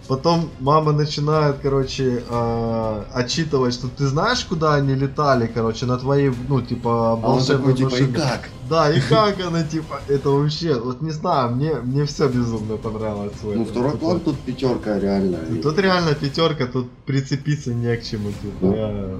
Потом 0.09 0.49
мама 0.61 0.93
начинает, 0.93 1.57
короче, 1.63 2.23
э, 2.27 3.05
отчитывать, 3.13 3.75
что 3.75 3.89
ты 3.89 4.07
знаешь, 4.07 4.43
куда 4.43 4.77
они 4.77 4.95
летали, 4.95 5.51
короче, 5.55 5.85
на 5.85 5.99
твоей, 5.99 6.33
ну, 6.49 6.63
типа, 6.63 7.15
волшебной 7.17 7.75
а 7.75 7.77
типа, 7.77 7.91
машине. 7.91 8.09
и 8.09 8.13
как? 8.15 8.49
Да, 8.71 8.91
и 8.91 9.01
как 9.11 9.39
она, 9.47 9.63
типа, 9.65 10.01
это 10.09 10.31
вообще, 10.31 10.81
вот 10.81 11.03
не 11.03 11.11
знаю, 11.11 11.55
мне, 11.55 11.75
мне 11.75 12.07
все 12.07 12.27
безумно 12.27 12.79
понравилось. 12.79 13.35
Ну, 13.43 13.67
второй 13.67 13.93
типа. 13.93 14.01
план 14.01 14.21
тут 14.21 14.39
пятерка 14.39 14.99
реально. 14.99 15.41
Тут 15.63 15.79
реально 15.79 16.15
пятерка, 16.15 16.67
тут 16.67 16.89
прицепиться 17.05 17.75
не 17.75 17.95
к 17.95 18.03
чему, 18.03 18.31
типа, 18.31 18.57
ну. 18.63 18.75
я 18.75 19.11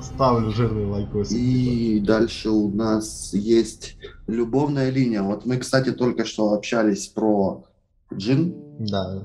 ставлю 0.00 0.52
жирный 0.52 0.86
лайкосик. 0.86 1.36
И 1.36 1.94
типа. 1.94 2.06
дальше 2.06 2.50
у 2.50 2.68
нас 2.68 3.30
есть 3.32 3.96
любовная 4.28 4.90
линия. 4.90 5.22
Вот 5.22 5.44
мы, 5.44 5.56
кстати, 5.56 5.90
только 5.90 6.24
что 6.24 6.52
общались 6.52 7.08
про 7.08 7.64
Джин. 8.12 8.54
Да 8.78 9.24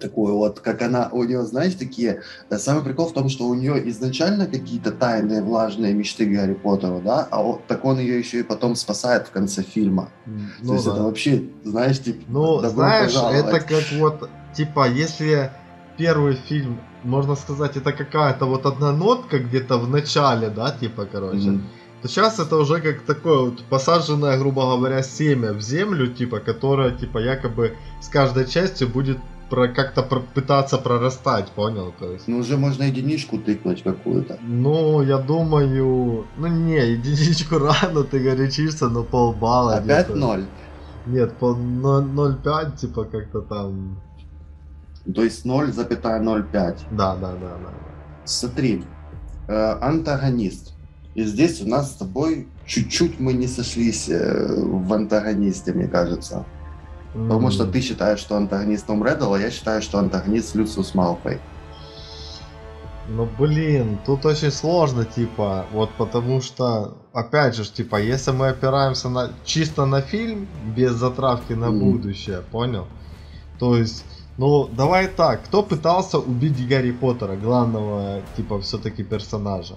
такую 0.00 0.36
вот, 0.36 0.60
как 0.60 0.82
она, 0.82 1.08
у 1.12 1.24
нее, 1.24 1.42
знаешь, 1.42 1.74
такие, 1.74 2.22
э, 2.50 2.58
самый 2.58 2.82
прикол 2.82 3.06
в 3.06 3.12
том, 3.12 3.28
что 3.28 3.46
у 3.46 3.54
нее 3.54 3.88
изначально 3.90 4.46
какие-то 4.46 4.90
тайные, 4.90 5.42
влажные 5.42 5.94
мечты 5.94 6.26
Гарри 6.26 6.54
Поттеру, 6.54 7.00
да, 7.04 7.28
а 7.30 7.42
вот 7.42 7.66
так 7.66 7.84
он 7.84 7.98
ее 7.98 8.18
еще 8.18 8.40
и 8.40 8.42
потом 8.42 8.74
спасает 8.76 9.26
в 9.26 9.30
конце 9.30 9.62
фильма. 9.62 10.10
Ну, 10.26 10.68
То 10.68 10.72
есть 10.74 10.86
да. 10.86 10.92
это 10.92 11.02
вообще, 11.02 11.44
знаешь, 11.64 12.00
типа, 12.00 12.24
Ну, 12.28 12.58
знаешь, 12.60 13.14
это 13.14 13.60
как 13.60 13.84
вот, 13.98 14.28
типа, 14.54 14.88
если 14.88 15.50
первый 15.96 16.34
фильм, 16.34 16.80
можно 17.04 17.34
сказать, 17.36 17.76
это 17.76 17.92
какая-то 17.92 18.46
вот 18.46 18.66
одна 18.66 18.92
нотка 18.92 19.38
где-то 19.38 19.78
в 19.78 19.88
начале, 19.88 20.48
да, 20.48 20.70
типа, 20.70 21.06
короче, 21.10 21.48
mm-hmm 21.48 21.60
то 22.02 22.08
сейчас 22.08 22.38
это 22.38 22.56
уже 22.56 22.80
как 22.80 23.02
такое 23.02 23.38
вот 23.38 23.62
посаженное, 23.64 24.38
грубо 24.38 24.62
говоря, 24.62 25.02
семя 25.02 25.52
в 25.52 25.60
землю, 25.60 26.06
типа, 26.08 26.40
которое, 26.40 26.92
типа, 26.92 27.18
якобы 27.18 27.76
с 28.00 28.08
каждой 28.08 28.46
частью 28.46 28.88
будет 28.88 29.18
про 29.50 29.68
как-то 29.68 30.02
про, 30.02 30.20
пытаться 30.20 30.78
прорастать, 30.78 31.50
понял? 31.50 31.92
То 31.98 32.12
есть. 32.12 32.28
Ну 32.28 32.38
уже 32.38 32.56
можно 32.56 32.84
единичку 32.84 33.38
тыкнуть 33.38 33.82
какую-то. 33.82 34.38
Ну, 34.42 35.02
я 35.02 35.18
думаю, 35.18 36.24
ну 36.36 36.46
не, 36.46 36.92
единичку 36.92 37.58
рано 37.58 38.04
ты 38.04 38.20
горячишься, 38.20 38.88
но 38.88 39.02
полбалла. 39.02 39.74
Опять 39.74 40.14
ноль? 40.14 40.46
Нет, 41.06 41.36
по 41.38 41.52
0,5 41.54 42.78
типа 42.78 43.04
как-то 43.04 43.40
там. 43.40 44.00
То 45.14 45.22
есть 45.22 45.44
0,05. 45.44 46.78
Да, 46.90 47.16
да, 47.16 47.16
да, 47.16 47.36
да. 47.40 47.70
Смотри, 48.24 48.84
э, 49.48 49.78
антагонист. 49.80 50.74
И 51.14 51.24
здесь 51.24 51.60
у 51.60 51.68
нас 51.68 51.92
с 51.92 51.94
тобой 51.96 52.46
чуть-чуть 52.66 53.18
мы 53.18 53.32
не 53.32 53.48
сошлись 53.48 54.08
э, 54.08 54.54
в 54.56 54.92
антагонисте, 54.92 55.72
мне 55.72 55.88
кажется. 55.88 56.44
Потому 57.12 57.50
что 57.50 57.66
ты 57.66 57.80
считаешь, 57.80 58.20
что 58.20 58.36
антагонист 58.36 58.86
Том 58.86 59.04
Реддл, 59.04 59.34
а 59.34 59.38
я 59.38 59.50
считаю, 59.50 59.82
что 59.82 59.98
антагонист 59.98 60.54
Люциус 60.54 60.94
Малфой. 60.94 61.40
Ну 63.08 63.28
блин, 63.38 63.98
тут 64.06 64.24
очень 64.24 64.52
сложно, 64.52 65.04
типа, 65.04 65.66
вот 65.72 65.90
потому 65.98 66.40
что, 66.40 66.96
опять 67.12 67.56
же, 67.56 67.64
типа, 67.64 67.96
если 67.96 68.30
мы 68.30 68.48
опираемся 68.48 69.08
на 69.08 69.30
чисто 69.44 69.84
на 69.84 70.00
фильм, 70.00 70.46
без 70.76 70.92
затравки 70.92 71.54
на 71.54 71.66
mm. 71.66 71.78
будущее, 71.80 72.42
понял? 72.52 72.86
То 73.58 73.76
есть, 73.76 74.04
ну, 74.38 74.68
давай 74.68 75.08
так, 75.08 75.42
кто 75.42 75.64
пытался 75.64 76.18
убить 76.18 76.68
Гарри 76.68 76.92
Поттера, 76.92 77.34
главного, 77.34 78.22
типа, 78.36 78.60
все-таки 78.60 79.02
персонажа? 79.02 79.74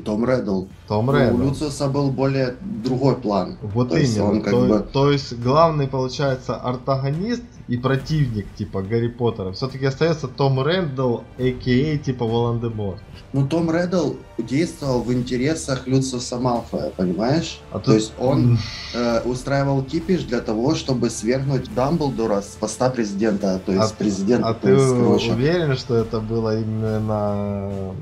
Том 0.00 0.24
Реддл. 0.24 0.64
Том 0.88 1.10
Реддл. 1.10 1.36
У 1.36 1.44
Люциуса 1.44 1.88
был 1.88 2.10
более 2.10 2.56
другой 2.60 3.16
план. 3.16 3.56
Вот 3.62 3.90
то 3.90 3.96
именно. 3.96 4.24
Он 4.24 4.42
как 4.42 4.52
то, 4.52 4.66
бы... 4.66 4.86
то 4.92 5.10
есть 5.10 5.38
главный 5.38 5.86
получается 5.86 6.56
ортогонист 6.56 7.42
и 7.68 7.76
противник 7.76 8.46
типа 8.56 8.82
Гарри 8.82 9.08
Поттера. 9.08 9.52
Все-таки 9.52 9.86
остается 9.86 10.28
Том 10.28 10.64
Реддл, 10.66 11.18
а.к.а. 11.38 11.98
типа 11.98 12.26
Волан-де-Морт. 12.26 13.00
Ну 13.32 13.46
Том 13.46 13.70
Реддл 13.70 14.14
действовал 14.38 15.02
в 15.02 15.12
интересах 15.12 15.86
Люциуса 15.86 16.38
Малфоя, 16.38 16.90
понимаешь? 16.90 17.60
А 17.70 17.78
то 17.78 17.86
тут... 17.86 17.94
есть 17.94 18.12
он 18.18 18.58
э, 18.94 19.20
устраивал 19.22 19.82
кипиш 19.82 20.24
для 20.24 20.40
того, 20.40 20.74
чтобы 20.74 21.10
свергнуть 21.10 21.72
Дамблдора 21.74 22.42
с 22.42 22.56
поста 22.58 22.90
президента, 22.90 23.60
то 23.64 23.72
есть 23.72 23.92
а, 23.92 23.96
президента. 23.96 24.48
А 24.48 24.54
ты 24.54 24.70
есть, 24.70 25.28
уверен, 25.30 25.76
что 25.76 25.96
это 25.96 26.20
было 26.20 26.60
именно 26.60 27.94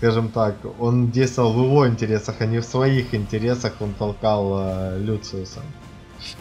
скажем 0.00 0.30
так, 0.30 0.54
он 0.78 1.10
действовал 1.10 1.52
в 1.52 1.62
его 1.62 1.86
интересах, 1.86 2.36
а 2.40 2.46
не 2.46 2.58
в 2.58 2.64
своих 2.64 3.14
интересах 3.14 3.72
он 3.80 3.92
толкал 3.92 4.58
э, 4.58 4.98
Люциуса. 4.98 5.60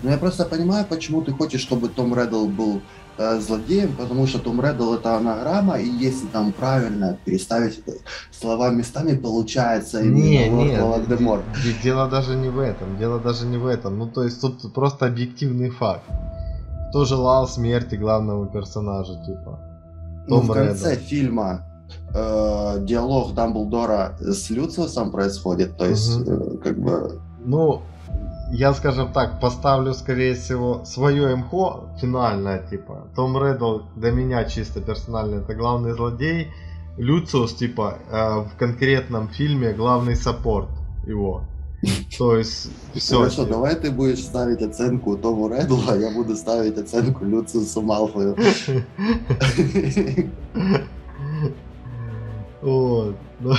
Ну 0.01 0.11
я 0.11 0.17
просто 0.17 0.45
понимаю, 0.45 0.85
почему 0.89 1.21
ты 1.21 1.33
хочешь, 1.33 1.59
чтобы 1.59 1.89
Том 1.89 2.15
Реддл 2.15 2.47
был 2.47 2.81
э, 3.17 3.39
злодеем, 3.39 3.91
потому 3.97 4.27
что 4.27 4.39
Том 4.39 4.61
Реддл 4.61 4.93
это 4.93 5.17
анаграмма, 5.17 5.77
и 5.77 5.89
если 5.89 6.27
там 6.27 6.53
правильно 6.53 7.17
переставить 7.25 7.83
слова 8.31 8.69
местами, 8.69 9.17
получается 9.17 10.01
не, 10.03 10.47
не, 10.47 10.79
Волан-де-Морт. 10.79 11.43
Дело 11.83 12.07
даже 12.07 12.35
не 12.35 12.47
в 12.47 12.59
этом, 12.59 12.97
дело 12.97 13.19
даже 13.19 13.45
не 13.45 13.57
в 13.57 13.65
этом. 13.65 13.99
Ну 13.99 14.07
то 14.07 14.23
есть 14.23 14.39
тут 14.39 14.73
просто 14.73 15.05
объективный 15.05 15.69
факт. 15.69 16.05
Кто 16.89 17.03
желал 17.03 17.45
смерти 17.45 17.95
главного 17.95 18.47
персонажа, 18.47 19.15
типа? 19.25 19.59
Ну, 20.27 20.37
Том 20.37 20.47
ну, 20.47 20.53
в 20.53 20.55
конце 20.55 20.91
Реддл. 20.91 21.05
фильма 21.05 21.68
э, 22.13 22.77
диалог 22.81 23.33
Дамблдора 23.33 24.17
с 24.19 24.49
Люциусом 24.49 25.11
происходит, 25.11 25.77
то 25.77 25.85
есть 25.85 26.21
угу. 26.21 26.31
э, 26.31 26.57
как 26.57 26.79
бы... 26.79 27.21
Ну, 27.45 27.81
я, 28.51 28.73
скажем 28.73 29.13
так, 29.13 29.39
поставлю, 29.39 29.93
скорее 29.93 30.33
всего, 30.33 30.83
свое 30.85 31.35
МХО 31.35 31.97
финальное, 32.01 32.67
типа. 32.67 33.07
Том 33.15 33.37
Реддл 33.37 33.81
для 33.95 34.11
меня 34.11 34.43
чисто 34.45 34.81
персонально 34.81 35.41
это 35.41 35.53
главный 35.53 35.93
злодей. 35.93 36.47
Люциус, 36.97 37.53
типа, 37.53 37.99
э, 38.11 38.39
в 38.41 38.57
конкретном 38.57 39.29
фильме 39.29 39.73
главный 39.73 40.15
саппорт 40.15 40.69
его. 41.07 41.43
То 42.17 42.35
есть, 42.35 42.71
все. 42.93 43.19
Хорошо, 43.19 43.43
типа. 43.43 43.53
давай 43.53 43.75
ты 43.75 43.91
будешь 43.91 44.19
ставить 44.19 44.61
оценку 44.61 45.15
Тому 45.15 45.47
Реддлу, 45.47 45.79
а 45.87 45.95
я 45.95 46.11
буду 46.11 46.35
ставить 46.35 46.77
оценку 46.77 47.25
Люциусу 47.25 47.81
Малфою. 47.81 48.35
Вот. 52.61 53.15
Ну, 53.39 53.53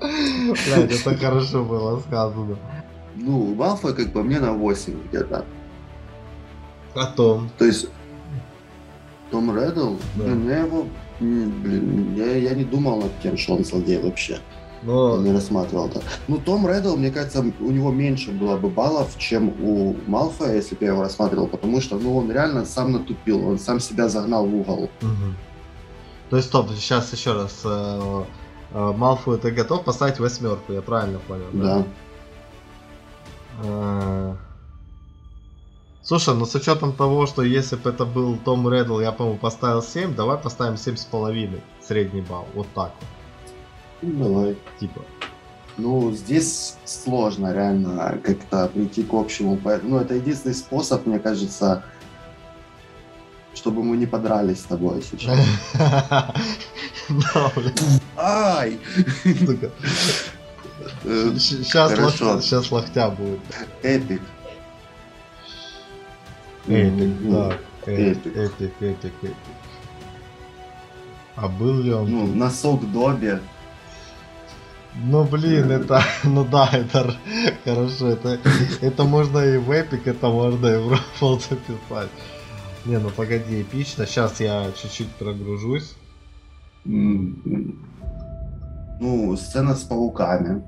Блять, 0.00 0.90
это 1.00 1.16
хорошо 1.16 1.64
было 1.64 2.00
сказано. 2.00 2.56
Ну, 3.14 3.54
Малфой, 3.54 3.94
как 3.94 4.12
по 4.12 4.22
мне, 4.22 4.40
на 4.40 4.52
8 4.52 5.08
где-то. 5.08 5.44
А 6.94 7.06
Том? 7.06 7.50
То 7.58 7.64
есть, 7.64 7.88
Том 9.30 9.56
Реддл, 9.56 9.94
да. 10.16 10.24
блин, 10.24 10.48
я 10.48 10.58
его, 10.60 10.86
блин, 11.20 12.14
я, 12.16 12.36
я 12.36 12.54
не 12.54 12.64
думал 12.64 13.02
над 13.02 13.20
тем, 13.22 13.36
что 13.36 13.54
он 13.54 13.64
злодей 13.64 13.98
вообще. 14.00 14.40
Но... 14.82 15.16
Не 15.18 15.32
рассматривал 15.32 15.88
это. 15.88 16.02
Ну, 16.28 16.38
Том 16.38 16.66
Реддл, 16.66 16.96
мне 16.96 17.10
кажется, 17.10 17.40
у 17.40 17.70
него 17.70 17.92
меньше 17.92 18.32
было 18.32 18.56
бы 18.56 18.68
баллов, 18.68 19.16
чем 19.18 19.48
у 19.60 19.96
Малфоя, 20.06 20.56
если 20.56 20.74
бы 20.74 20.84
я 20.84 20.92
его 20.92 21.02
рассматривал, 21.02 21.46
потому 21.46 21.80
что, 21.80 21.98
ну, 21.98 22.16
он 22.16 22.30
реально 22.32 22.64
сам 22.64 22.92
натупил, 22.92 23.46
он 23.46 23.58
сам 23.58 23.80
себя 23.80 24.08
загнал 24.08 24.44
в 24.46 24.54
угол. 24.54 24.90
Угу. 25.02 25.34
То 26.30 26.36
есть, 26.36 26.48
стоп, 26.48 26.70
сейчас 26.70 27.12
еще 27.12 27.32
раз. 27.34 27.60
Э, 27.64 28.24
э, 28.72 28.92
Малфою 28.96 29.38
ты 29.38 29.50
готов 29.50 29.84
поставить 29.84 30.18
восьмерку, 30.18 30.72
я 30.72 30.82
правильно 30.82 31.20
понял? 31.20 31.46
Да. 31.52 31.76
да? 31.76 31.84
Э, 33.64 34.34
слушай, 36.02 36.34
ну 36.34 36.46
с 36.46 36.54
учетом 36.54 36.92
того, 36.92 37.26
что 37.26 37.42
если 37.42 37.76
бы 37.76 37.90
это 37.90 38.04
был 38.04 38.36
Том 38.36 38.68
Реддл, 38.68 39.00
я, 39.00 39.12
по-моему, 39.12 39.38
поставил 39.38 39.82
7, 39.82 40.14
давай 40.14 40.38
поставим 40.38 40.74
7,5 40.74 41.60
средний 41.80 42.22
балл. 42.22 42.46
Вот 42.54 42.66
так 42.74 42.92
вот. 42.98 43.08
Давай. 44.02 44.56
Типа. 44.80 45.00
Ну, 45.78 46.12
здесь 46.12 46.76
сложно 46.84 47.52
реально 47.52 48.18
как-то 48.22 48.68
прийти 48.68 49.02
к 49.02 49.14
общему. 49.14 49.58
Ну, 49.82 49.98
это 49.98 50.14
единственный 50.14 50.54
способ, 50.54 51.06
мне 51.06 51.18
кажется, 51.18 51.82
чтобы 53.54 53.82
мы 53.82 53.96
не 53.96 54.06
подрались 54.06 54.60
с 54.60 54.64
тобой 54.64 55.02
сейчас. 55.02 55.38
Ай! 58.16 58.78
Сейчас 61.38 62.70
локтя 62.70 63.08
будет. 63.10 63.40
Epic. 63.82 64.20
Epic, 66.66 67.30
да. 67.30 67.56
Epic, 67.86 68.36
epic, 68.36 68.72
epic, 68.80 69.12
epic. 69.22 69.36
А 71.34 71.48
был 71.48 71.80
ли 71.80 71.92
он? 71.92 72.10
Ну, 72.10 72.26
носок 72.26 72.90
Добби. 72.92 73.40
Ну 74.94 75.24
блин, 75.24 75.70
это, 75.70 76.02
ну 76.24 76.44
да, 76.44 76.68
это 76.72 77.14
хорошо, 77.64 78.08
это, 78.08 78.38
это 78.80 79.04
можно 79.04 79.38
и 79.38 79.56
в 79.56 79.70
Эпик, 79.70 80.06
это 80.06 80.28
можно 80.28 80.66
и 80.66 80.76
в 80.76 80.90
Рофл 80.90 81.38
записать. 81.38 82.10
Не, 82.84 82.98
ну 82.98 83.10
погоди, 83.10 83.62
эпично, 83.62 84.06
сейчас 84.06 84.40
я 84.40 84.70
чуть-чуть 84.72 85.08
прогружусь. 85.18 85.94
Ну, 86.84 87.76
сцена 89.36 89.74
с 89.74 89.82
пауками, 89.82 90.62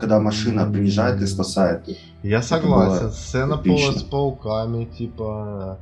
когда 0.00 0.20
машина 0.20 0.70
приезжает 0.70 1.20
и 1.20 1.26
спасает 1.26 1.88
их. 1.88 1.98
Я 2.22 2.42
согласен, 2.42 3.10
сцена 3.10 3.54
эпично. 3.54 3.98
с 3.98 4.02
пауками, 4.02 4.84
типа... 4.84 5.78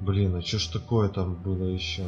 Блин, 0.00 0.36
а 0.36 0.42
что 0.42 0.58
ж 0.58 0.66
такое 0.66 1.08
там 1.08 1.34
было 1.34 1.64
еще? 1.64 2.04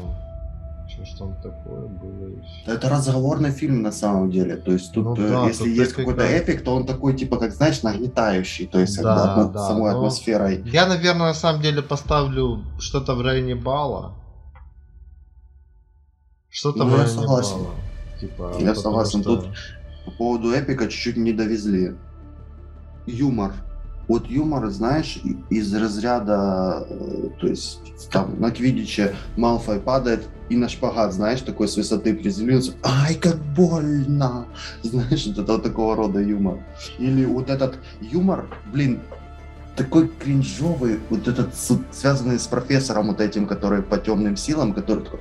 Что 0.89 1.05
ж 1.05 1.09
там 1.19 1.35
такое 1.43 1.87
было 1.87 2.29
еще? 2.29 2.63
Это 2.67 2.89
разговорный 2.91 3.51
фильм 3.51 3.83
на 3.83 3.93
самом 3.93 4.31
деле. 4.31 4.57
То 4.57 4.73
есть 4.73 4.93
тут, 4.93 5.05
ну, 5.05 5.17
э, 5.17 5.29
да, 5.29 5.47
если 5.47 5.65
тут 5.65 5.73
есть 5.73 5.93
какой-то 5.95 6.23
эпик, 6.23 6.63
то 6.63 6.75
он 6.75 6.87
такой, 6.87 7.15
типа, 7.15 7.39
как 7.39 7.53
знаешь, 7.53 7.83
нагнетающий. 7.83 8.67
То 8.67 8.81
есть 8.81 9.01
да, 9.01 9.37
бы, 9.37 9.53
да, 9.53 9.67
самой 9.67 9.93
но... 9.93 9.99
атмосферой. 9.99 10.63
Я, 10.67 10.87
наверное, 10.87 11.29
на 11.29 11.35
самом 11.35 11.63
деле 11.63 11.83
поставлю 11.83 12.65
что-то 12.79 13.15
в 13.15 13.23
районе 13.23 13.55
балла. 13.55 14.15
Что-то 16.51 16.85
ну, 16.85 16.91
в 16.91 16.93
районе 16.95 17.09
согласен. 17.09 17.57
балла. 17.57 17.75
Типа, 18.21 18.53
я 18.61 18.75
согласен. 18.75 19.23
Что... 19.23 19.37
Тут 19.37 19.47
по 20.05 20.11
поводу 20.11 20.53
эпика 20.53 20.87
чуть-чуть 20.89 21.17
не 21.17 21.33
довезли. 21.33 21.97
Юмор 23.07 23.53
вот 24.09 24.27
юмор, 24.27 24.69
знаешь, 24.71 25.21
из 25.51 25.75
разряда, 25.75 26.87
э, 26.89 27.29
то 27.41 27.47
есть 27.47 27.81
там 28.11 28.41
на 28.41 28.51
Квидиче 28.51 29.15
Малфой 29.37 29.81
падает 29.81 30.29
и 30.49 30.57
на 30.57 30.69
шпагат, 30.69 31.13
знаешь, 31.13 31.41
такой 31.41 31.69
с 31.69 31.77
высоты 31.77 32.15
приземлился, 32.15 32.73
ай, 32.83 33.15
как 33.15 33.37
больно, 33.57 34.47
знаешь, 34.83 35.27
это 35.27 35.59
такого 35.59 35.97
рода 35.97 36.21
юмор. 36.21 36.59
Или 36.99 37.25
вот 37.25 37.51
этот 37.51 37.79
юмор, 38.01 38.47
блин, 38.73 39.01
такой 39.77 40.09
кринжовый, 40.09 41.01
вот 41.11 41.27
этот 41.27 41.55
связанный 41.93 42.39
с 42.39 42.47
профессором 42.47 43.09
вот 43.09 43.21
этим, 43.21 43.47
который 43.47 43.83
по 43.83 43.99
темным 43.99 44.37
силам, 44.37 44.73
который 44.73 45.05
такой, 45.05 45.21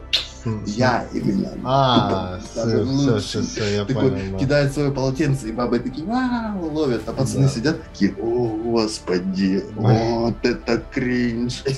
я 0.67 1.05
именно. 1.13 1.49
А, 1.63 2.39
все, 2.39 3.19
все, 3.19 3.41
все, 3.41 3.75
я 3.75 3.85
такой, 3.85 4.11
понял. 4.11 4.37
Кидает 4.37 4.73
свое 4.73 4.91
полотенце, 4.91 5.49
и 5.49 5.51
бабы 5.51 5.79
такие, 5.79 6.05
вау, 6.05 6.71
ловят, 6.71 7.01
а 7.07 7.13
пацаны 7.13 7.47
сидят 7.47 7.81
такие, 7.83 8.13
о, 8.15 8.47
господи, 8.63 9.63
вот 9.75 10.35
это 10.43 10.83
кринж. 10.91 11.63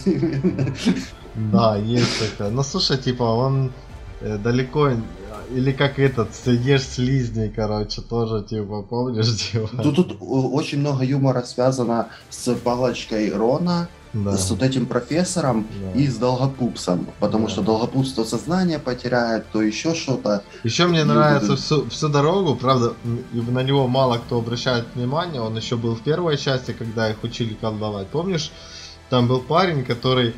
Да, 1.51 1.75
есть 1.75 2.17
такое. 2.17 2.49
Ну, 2.49 2.63
слушай, 2.63 2.97
типа, 2.97 3.23
он 3.23 3.73
э, 4.21 4.37
далеко 4.37 4.91
или 5.51 5.71
как 5.71 5.99
этот, 5.99 6.33
съешь 6.35 6.83
слизни, 6.83 7.51
короче, 7.55 8.01
тоже, 8.01 8.43
типа, 8.43 8.81
помнишь, 8.81 9.35
типа? 9.51 9.83
Тут, 9.83 9.95
тут 9.95 10.17
очень 10.19 10.79
много 10.79 11.03
юмора 11.03 11.41
связано 11.43 12.09
с 12.29 12.53
палочкой 12.55 13.31
Рона, 13.31 13.89
да. 14.15 14.37
с 14.37 14.49
вот 14.49 14.63
этим 14.63 14.85
профессором 14.85 15.67
да. 15.81 15.99
и 15.99 16.07
с 16.07 16.15
Долгопупсом, 16.15 17.07
потому 17.19 17.47
да. 17.47 17.51
что 17.51 17.61
Долгопупс 17.61 18.13
то 18.13 18.23
сознание 18.23 18.79
потеряет, 18.79 19.45
то 19.51 19.61
еще 19.61 19.93
что-то. 19.93 20.43
Еще 20.63 20.87
мне 20.87 21.01
и 21.01 21.03
нравится 21.03 21.51
вот... 21.51 21.59
всю, 21.59 21.89
всю 21.89 22.09
дорогу, 22.09 22.55
правда, 22.55 22.93
на 23.33 23.63
него 23.63 23.87
мало 23.87 24.17
кто 24.17 24.37
обращает 24.37 24.85
внимание, 24.95 25.41
он 25.41 25.55
еще 25.57 25.75
был 25.75 25.95
в 25.95 26.01
первой 26.01 26.37
части, 26.37 26.71
когда 26.71 27.09
их 27.09 27.23
учили 27.23 27.53
колдовать, 27.53 28.07
помнишь? 28.07 28.51
Там 29.09 29.27
был 29.27 29.39
парень, 29.39 29.83
который 29.83 30.33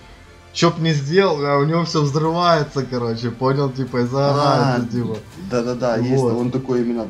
что 0.58 0.72
б 0.72 0.82
не 0.82 0.94
сделал, 0.94 1.46
а 1.46 1.60
у 1.60 1.66
него 1.66 1.86
все 1.86 2.02
взрывается, 2.02 2.84
короче, 2.84 3.30
понял, 3.30 3.70
типа, 3.70 3.98
и 3.98 4.04
загорается, 4.06 4.88
а, 4.90 4.92
типа. 4.92 5.18
Да-да-да, 5.52 5.98
вот. 5.98 6.06
есть, 6.06 6.24
он 6.24 6.52
такой 6.52 6.82
именно... 6.82 7.08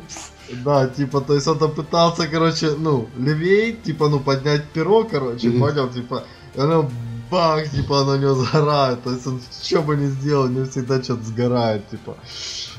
Да, 0.65 0.87
типа, 0.87 1.21
то 1.21 1.33
есть 1.33 1.47
он 1.47 1.57
пытался, 1.57 2.27
короче, 2.27 2.71
ну, 2.77 3.07
левей, 3.17 3.73
типа, 3.73 4.09
ну, 4.09 4.19
поднять 4.19 4.65
перо, 4.65 5.05
короче, 5.05 5.47
mm-hmm. 5.47 5.59
понял, 5.59 5.87
типа, 5.87 6.23
и 6.55 6.59
оно 6.59 6.89
бах, 7.31 7.69
типа, 7.69 8.01
оно 8.01 8.11
у 8.11 8.17
него 8.17 8.33
сгорает, 8.33 9.03
то 9.03 9.11
есть 9.11 9.27
он 9.27 9.39
что 9.63 9.81
бы 9.81 9.95
ни 9.95 10.07
сделал, 10.07 10.45
у 10.45 10.49
него 10.49 10.65
всегда 10.65 11.01
что-то 11.01 11.23
сгорает, 11.23 11.89
типа. 11.89 12.17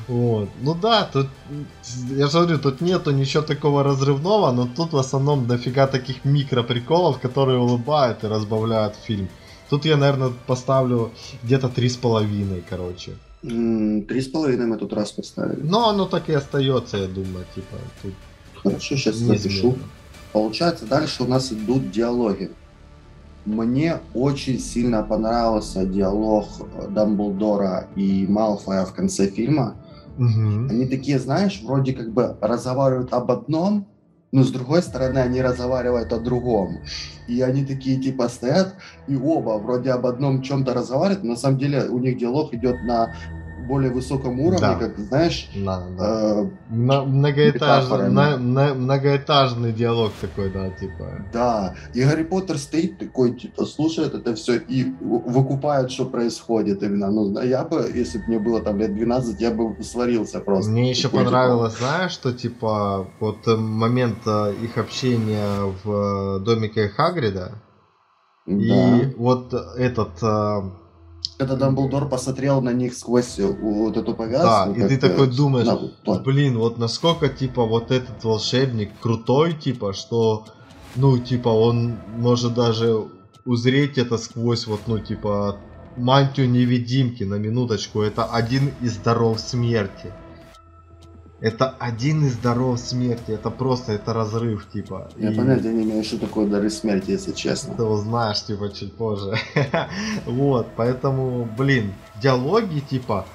Вот. 0.07 0.49
Ну 0.61 0.75
да, 0.75 1.09
тут, 1.11 1.27
я 2.11 2.27
же 2.27 2.39
говорю, 2.39 2.59
тут 2.59 2.81
нету 2.81 3.11
ничего 3.11 3.41
такого 3.41 3.83
разрывного, 3.83 4.51
но 4.51 4.67
тут 4.67 4.93
в 4.93 4.97
основном 4.97 5.47
дофига 5.47 5.87
таких 5.87 6.25
микроприколов, 6.25 7.19
которые 7.19 7.59
улыбают 7.59 8.23
и 8.23 8.27
разбавляют 8.27 8.95
фильм. 8.95 9.29
Тут 9.69 9.85
я, 9.85 9.97
наверное, 9.97 10.31
поставлю 10.47 11.11
где-то 11.43 11.69
три 11.69 11.89
с 11.89 11.95
половиной, 11.95 12.63
короче. 12.67 13.11
Три 13.41 14.21
с 14.21 14.27
половиной 14.27 14.65
мы 14.65 14.77
тут 14.77 14.93
раз 14.93 15.11
поставили. 15.11 15.61
Но 15.61 15.89
оно 15.89 16.05
так 16.05 16.29
и 16.29 16.33
остается, 16.33 16.97
я 16.97 17.07
думаю, 17.07 17.45
типа. 17.55 17.77
Тут 18.01 18.13
Хорошо, 18.63 18.95
сейчас 18.97 19.15
запишу. 19.15 19.77
Получается, 20.33 20.85
дальше 20.85 21.23
у 21.23 21.27
нас 21.27 21.51
идут 21.51 21.91
диалоги. 21.91 22.51
Мне 23.45 23.99
очень 24.13 24.59
сильно 24.59 25.01
понравился 25.01 25.85
диалог 25.85 26.47
Дамблдора 26.89 27.87
и 27.95 28.27
Малфоя 28.27 28.85
в 28.85 28.93
конце 28.93 29.27
фильма. 29.27 29.75
Угу. 30.17 30.69
Они 30.69 30.85
такие, 30.85 31.17
знаешь, 31.19 31.61
вроде 31.63 31.93
как 31.93 32.11
бы 32.11 32.35
разговаривают 32.41 33.13
об 33.13 33.31
одном, 33.31 33.87
но 34.31 34.43
с 34.43 34.51
другой 34.51 34.81
стороны 34.81 35.19
они 35.19 35.41
разговаривают 35.41 36.13
о 36.13 36.19
другом. 36.19 36.79
И 37.27 37.41
они 37.41 37.65
такие 37.65 37.99
типа 37.99 38.29
стоят, 38.29 38.75
и 39.07 39.15
оба 39.15 39.59
вроде 39.59 39.91
об 39.91 40.05
одном 40.05 40.41
чем-то 40.41 40.73
разговаривают, 40.73 41.23
но 41.23 41.31
на 41.31 41.35
самом 41.35 41.57
деле 41.57 41.85
у 41.85 41.99
них 41.99 42.17
диалог 42.17 42.53
идет 42.53 42.83
на 42.83 43.15
более 43.69 43.91
высоком 43.91 44.39
уровне, 44.39 44.59
да. 44.59 44.75
как 44.75 44.97
знаешь. 44.97 45.49
Да, 45.55 45.87
да. 45.97 46.41
Э, 46.41 46.49
на, 46.69 47.03
многоэтажный, 47.03 48.09
на, 48.09 48.37
на, 48.37 48.73
многоэтажный 48.73 49.71
диалог 49.71 50.11
такой, 50.19 50.49
да, 50.49 50.69
типа. 50.71 51.25
Да. 51.31 51.75
И 51.93 52.03
Гарри 52.03 52.23
Поттер 52.23 52.57
стоит 52.57 52.97
такой, 52.97 53.39
типа, 53.39 53.65
слушает 53.65 54.15
это 54.15 54.33
все 54.35 54.57
и 54.57 54.85
выкупает, 54.99 55.91
что 55.91 56.05
происходит 56.05 56.81
именно. 56.81 57.11
Ну, 57.11 57.39
я 57.41 57.63
бы, 57.63 57.91
если 57.93 58.17
бы 58.17 58.23
мне 58.27 58.39
было 58.39 58.59
там 58.61 58.79
лет 58.79 58.93
12, 58.95 59.39
я 59.39 59.51
бы 59.51 59.81
сварился 59.83 60.39
просто. 60.39 60.71
Мне 60.71 60.89
еще 60.89 61.03
такой, 61.03 61.25
понравилось, 61.25 61.75
типа... 61.75 61.85
знаешь, 61.85 62.11
что 62.11 62.33
типа 62.33 63.07
вот 63.19 63.47
э, 63.47 63.55
момент 63.55 64.17
э, 64.25 64.55
их 64.63 64.77
общения 64.79 65.71
в 65.83 66.39
э, 66.39 66.39
домике 66.43 66.89
Хагрида. 66.89 67.61
Да. 68.47 68.55
И 68.55 69.13
вот 69.15 69.53
этот 69.53 70.23
когда 71.37 71.55
Дамблдор 71.55 72.09
посмотрел 72.09 72.61
на 72.61 72.73
них 72.73 72.93
сквозь 72.93 73.39
вот 73.39 73.97
эту 73.97 74.13
повязку. 74.13 74.73
Да, 74.73 74.85
и 74.85 74.87
ты 74.87 74.97
такой 74.97 75.27
думаешь, 75.27 75.67
на, 76.05 76.19
блин, 76.19 76.57
вот 76.57 76.77
насколько, 76.77 77.29
типа, 77.29 77.65
вот 77.65 77.91
этот 77.91 78.23
волшебник 78.23 78.91
крутой, 78.99 79.53
типа, 79.53 79.93
что, 79.93 80.45
ну, 80.95 81.17
типа, 81.17 81.49
он 81.49 81.95
может 82.17 82.53
даже 82.53 83.07
узреть 83.45 83.97
это 83.97 84.17
сквозь 84.17 84.67
вот, 84.67 84.81
ну, 84.87 84.99
типа, 84.99 85.57
мантию 85.95 86.49
невидимки, 86.49 87.23
на 87.23 87.35
минуточку, 87.35 88.01
это 88.01 88.25
один 88.25 88.71
из 88.81 88.97
даров 88.97 89.39
смерти. 89.39 90.13
Это 91.41 91.69
один 91.79 92.25
из 92.25 92.35
даров 92.37 92.79
смерти, 92.79 93.31
это 93.31 93.49
просто, 93.49 93.93
это 93.93 94.13
разрыв, 94.13 94.67
типа. 94.71 95.09
Я 95.17 95.31
и... 95.31 95.35
понятия 95.35 95.73
не 95.73 95.83
имею, 95.83 96.03
что 96.03 96.17
такое 96.17 96.47
дары 96.47 96.69
смерти, 96.69 97.11
если 97.11 97.31
честно. 97.31 97.75
Ты 97.75 97.83
узнаешь, 97.83 98.43
типа, 98.43 98.69
чуть 98.69 98.93
позже. 98.93 99.37
вот, 100.25 100.67
поэтому, 100.75 101.47
блин, 101.57 101.93
диалоги, 102.21 102.79
типа, 102.79 103.25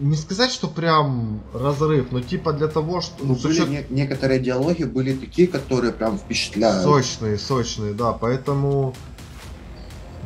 не 0.00 0.16
сказать, 0.16 0.50
что 0.50 0.68
прям 0.68 1.40
разрыв, 1.54 2.12
но 2.12 2.20
типа 2.20 2.52
для 2.52 2.68
того, 2.68 3.00
что... 3.00 3.24
Ну, 3.24 3.34
были 3.34 3.60
не, 3.66 3.86
некоторые 3.88 4.38
диалоги 4.38 4.84
были 4.84 5.14
такие, 5.14 5.48
которые 5.48 5.92
прям 5.92 6.18
впечатляют. 6.18 6.84
Сочные, 6.84 7.38
сочные, 7.38 7.94
да, 7.94 8.12
поэтому... 8.12 8.94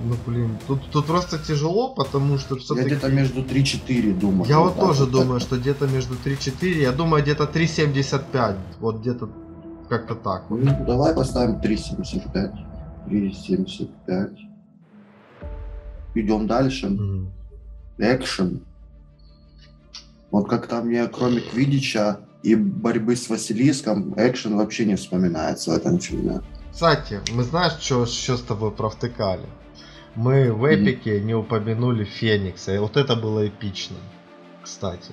Ну, 0.04 0.14
блин, 0.26 0.58
тут, 0.66 0.90
тут 0.90 1.06
просто 1.06 1.38
тяжело, 1.38 1.94
потому 1.94 2.38
что 2.38 2.56
все 2.56 2.74
Я 2.76 2.84
где-то 2.84 3.08
между 3.08 3.42
3-4 3.42 4.18
думаю. 4.18 4.48
Я 4.48 4.60
вот 4.60 4.76
да, 4.76 4.80
тоже 4.80 5.04
вот 5.04 5.10
думаю, 5.10 5.40
что 5.40 5.56
где-то 5.56 5.86
между 5.86 6.14
3-4, 6.14 6.82
я 6.82 6.92
думаю, 6.92 7.22
где-то 7.22 7.44
3.75, 7.44 8.56
вот 8.80 9.00
где-то 9.00 9.28
как-то 9.88 10.14
так. 10.14 10.50
Ну, 10.50 10.84
давай 10.86 11.14
поставим 11.14 11.56
3.75. 11.60 12.52
3.75. 13.08 14.36
Идем 16.14 16.46
дальше. 16.46 16.86
Mm. 16.86 17.26
Экшен. 17.98 18.60
Вот 20.30 20.48
как-то 20.48 20.82
мне, 20.82 21.06
кроме 21.08 21.40
Квидича 21.40 22.20
и 22.42 22.54
борьбы 22.54 23.16
с 23.16 23.28
Василиском, 23.28 24.14
экшен 24.16 24.56
вообще 24.56 24.84
не 24.84 24.96
вспоминается 24.96 25.70
в 25.70 25.74
этом 25.74 25.98
фильме. 25.98 26.40
Кстати, 26.72 27.20
мы 27.32 27.42
знаешь, 27.42 27.72
что, 27.80 28.06
что 28.06 28.36
с 28.36 28.42
тобой 28.42 28.70
провтыкали? 28.70 29.46
Мы 30.18 30.52
в 30.52 30.66
эпике 30.66 31.20
не 31.20 31.32
упомянули 31.32 32.02
Феникса, 32.02 32.74
и 32.74 32.78
вот 32.78 32.96
это 32.96 33.14
было 33.14 33.46
эпично, 33.46 33.94
кстати. 34.60 35.12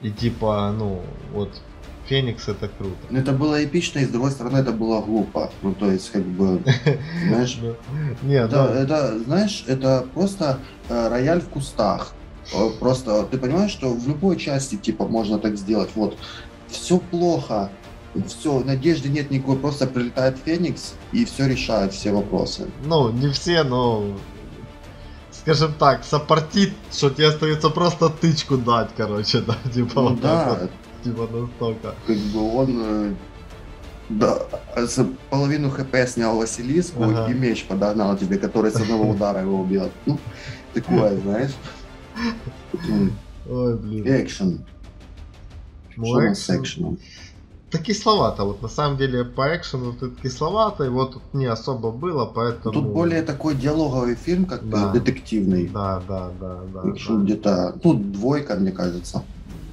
И 0.00 0.10
типа, 0.10 0.74
ну, 0.78 1.02
вот 1.34 1.60
Феникс 2.06 2.48
это 2.48 2.68
круто. 2.68 2.96
Это 3.10 3.32
было 3.32 3.62
эпично, 3.62 3.98
и 3.98 4.06
с 4.06 4.08
другой 4.08 4.30
стороны 4.30 4.56
это 4.56 4.72
было 4.72 5.02
глупо. 5.02 5.50
Ну, 5.60 5.74
то 5.74 5.90
есть, 5.92 6.10
как 6.10 6.24
бы, 6.24 6.62
знаешь... 7.28 7.58
Ну, 7.62 7.76
Нет, 8.22 8.50
это, 8.50 9.18
знаешь, 9.18 9.64
это 9.66 10.06
просто 10.14 10.58
э, 10.88 11.08
рояль 11.08 11.42
в 11.42 11.50
кустах. 11.50 12.14
Э, 12.54 12.70
просто 12.80 13.24
ты 13.24 13.36
понимаешь, 13.36 13.72
что 13.72 13.92
в 13.92 14.08
любой 14.08 14.38
части 14.38 14.76
типа 14.76 15.06
можно 15.06 15.38
так 15.38 15.58
сделать. 15.58 15.90
Вот 15.96 16.16
все 16.68 16.96
плохо, 16.96 17.70
все, 18.26 18.60
надежды 18.60 19.08
нет 19.08 19.30
никакой, 19.30 19.56
просто 19.56 19.86
прилетает 19.86 20.36
Феникс 20.44 20.94
и 21.12 21.24
все 21.24 21.46
решает 21.46 21.92
все 21.92 22.12
вопросы. 22.12 22.68
Ну, 22.84 23.10
не 23.12 23.28
все, 23.28 23.62
но 23.62 24.04
скажем 25.32 25.72
так, 25.74 26.04
сопортит, 26.04 26.72
что 26.92 27.10
тебе 27.10 27.28
остается 27.28 27.70
просто 27.70 28.08
тычку 28.08 28.56
дать, 28.56 28.90
короче, 28.96 29.40
да, 29.40 29.56
типа 29.74 30.00
ну, 30.00 30.08
вот 30.10 30.20
да, 30.20 30.58
вот, 30.60 30.70
типа 31.04 31.28
настолько. 31.32 31.94
Как 32.06 32.16
бы 32.16 32.54
он 32.54 32.82
э, 32.82 33.14
да, 34.10 34.38
половину 35.30 35.70
хп 35.70 35.96
снял 36.08 36.36
Василиску 36.36 37.04
ага. 37.04 37.30
и 37.30 37.34
меч 37.34 37.64
подогнал 37.64 38.16
тебе, 38.16 38.38
который 38.38 38.70
с 38.70 38.76
одного 38.76 39.10
удара 39.10 39.40
его 39.40 39.60
убьет. 39.60 39.92
Ну, 40.06 40.18
такое, 40.74 41.18
знаешь. 41.20 41.52
Ой, 43.48 43.76
блин. 43.76 44.04
Экшен. 44.06 44.64
Что 45.90 46.20
экшен? 46.20 46.34
с 46.34 46.50
экшеном? 46.50 46.98
Да 47.72 47.78
кисловато, 47.78 48.44
вот 48.44 48.62
на 48.62 48.68
самом 48.68 48.96
деле 48.98 49.24
по 49.24 49.56
экшену 49.56 49.92
тут 49.92 50.20
кисловато, 50.20 50.84
и 50.84 50.88
вот 50.88 51.12
тут 51.12 51.22
не 51.34 51.46
особо 51.46 51.92
было, 51.92 52.26
поэтому... 52.26 52.72
Тут 52.72 52.86
более 52.86 53.22
такой 53.22 53.54
диалоговый 53.54 54.16
фильм, 54.16 54.44
как 54.44 54.68
да. 54.68 54.90
детективный. 54.90 55.68
Да, 55.68 56.02
да, 56.08 56.30
да, 56.40 56.62
да. 56.74 56.82
Да. 56.82 56.90
где-то, 56.90 57.78
ну, 57.84 57.94
двойка, 57.94 58.56
мне 58.56 58.72
кажется. 58.72 59.22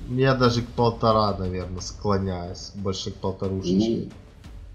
Я 0.10 0.36
даже 0.36 0.62
к 0.62 0.68
полтора, 0.68 1.36
наверное, 1.38 1.82
склоняюсь, 1.82 2.72
больше 2.76 3.12
к 3.12 3.16
полторушечке. 3.16 4.10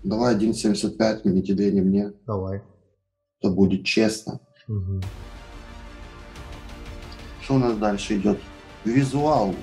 Ну, 0.03 0.11
давай 0.11 0.35
1.75, 0.35 1.21
ни 1.25 1.43
тебе, 1.43 1.71
ни 1.71 1.81
мне. 1.81 2.13
Давай. 2.27 2.63
Это 3.41 3.53
будет 3.53 3.85
честно. 3.85 4.41
Угу. 4.67 5.01
Что 7.43 7.55
у 7.55 7.59
нас 7.59 7.77
дальше 7.77 8.17
идет? 8.17 8.41
Визуал. 8.85 9.55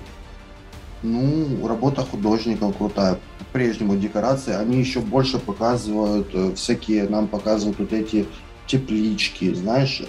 Ну, 1.03 1.67
работа 1.67 2.03
художников 2.03 2.77
крутая. 2.77 3.19
По-прежнему 3.51 3.95
декорации, 3.95 4.53
они 4.53 4.77
еще 4.77 4.99
больше 4.99 5.39
показывают 5.39 6.29
э, 6.33 6.53
всякие, 6.55 7.09
нам 7.09 7.27
показывают 7.27 7.79
вот 7.79 7.93
эти 7.93 8.27
теплички, 8.67 9.53
знаешь, 9.53 10.03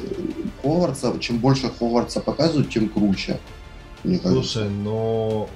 Ховардса, 0.62 1.18
чем 1.18 1.38
больше 1.38 1.70
Ховардса 1.70 2.20
показывают, 2.20 2.68
тем 2.68 2.88
круче. 2.88 3.40
Мне 4.05 4.18
Слушай, 4.18 4.33
кажется. 4.33 4.64
но 4.64 5.48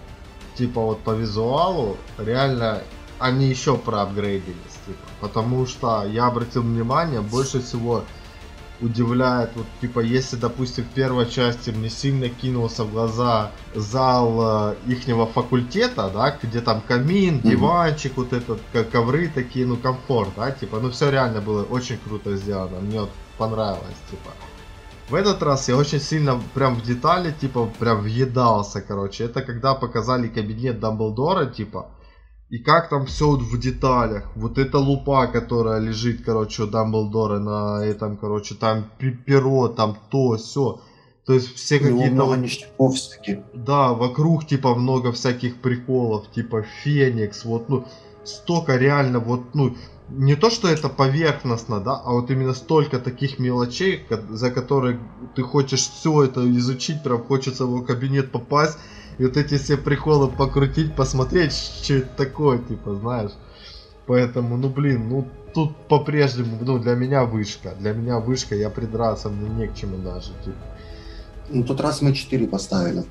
типа 0.57 0.81
вот 0.81 1.01
по 1.01 1.11
визуалу 1.11 1.97
реально 2.19 2.83
они 3.19 3.49
еще 3.49 3.77
проапгрейдились, 3.77 4.79
типа, 4.87 4.99
потому 5.21 5.67
что 5.67 6.05
я 6.07 6.27
обратил 6.27 6.63
внимание, 6.63 7.21
больше 7.21 7.61
всего 7.61 8.05
удивляет, 8.81 9.51
вот 9.55 9.67
типа, 9.81 10.01
если, 10.01 10.37
допустим, 10.37 10.85
в 10.85 10.89
первой 10.89 11.29
части 11.29 11.71
мне 11.71 11.89
сильно 11.89 12.29
кинулся 12.29 12.85
в 12.85 12.91
глаза 12.93 13.53
зал 13.75 14.73
э, 14.73 14.77
ихнего 14.89 15.27
факультета, 15.27 16.11
да, 16.13 16.37
где 16.43 16.61
там 16.61 16.81
камин, 16.81 17.41
диванчик, 17.41 18.13
mm-hmm. 18.13 18.17
вот 18.17 18.33
этот, 18.33 18.91
ковры 18.91 19.31
такие, 19.33 19.67
ну, 19.67 19.77
комфорт, 19.77 20.31
да, 20.37 20.51
типа, 20.51 20.81
ну, 20.81 20.91
все 20.91 21.11
реально 21.11 21.41
было 21.41 21.63
очень 21.63 21.99
круто 21.99 22.37
сделано, 22.37 22.81
мне 22.81 23.01
вот 23.01 23.11
понравилось, 23.39 23.97
типа. 24.11 24.31
В 25.09 25.15
этот 25.15 25.43
раз 25.43 25.69
я 25.69 25.77
очень 25.77 26.01
сильно 26.01 26.41
прям 26.55 26.77
в 26.77 26.83
детали, 26.83 27.31
типа, 27.39 27.67
прям 27.79 28.01
въедался, 28.01 28.81
короче. 28.81 29.25
Это 29.25 29.43
когда 29.43 29.75
показали 29.75 30.29
кабинет 30.29 30.81
Дамблдора, 30.81 31.45
типа, 31.47 31.91
и 32.51 32.59
как 32.59 32.89
там 32.89 33.07
все 33.07 33.31
вот 33.31 33.41
в 33.41 33.59
деталях. 33.59 34.31
Вот 34.37 34.59
эта 34.59 34.79
лупа, 34.79 35.27
которая 35.27 35.81
лежит, 35.81 36.25
короче, 36.25 36.65
у 36.65 36.67
Дамблдора 36.67 37.39
на 37.39 37.85
этом, 37.85 38.17
короче, 38.17 38.55
там 38.55 38.91
перо, 38.99 39.69
там 39.69 39.97
то, 40.11 40.37
все. 40.37 40.81
То 41.27 41.33
есть 41.33 41.55
все 41.55 41.79
какие-то... 41.79 42.15
много 42.15 42.37
ништяков 42.37 42.95
всяких. 42.95 43.39
Да, 43.55 43.93
вокруг, 43.93 44.47
типа, 44.47 44.75
много 44.75 45.11
всяких 45.13 45.57
приколов, 45.57 46.31
типа, 46.31 46.63
Феникс, 46.63 47.45
вот, 47.45 47.69
ну, 47.69 47.87
столько 48.25 48.77
реально, 48.77 49.21
вот, 49.21 49.55
ну, 49.55 49.75
не 50.11 50.37
то, 50.37 50.51
что 50.51 50.69
это 50.69 50.91
поверхностно, 50.91 51.81
да, 51.81 51.97
а 52.05 52.13
вот 52.13 52.31
именно 52.31 52.53
столько 52.53 52.99
таких 52.99 53.39
мелочей, 53.39 54.07
за 54.31 54.51
которые 54.51 55.01
ты 55.35 55.43
хочешь 55.43 55.81
все 55.81 56.25
это 56.25 56.47
изучить, 56.59 57.03
прям 57.03 57.25
хочется 57.25 57.65
в 57.65 57.71
его 57.71 57.83
кабинет 57.83 58.31
попасть, 58.31 58.79
и 59.19 59.25
вот 59.25 59.37
эти 59.37 59.59
все 59.59 59.77
приколы 59.77 60.29
покрутить, 60.29 60.95
посмотреть, 60.95 61.53
что 61.53 61.95
это 61.95 62.09
такое, 62.17 62.59
типа, 62.59 62.95
знаешь. 62.95 63.33
Поэтому, 64.07 64.57
ну 64.57 64.69
блин, 64.69 65.09
ну 65.09 65.29
тут 65.55 65.77
по-прежнему, 65.89 66.59
ну 66.61 66.79
для 66.79 66.95
меня 66.95 67.25
вышка. 67.25 67.75
Для 67.79 67.93
меня 67.93 68.19
вышка, 68.19 68.55
я 68.55 68.71
придраться 68.71 69.31
мне 69.31 69.49
не 69.49 69.69
к 69.69 69.75
чему 69.75 69.99
даже, 69.99 70.33
типа. 70.45 70.59
Ну 71.49 71.65
тот 71.65 71.81
раз 71.81 72.03
мы 72.03 72.13
4 72.13 72.47
поставили. 72.49 73.05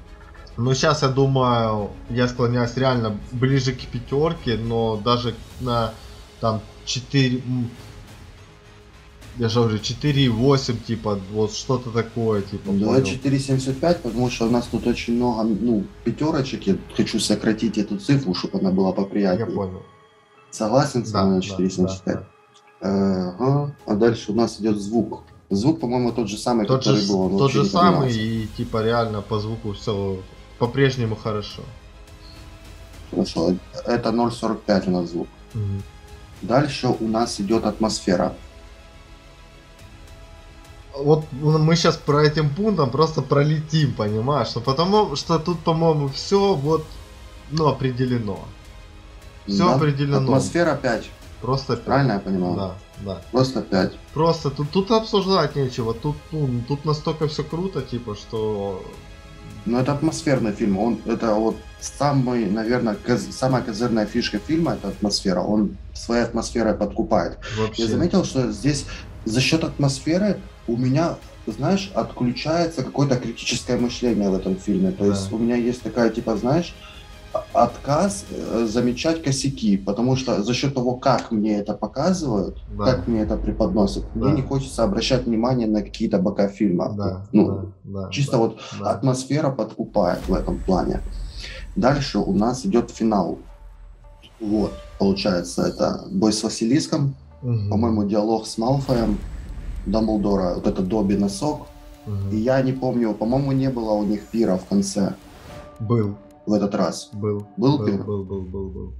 Ну 0.55 0.73
сейчас 0.75 1.01
я 1.01 1.07
думаю, 1.07 1.89
я 2.09 2.27
склоняюсь 2.27 2.77
реально 2.77 3.17
ближе 3.31 3.73
к 3.73 3.81
пятерке, 3.87 4.57
но 4.57 4.97
даже 4.97 5.33
на 5.61 5.93
там 6.39 6.61
4, 6.85 7.41
я 9.37 9.49
же 9.49 9.59
говорю, 9.59 9.77
4,8, 9.77 10.85
типа, 10.85 11.19
вот 11.31 11.53
что-то 11.53 11.89
такое, 11.89 12.41
типа. 12.41 12.71
Давай 12.71 13.01
4,75, 13.01 13.99
потому 14.01 14.29
что 14.29 14.47
у 14.47 14.49
нас 14.51 14.67
тут 14.67 14.85
очень 14.87 15.15
много, 15.15 15.43
ну, 15.43 15.83
пятерочек, 16.03 16.67
я 16.67 16.77
хочу 16.95 17.19
сократить 17.19 17.77
эту 17.77 17.97
цифру, 17.97 18.33
чтобы 18.33 18.59
она 18.59 18.71
была 18.71 18.91
поприятнее. 18.91 19.47
Я 19.49 19.55
понял. 19.55 19.83
Согласен 20.51 21.05
с 21.05 21.11
да, 21.11 21.23
вами 21.23 21.35
на 21.35 21.39
4,75? 21.39 21.77
Да, 21.77 22.01
да, 22.05 22.13
да. 22.13 22.27
Ага. 22.83 23.75
А 23.85 23.95
дальше 23.95 24.31
у 24.31 24.35
нас 24.35 24.59
идет 24.59 24.77
звук. 24.77 25.23
Звук, 25.49 25.79
по-моему, 25.79 26.11
тот 26.11 26.29
же 26.29 26.37
самый, 26.37 26.65
тот 26.65 26.79
который 26.79 27.01
же, 27.01 27.07
был. 27.07 27.21
Он 27.21 27.37
тот 27.37 27.51
же 27.51 27.65
самый, 27.65 28.11
и 28.13 28.47
типа 28.57 28.83
реально 28.83 29.21
по 29.21 29.39
звуку 29.39 29.73
все 29.73 30.19
по-прежнему 30.59 31.15
хорошо. 31.15 31.61
Хорошо. 33.11 33.55
Это 33.85 34.09
0,45 34.09 34.87
у 34.87 34.91
нас 34.91 35.09
звук. 35.09 35.27
Угу. 35.53 35.61
Дальше 36.41 36.87
у 36.87 37.07
нас 37.07 37.39
идет 37.39 37.65
атмосфера. 37.65 38.35
Вот 40.95 41.25
мы 41.31 41.75
сейчас 41.75 41.97
про 41.97 42.23
этим 42.23 42.49
пунктом 42.49 42.91
просто 42.91 43.21
пролетим, 43.21 43.93
понимаешь? 43.93 44.49
Что 44.49 44.59
потому 44.59 45.15
что 45.15 45.39
тут, 45.39 45.59
по-моему, 45.59 46.07
все 46.09 46.53
вот 46.53 46.85
ну, 47.51 47.67
определено. 47.67 48.39
Все 49.47 49.65
да. 49.65 49.75
определено. 49.75 50.17
Атмосфера 50.17 50.75
5. 50.75 51.09
Просто 51.41 51.75
5. 51.75 51.85
Правильно 51.85 52.13
я 52.13 52.19
понимаю? 52.19 52.55
Да, 52.55 52.75
да. 53.01 53.21
Просто 53.31 53.61
5. 53.61 53.93
Просто 54.13 54.49
тут, 54.49 54.69
тут 54.69 54.91
обсуждать 54.91 55.55
нечего. 55.55 55.93
Тут, 55.93 56.15
ну, 56.31 56.61
тут 56.67 56.85
настолько 56.85 57.27
все 57.27 57.43
круто, 57.43 57.81
типа, 57.81 58.15
что 58.15 58.83
ну, 59.65 59.79
это 59.79 59.93
атмосферный 59.93 60.51
фильм. 60.51 60.77
Он, 60.77 60.99
это 61.05 61.33
вот 61.33 61.55
самый, 61.79 62.45
наверное, 62.45 62.95
коз, 62.95 63.25
самая 63.31 63.61
козырная 63.61 64.05
фишка 64.05 64.39
фильма– 64.39 64.73
это 64.73 64.89
атмосфера. 64.89 65.41
Он 65.41 65.77
своей 65.93 66.23
атмосферой 66.23 66.73
подкупает. 66.73 67.37
Вообще. 67.57 67.83
Я 67.83 67.89
заметил, 67.89 68.25
что 68.25 68.51
здесь 68.51 68.85
за 69.25 69.41
счет 69.41 69.63
атмосферы 69.63 70.39
у 70.67 70.77
меня, 70.77 71.15
знаешь, 71.45 71.91
отключается 71.93 72.83
какое-то 72.83 73.17
критическое 73.17 73.77
мышление 73.77 74.29
в 74.29 74.35
этом 74.35 74.55
фильме. 74.55 74.91
То 74.91 75.05
да. 75.05 75.09
есть 75.11 75.31
у 75.31 75.37
меня 75.37 75.55
есть 75.55 75.81
такая, 75.81 76.09
типа, 76.09 76.35
знаешь, 76.37 76.73
отказ 77.53 78.25
э, 78.29 78.65
замечать 78.69 79.23
косяки, 79.23 79.77
потому 79.77 80.15
что 80.15 80.43
за 80.43 80.53
счет 80.53 80.73
того, 80.73 80.95
как 80.95 81.31
мне 81.31 81.57
это 81.57 81.73
показывают, 81.73 82.61
да. 82.77 82.85
как 82.85 83.07
мне 83.07 83.21
это 83.21 83.37
преподносят, 83.37 84.05
да. 84.13 84.25
мне 84.25 84.41
не 84.41 84.41
хочется 84.41 84.83
обращать 84.83 85.25
внимание 85.25 85.67
на 85.67 85.81
какие-то 85.81 86.19
бока 86.19 86.47
фильма. 86.47 86.93
Да, 86.95 87.25
ну, 87.31 87.71
да, 87.83 88.09
чисто 88.09 88.33
да, 88.33 88.37
вот 88.37 88.59
да. 88.79 88.91
атмосфера 88.91 89.49
подкупает 89.49 90.27
в 90.27 90.33
этом 90.33 90.59
плане. 90.59 91.01
Дальше 91.75 92.19
у 92.19 92.33
нас 92.33 92.65
идет 92.65 92.91
финал. 92.91 93.39
Вот, 94.39 94.73
получается, 94.99 95.63
это 95.63 96.03
бой 96.11 96.33
с 96.33 96.43
Василиском, 96.43 97.15
угу. 97.41 97.69
по-моему, 97.69 98.03
диалог 98.03 98.45
с 98.45 98.57
Малфоем, 98.57 99.17
Дамблдора, 99.85 100.55
вот 100.55 100.67
это 100.67 100.81
Добби 100.81 101.15
носок. 101.15 101.67
Угу. 102.05 102.31
И 102.31 102.37
я 102.37 102.61
не 102.61 102.73
помню, 102.73 103.13
по-моему, 103.13 103.51
не 103.51 103.69
было 103.69 103.91
у 103.91 104.03
них 104.03 104.25
пира 104.27 104.57
в 104.57 104.65
конце. 104.65 105.15
Был. 105.79 106.15
В 106.45 106.53
этот 106.53 106.75
раз. 106.75 107.09
Был. 107.13 107.47
Был, 107.57 107.77
был 107.77 107.85
пир? 107.85 108.03
Был, 108.03 108.23
был, 108.23 108.41
был, 108.41 108.69
был. 108.69 108.93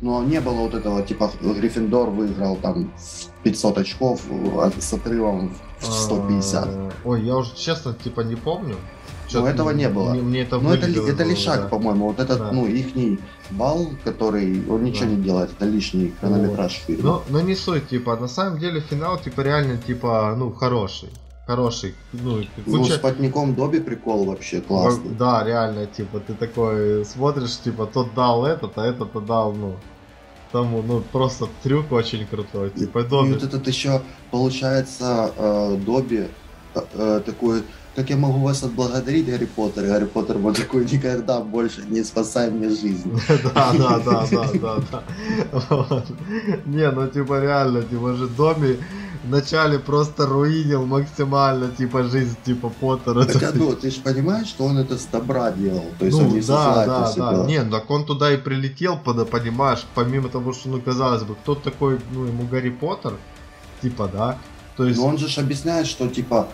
Но 0.00 0.22
не 0.22 0.40
было 0.40 0.54
вот 0.54 0.74
этого, 0.74 1.02
типа, 1.02 1.30
Гриффиндор 1.40 2.10
выиграл 2.10 2.56
там 2.56 2.92
500 3.42 3.78
очков 3.78 4.22
с 4.78 4.92
отрывом 4.92 5.54
в 5.78 5.84
150. 5.86 6.66
А, 6.66 6.90
ой, 7.04 7.24
я 7.24 7.36
уже 7.36 7.54
честно, 7.56 7.94
типа, 7.94 8.20
не 8.20 8.36
помню. 8.36 8.76
Но 9.40 9.48
этого 9.48 9.70
не 9.70 9.88
было. 9.88 10.10
Мне, 10.10 10.22
мне 10.22 10.40
это 10.42 10.58
Но 10.58 10.74
это, 10.74 10.86
это 10.86 11.24
лишак, 11.24 11.62
да. 11.62 11.68
по-моему. 11.68 12.08
Вот 12.08 12.20
этот, 12.20 12.38
да. 12.38 12.52
ну, 12.52 12.66
ихний 12.66 13.18
бал, 13.50 13.90
который, 14.04 14.66
он 14.68 14.84
ничего 14.84 15.06
да. 15.06 15.10
не 15.10 15.22
делает, 15.22 15.50
это 15.52 15.66
лишний 15.66 16.12
хронометраж 16.20 16.72
вот. 16.78 16.86
фильма. 16.86 17.02
Но, 17.04 17.22
но 17.28 17.40
не 17.40 17.54
суть, 17.54 17.88
типа, 17.88 18.16
на 18.16 18.28
самом 18.28 18.58
деле 18.58 18.80
финал, 18.80 19.18
типа, 19.18 19.40
реально, 19.40 19.76
типа, 19.78 20.34
ну, 20.38 20.52
хороший 20.52 21.10
хороший. 21.46 21.94
Ну, 22.12 22.42
куча... 22.64 22.66
ну 22.66 22.84
с 22.84 22.98
потником 22.98 23.54
Доби 23.54 23.80
прикол 23.80 24.24
вообще 24.24 24.60
классный. 24.60 25.14
Да, 25.14 25.44
реально, 25.44 25.86
типа, 25.86 26.20
ты 26.20 26.34
такой 26.34 27.04
смотришь, 27.04 27.58
типа, 27.58 27.86
тот 27.86 28.14
дал 28.14 28.46
этот, 28.46 28.78
а 28.78 28.86
этот 28.86 29.12
дал, 29.26 29.52
ну, 29.52 29.76
тому, 30.52 30.82
ну, 30.82 31.02
просто 31.12 31.48
трюк 31.62 31.92
очень 31.92 32.26
крутой. 32.26 32.70
Типа, 32.70 33.02
Доби. 33.02 33.30
И 33.30 33.32
вот 33.32 33.42
этот 33.42 33.66
еще, 33.66 34.00
получается, 34.30 35.32
э, 35.36 35.76
Доби 35.84 36.28
э, 36.74 36.80
э, 36.94 37.20
такой 37.26 37.62
как 37.94 38.10
я 38.10 38.16
могу 38.16 38.40
вас 38.40 38.62
отблагодарить, 38.62 39.26
Гарри 39.26 39.46
Поттер? 39.46 39.84
И 39.84 39.88
Гарри 39.88 40.04
Поттер 40.04 40.38
был 40.38 40.54
такой, 40.54 40.84
никогда 40.84 41.40
больше 41.40 41.82
не 41.88 42.02
спасай 42.04 42.50
мне 42.50 42.68
жизнь. 42.68 43.20
Да, 43.54 43.72
да, 43.72 43.98
да, 43.98 44.26
да, 44.30 44.48
да, 44.54 45.04
да. 45.70 46.04
Не, 46.64 46.90
ну 46.90 47.06
типа 47.08 47.40
реально, 47.40 47.82
типа 47.82 48.14
же 48.14 48.28
Доми 48.28 48.78
вначале 49.24 49.78
просто 49.78 50.26
руинил 50.26 50.84
максимально, 50.86 51.68
типа, 51.68 52.04
жизнь, 52.04 52.36
типа, 52.44 52.68
Поттера. 52.68 53.24
Хотя, 53.24 53.52
ну, 53.54 53.74
ты 53.74 53.90
же 53.90 54.00
понимаешь, 54.00 54.48
что 54.48 54.64
он 54.64 54.78
это 54.78 54.96
с 54.98 55.06
добра 55.06 55.50
делал, 55.50 55.86
то 55.98 56.04
есть 56.04 56.18
ну, 56.18 56.26
он 56.26 56.34
не 56.34 56.40
да, 56.40 56.86
да, 56.86 57.12
да, 57.16 57.44
нет, 57.46 57.70
так 57.70 57.90
он 57.90 58.04
туда 58.04 58.32
и 58.32 58.36
прилетел, 58.36 58.98
понимаешь, 58.98 59.84
помимо 59.94 60.28
того, 60.28 60.52
что, 60.52 60.68
ну, 60.68 60.80
казалось 60.80 61.22
бы, 61.22 61.34
кто 61.34 61.54
такой, 61.54 61.98
ну, 62.12 62.24
ему 62.24 62.46
Гарри 62.46 62.70
Поттер, 62.70 63.14
типа, 63.82 64.10
да, 64.12 64.38
то 64.76 64.84
есть... 64.84 64.98
Но 64.98 65.06
он 65.06 65.18
же 65.18 65.40
объясняет, 65.40 65.86
что, 65.86 66.08
типа, 66.08 66.48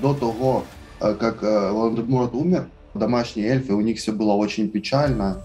до 0.00 0.14
того, 0.14 0.64
э, 1.00 1.14
как 1.14 1.42
э, 1.42 1.70
Волан-де-Морт 1.72 2.34
умер, 2.34 2.68
домашние 2.94 3.48
эльфы, 3.48 3.72
у 3.72 3.80
них 3.80 3.98
все 3.98 4.12
было 4.12 4.32
очень 4.32 4.68
печально, 4.68 5.42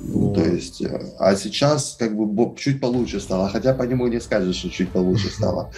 ну, 0.00 0.34
то 0.34 0.40
есть, 0.42 0.82
э, 0.82 1.00
а 1.18 1.36
сейчас 1.36 1.96
как 1.98 2.16
бы 2.16 2.56
чуть 2.56 2.80
получше 2.80 3.20
стало, 3.20 3.48
хотя 3.48 3.74
по 3.74 3.82
нему 3.84 4.08
не 4.08 4.20
скажешь, 4.20 4.56
что 4.56 4.70
чуть 4.70 4.90
получше 4.90 5.30
стало. 5.36 5.70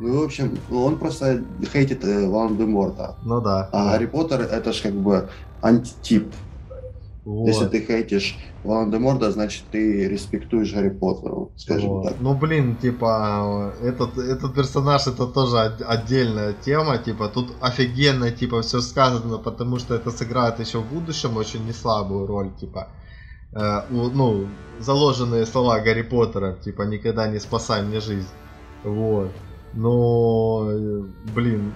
Ну, 0.00 0.20
в 0.20 0.24
общем, 0.24 0.58
он 0.70 0.98
просто 0.98 1.44
хейтит 1.72 2.04
э, 2.04 2.26
Волан-де-Морта. 2.26 3.16
Ну 3.24 3.40
да. 3.40 3.68
А 3.72 3.84
да. 3.84 3.92
Гарри 3.92 4.06
Поттер 4.06 4.40
это 4.42 4.72
ж 4.72 4.82
как 4.82 4.94
бы 4.94 5.28
антитип. 5.62 6.32
Вот. 7.24 7.48
Если 7.48 7.66
ты 7.66 7.80
хейтишь 7.84 8.38
Волан-де-Морта, 8.64 9.30
значит 9.30 9.64
ты 9.70 10.08
респектуешь 10.08 10.72
Гарри 10.72 10.88
Поттеру, 10.88 11.52
скажем 11.56 11.90
вот. 11.90 12.04
так. 12.04 12.16
Ну 12.20 12.34
блин, 12.34 12.76
типа, 12.76 13.74
этот, 13.82 14.16
этот 14.16 14.54
персонаж 14.54 15.06
это 15.06 15.26
тоже 15.26 15.58
отдельная 15.86 16.54
тема, 16.54 16.96
типа, 16.96 17.28
тут 17.28 17.52
офигенно, 17.60 18.30
типа, 18.30 18.62
все 18.62 18.80
сказано, 18.80 19.36
потому 19.38 19.78
что 19.78 19.94
это 19.94 20.10
сыграет 20.10 20.60
еще 20.60 20.78
в 20.78 20.92
будущем 20.92 21.36
очень 21.36 21.66
неслабую 21.66 22.26
роль, 22.26 22.50
типа 22.58 22.88
э, 23.52 23.82
ну, 23.90 24.46
заложенные 24.78 25.46
слова 25.46 25.80
Гарри 25.80 26.02
Поттера, 26.02 26.54
типа, 26.54 26.82
никогда 26.82 27.28
не 27.28 27.38
спасай 27.38 27.82
мне 27.82 28.00
жизнь. 28.00 28.28
Вот. 28.84 29.30
Но, 29.74 30.68
э, 30.70 31.02
блин, 31.34 31.72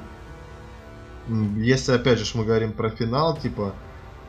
если 1.56 1.92
опять 1.92 2.18
же 2.18 2.38
мы 2.38 2.44
говорим 2.44 2.72
про 2.72 2.90
финал, 2.90 3.36
типа, 3.36 3.74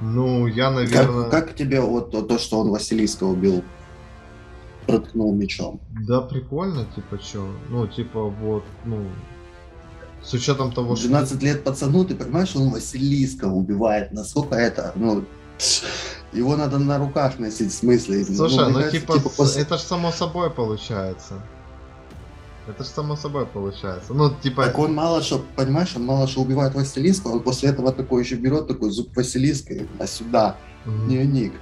ну, 0.02 0.48
я, 0.48 0.72
наверное... 0.72 1.30
Как, 1.30 1.48
как 1.48 1.56
тебе 1.56 1.82
вот 1.82 2.12
то, 2.12 2.22
то, 2.22 2.38
что 2.38 2.60
он 2.60 2.70
Василиска 2.70 3.24
убил? 3.24 3.64
Проткнул 4.86 5.34
мечом. 5.34 5.80
Да, 6.08 6.22
прикольно, 6.22 6.86
типа, 6.96 7.20
что? 7.22 7.48
Ну, 7.70 7.88
типа, 7.88 8.24
вот, 8.24 8.64
ну, 8.84 9.08
с 10.24 10.34
учетом 10.34 10.72
того, 10.72 10.96
12 10.96 11.00
что... 11.00 11.10
12 11.10 11.44
лет 11.44 11.64
пацану, 11.64 12.06
ты 12.06 12.16
понимаешь, 12.16 12.56
он 12.56 12.70
Василиска 12.70 13.46
убивает. 13.46 14.12
Насколько 14.12 14.56
это, 14.56 14.92
ну, 14.96 15.26
его 16.34 16.56
надо 16.58 16.80
на 16.80 16.98
руках 16.98 17.40
носить, 17.40 17.72
в 17.72 17.76
смысле. 17.76 18.26
Слушай, 18.26 18.72
ну, 18.72 18.80
ну 18.80 18.92
типа, 18.92 19.20
типа 19.20 19.44
это 19.58 19.78
же 19.78 19.84
само 19.84 20.12
собой 20.12 20.50
получается. 20.50 21.42
Это 22.68 22.84
же 22.84 22.90
само 22.90 23.16
собой 23.16 23.46
получается. 23.46 24.14
Ну, 24.14 24.34
типа... 24.42 24.66
Так 24.66 24.80
он 24.80 24.94
мало 24.94 25.22
что, 25.22 25.44
понимаешь, 25.56 25.96
он 25.96 26.06
мало 26.06 26.28
что 26.28 26.42
убивает 26.42 26.74
Василиска, 26.74 27.28
он 27.28 27.42
после 27.42 27.70
этого 27.70 27.92
такой 27.92 28.24
еще 28.24 28.36
берет 28.36 28.68
такой 28.68 28.90
зуб 28.90 29.16
Василиска, 29.16 29.76
а 30.00 30.08
сюда, 30.08 30.58
mm-hmm. 30.86 31.06
дневник. 31.06 31.54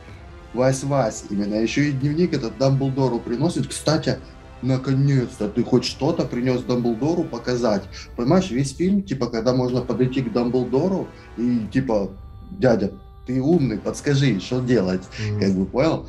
Вась-Вась, 0.53 1.25
именно. 1.29 1.55
Еще 1.55 1.89
и 1.89 1.91
дневник 1.91 2.33
этот 2.33 2.57
Дамблдору 2.57 3.19
приносит. 3.19 3.67
Кстати, 3.67 4.19
наконец-то 4.61 5.49
ты 5.49 5.63
хоть 5.63 5.83
что-то 5.83 6.25
принес 6.25 6.61
Дамблдору 6.61 7.23
показать. 7.23 7.83
Понимаешь, 8.15 8.49
весь 8.51 8.75
фильм, 8.75 9.01
типа, 9.01 9.27
когда 9.27 9.53
можно 9.53 9.81
подойти 9.81 10.21
к 10.21 10.31
Дамблдору 10.31 11.07
и, 11.37 11.67
типа, 11.71 12.11
дядя, 12.51 12.91
ты 13.25 13.41
умный, 13.41 13.77
подскажи, 13.77 14.39
что 14.39 14.61
делать, 14.61 15.01
mm-hmm. 15.01 15.39
как 15.39 15.53
бы 15.53 15.65
понял. 15.65 16.07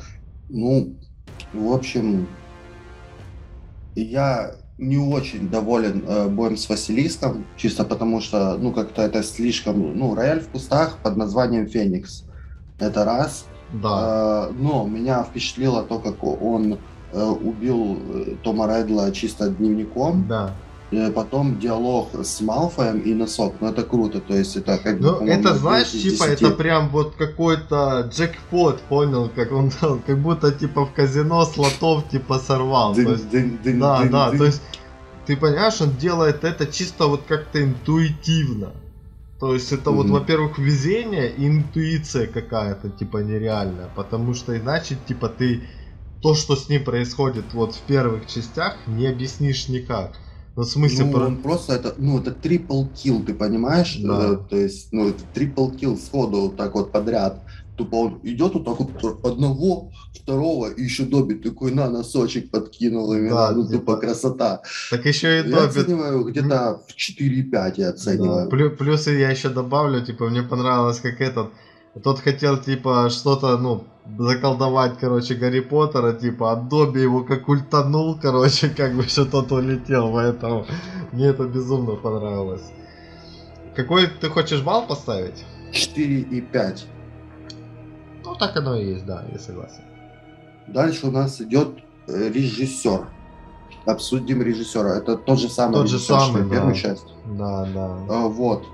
Ну, 0.51 0.95
в 1.53 1.73
общем, 1.73 2.29
я 3.95 4.57
не 4.79 4.99
очень 4.99 5.49
доволен 5.49 6.05
э, 6.07 6.29
боем 6.29 6.57
с 6.57 6.69
Василиском, 6.69 7.47
чисто 7.57 7.85
потому 7.85 8.21
что, 8.21 8.57
ну, 8.57 8.73
как-то 8.73 9.03
это 9.03 9.23
слишком, 9.23 9.97
ну, 9.97 10.15
рояль 10.15 10.41
в 10.41 10.49
кустах 10.49 10.99
под 11.03 11.17
названием 11.17 11.69
Феникс. 11.69 12.25
Это 12.79 13.05
раз. 13.05 13.47
Да. 13.73 14.49
Э, 14.49 14.53
но 14.53 14.87
меня 14.87 15.23
впечатлило 15.23 15.83
то, 15.85 15.99
как 15.99 16.25
он 16.25 16.79
э, 17.13 17.25
убил 17.25 17.99
э, 17.99 18.35
Тома 18.43 18.67
Редла 18.67 19.11
чисто 19.13 19.49
дневником. 19.49 20.27
Да. 20.29 20.53
Потом 21.15 21.59
диалог 21.59 22.11
с 22.23 22.41
Малфоем 22.41 23.01
и 23.01 23.15
носок. 23.15 23.55
Ну 23.61 23.69
это 23.69 23.83
круто, 23.83 24.21
то 24.21 24.35
есть 24.35 24.57
это 24.57 24.79
как 24.79 25.01
бы. 25.01 25.11
Ну 25.21 25.27
это 25.27 25.55
знаешь, 25.55 25.91
типа 25.91 26.25
это 26.25 26.51
прям 26.51 26.89
вот 26.91 27.15
какой-то 27.17 28.09
джекпот, 28.13 28.81
понял, 28.83 29.31
как 29.35 29.51
он 29.51 29.71
как 30.07 30.19
будто 30.19 30.53
типа 30.53 30.87
в 30.87 30.93
казино 30.93 31.45
слотов 31.47 32.09
типа 32.11 32.39
сорвал. 32.39 32.95
Дын, 32.95 33.13
есть, 33.13 33.31
дын, 33.31 33.59
дын, 33.65 33.81
да, 33.81 33.99
дын, 34.03 34.11
да, 34.11 34.31
дын. 34.31 34.39
то 34.39 34.45
есть 34.45 34.63
ты 35.27 35.37
понимаешь, 35.37 35.81
он 35.81 35.97
делает 35.97 36.45
это 36.45 36.67
чисто 36.67 37.07
вот 37.07 37.23
как-то 37.27 37.63
интуитивно. 37.63 38.73
То 39.41 39.55
есть 39.55 39.73
это 39.73 39.91
mm-hmm. 39.91 39.95
вот, 39.95 40.07
во-первых, 40.07 40.59
везение 40.59 41.31
и 41.31 41.47
интуиция 41.47 42.27
какая-то, 42.27 42.91
типа, 42.91 43.19
нереальная. 43.19 43.89
Потому 43.97 44.35
что 44.35 44.57
иначе, 44.57 44.97
типа, 45.07 45.29
ты 45.29 45.65
то, 46.23 46.35
что 46.35 46.57
с 46.57 46.69
ним 46.69 46.85
происходит 46.85 47.53
вот 47.53 47.75
в 47.75 47.81
первых 47.81 48.27
частях, 48.27 48.77
не 48.87 49.07
объяснишь 49.07 49.69
никак. 49.69 50.13
Ну, 50.57 50.63
в 50.63 50.67
смысле, 50.67 51.07
ну, 51.07 51.13
про... 51.13 51.27
он 51.27 51.37
просто 51.43 51.75
это, 51.75 51.95
ну, 51.99 52.21
это 52.21 52.31
трипл 52.31 52.85
килл, 52.87 53.25
ты 53.25 53.35
понимаешь? 53.35 53.99
Да. 54.01 54.35
Э, 54.35 54.37
то 54.49 54.57
есть, 54.57 54.93
ну, 54.93 55.09
это 55.09 55.23
трипл 55.35 55.71
килл 55.71 55.99
сходу 55.99 56.43
вот 56.43 56.57
так 56.57 56.75
вот 56.75 56.93
подряд. 56.93 57.43
Тупо 57.77 57.97
он 57.97 58.21
идет 58.23 58.55
вот 58.55 58.65
так 58.65 58.79
вот 58.79 59.27
одного, 59.27 59.91
второго, 60.15 60.69
и 60.69 60.83
еще 60.85 61.05
Добби 61.05 61.35
такой 61.35 61.73
на 61.73 61.91
носочек 61.91 62.51
подкинул 62.51 63.13
именно, 63.13 63.35
да, 63.35 63.51
ну, 63.51 63.67
типа, 63.67 63.79
тупо 63.79 63.97
красота. 63.97 64.63
Так 64.91 65.05
еще 65.07 65.41
и 65.41 65.43
Добби... 65.43 65.57
Я 65.57 65.65
оцениваю 65.65 66.25
где-то 66.25 66.83
в 66.87 66.97
4,5 66.97 67.75
я 67.77 67.89
оцениваю. 67.89 68.49
Да. 68.49 68.77
Плюсы 68.77 69.11
я 69.11 69.31
еще 69.31 69.49
добавлю, 69.49 70.05
типа, 70.07 70.29
мне 70.29 70.43
понравилось, 70.45 71.01
как 71.01 71.21
этот, 71.21 71.51
тот 72.03 72.21
хотел, 72.21 72.59
типа, 72.59 73.09
что-то, 73.11 73.57
ну, 73.57 73.85
заколдовать, 74.19 74.99
короче, 74.99 75.35
Гарри 75.35 75.61
Поттера, 75.61 76.13
типа, 76.13 76.53
а 76.53 76.57
Добби 76.57 77.01
его 77.01 77.25
как 77.25 77.49
ультанул, 77.49 78.19
короче, 78.21 78.69
как 78.77 78.95
бы 78.95 79.05
что 79.05 79.25
тот 79.25 79.53
улетел, 79.53 80.13
поэтому 80.13 80.67
мне 81.13 81.27
это 81.27 81.45
безумно 81.45 81.97
понравилось. 81.97 82.73
Какой 83.77 84.07
ты 84.07 84.29
хочешь 84.29 84.63
балл 84.63 84.87
поставить? 84.87 85.45
4,5. 85.73 86.81
Ну, 88.25 88.35
так 88.37 88.57
оно 88.57 88.77
и 88.77 88.87
есть, 88.87 89.07
да, 89.07 89.25
я 89.33 89.39
согласен. 89.39 89.83
Дальше 90.67 91.07
у 91.09 91.11
нас 91.11 91.41
идет 91.41 91.69
э, 92.07 92.31
режиссер. 92.31 93.07
Обсудим 93.85 94.43
режиссера. 94.43 94.97
Это 94.97 95.17
тот 95.17 95.39
же 95.39 95.49
самый 95.49 95.75
тот 95.75 95.89
же 95.89 95.97
режиссер, 95.97 96.21
самый, 96.21 96.41
что 96.41 96.49
да. 96.49 96.55
первую 96.55 96.75
часть. 96.75 97.07
Да, 97.27 97.69
да. 97.75 97.99
А, 98.09 98.29
вот. 98.29 98.65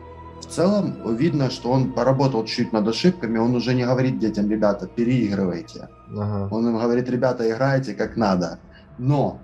В 0.41 0.47
целом 0.47 1.17
видно, 1.17 1.51
что 1.51 1.71
он 1.71 1.93
поработал 1.93 2.45
чуть 2.45 2.73
над 2.73 2.89
ошибками, 2.89 3.39
он 3.39 3.55
уже 3.55 3.75
не 3.75 3.85
говорит 3.85 4.19
детям, 4.19 4.51
ребята, 4.51 4.87
переигрывайте. 4.87 5.89
Ага. 6.09 6.49
Он 6.51 6.69
им 6.69 6.79
говорит, 6.79 7.09
ребята, 7.09 7.49
играйте 7.49 7.95
как 7.95 8.17
надо. 8.17 8.59
Но 8.99 9.39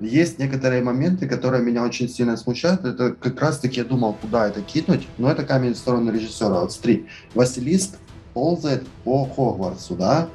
есть 0.00 0.38
некоторые 0.38 0.82
моменты, 0.82 1.28
которые 1.28 1.62
меня 1.62 1.84
очень 1.84 2.08
сильно 2.08 2.36
смущают. 2.36 2.84
Это 2.84 3.12
как 3.12 3.40
раз-таки 3.40 3.80
я 3.80 3.84
думал, 3.84 4.16
куда 4.20 4.48
это 4.48 4.60
кинуть, 4.62 5.06
но 5.18 5.30
это 5.30 5.44
камень 5.44 5.74
в 5.74 5.78
сторону 5.78 6.12
режиссера. 6.12 6.60
Вот 6.60 6.72
смотри, 6.72 7.06
Василиск 7.34 7.96
ползает 8.34 8.86
по 9.04 9.24
Хогвартсу, 9.24 9.94
да? 9.94 10.28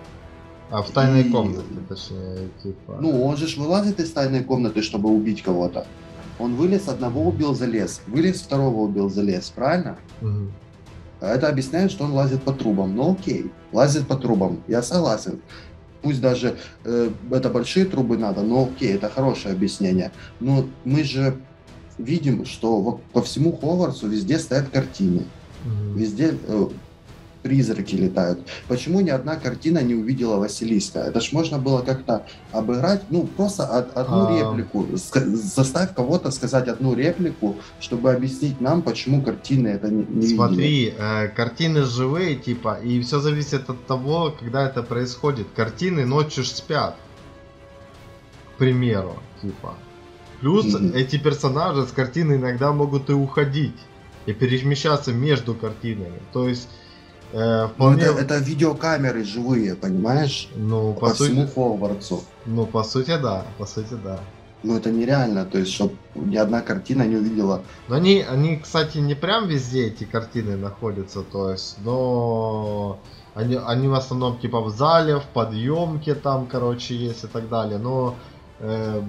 А 0.69 0.81
в 0.81 0.89
тайной 0.91 1.23
и... 1.23 1.31
комнате, 1.31 1.63
точнее, 1.87 2.49
типа... 2.61 2.97
Ну, 2.99 3.23
он 3.25 3.37
же 3.37 3.47
вылазит 3.59 3.99
из 3.99 4.11
тайной 4.11 4.43
комнаты, 4.43 4.81
чтобы 4.81 5.09
убить 5.09 5.41
кого-то. 5.41 5.85
Он 6.39 6.55
вылез, 6.55 6.87
одного 6.87 7.27
убил, 7.27 7.55
залез. 7.55 8.01
Вылез, 8.07 8.41
второго 8.41 8.81
убил, 8.81 9.09
залез. 9.09 9.51
Правильно? 9.55 9.97
Угу. 10.21 10.51
Это 11.21 11.49
объясняет, 11.49 11.91
что 11.91 12.05
он 12.05 12.11
лазит 12.11 12.43
по 12.43 12.53
трубам. 12.53 12.95
Ну 12.95 13.13
окей, 13.13 13.51
лазит 13.71 14.07
по 14.07 14.15
трубам. 14.15 14.61
Я 14.67 14.81
согласен. 14.83 15.41
Пусть 16.01 16.21
даже 16.21 16.57
э, 16.83 17.09
это 17.31 17.49
большие 17.49 17.85
трубы 17.85 18.17
надо, 18.17 18.43
но 18.43 18.65
окей, 18.65 18.93
это 18.93 19.09
хорошее 19.09 19.55
объяснение. 19.55 20.11
Но 20.39 20.67
мы 20.85 21.03
же 21.03 21.37
видим, 21.97 22.45
что 22.45 23.01
по 23.13 23.23
всему 23.23 23.51
Ховарсу 23.57 24.07
везде 24.07 24.37
стоят 24.37 24.69
картины. 24.69 25.23
Угу. 25.65 25.97
Везде 25.97 26.37
э, 26.47 26.67
призраки 27.47 27.95
летают. 27.95 28.39
Почему 28.67 28.99
ни 29.01 29.09
одна 29.09 29.37
картина 29.37 29.81
не 29.81 29.95
увидела 29.95 30.35
Василиска? 30.37 30.99
Это 30.99 31.21
ж 31.21 31.31
можно 31.31 31.57
было 31.57 31.81
как-то 31.81 32.25
обыграть, 32.51 33.03
ну, 33.09 33.23
просто 33.37 33.63
од, 33.63 33.97
одну 33.97 34.27
а... 34.27 34.37
реплику. 34.37 34.85
Заставь 34.95 35.93
кого-то 35.95 36.31
сказать 36.31 36.67
одну 36.67 36.93
реплику, 36.93 37.55
чтобы 37.79 38.11
объяснить 38.11 38.61
нам, 38.61 38.81
почему 38.81 39.21
картины 39.21 39.69
это 39.69 39.89
не, 39.89 40.05
не 40.09 40.35
Смотри, 40.35 40.93
э, 40.97 41.27
картины 41.29 41.83
живые, 41.83 42.35
типа, 42.35 42.79
и 42.83 42.99
все 43.01 43.19
зависит 43.19 43.69
от 43.69 43.87
того, 43.87 44.35
когда 44.37 44.67
это 44.67 44.83
происходит. 44.83 45.47
Картины 45.55 46.05
ночью 46.05 46.43
спят. 46.43 46.95
К 48.55 48.57
примеру, 48.57 49.15
типа. 49.41 49.75
Плюс 50.41 50.65
mm-hmm. 50.65 50.95
эти 50.95 51.17
персонажи 51.17 51.85
с 51.85 51.91
картины 51.91 52.33
иногда 52.33 52.73
могут 52.73 53.09
и 53.09 53.13
уходить 53.13 53.79
и 54.25 54.33
перемещаться 54.33 55.13
между 55.13 55.55
картинами. 55.55 56.19
То 56.33 56.49
есть 56.49 56.67
Э, 57.33 57.67
вполне... 57.67 58.03
это, 58.03 58.19
это 58.21 58.37
видеокамеры 58.37 59.23
живые, 59.23 59.75
понимаешь? 59.75 60.49
Ну, 60.55 60.93
по, 60.93 61.07
по 61.07 61.09
сути... 61.09 61.31
всему 61.31 61.47
Хогвартсу. 61.47 62.23
Ну, 62.45 62.65
по 62.65 62.83
сути, 62.83 63.17
да. 63.21 63.45
По 63.57 63.65
сути, 63.65 63.95
да. 64.03 64.19
Ну, 64.63 64.75
это 64.75 64.91
нереально, 64.91 65.45
то 65.45 65.59
есть, 65.59 65.71
чтобы 65.71 65.95
ни 66.15 66.35
одна 66.35 66.61
картина 66.61 67.03
не 67.03 67.15
увидела. 67.15 67.61
Но 67.87 67.95
они, 67.95 68.25
они, 68.27 68.57
кстати, 68.57 68.97
не 68.97 69.13
прям 69.13 69.47
везде 69.47 69.87
эти 69.87 70.03
картины 70.03 70.57
находятся, 70.57 71.21
то 71.21 71.51
есть, 71.51 71.77
но 71.83 72.99
они, 73.35 73.55
они 73.55 73.87
в 73.87 73.93
основном 73.93 74.39
типа 74.39 74.61
в 74.61 74.69
зале, 74.71 75.19
в 75.19 75.25
подъемке 75.25 76.15
там, 76.15 76.47
короче, 76.47 76.95
есть 76.95 77.23
и 77.23 77.27
так 77.27 77.49
далее, 77.49 77.77
но 77.77 78.15
э, 78.59 79.03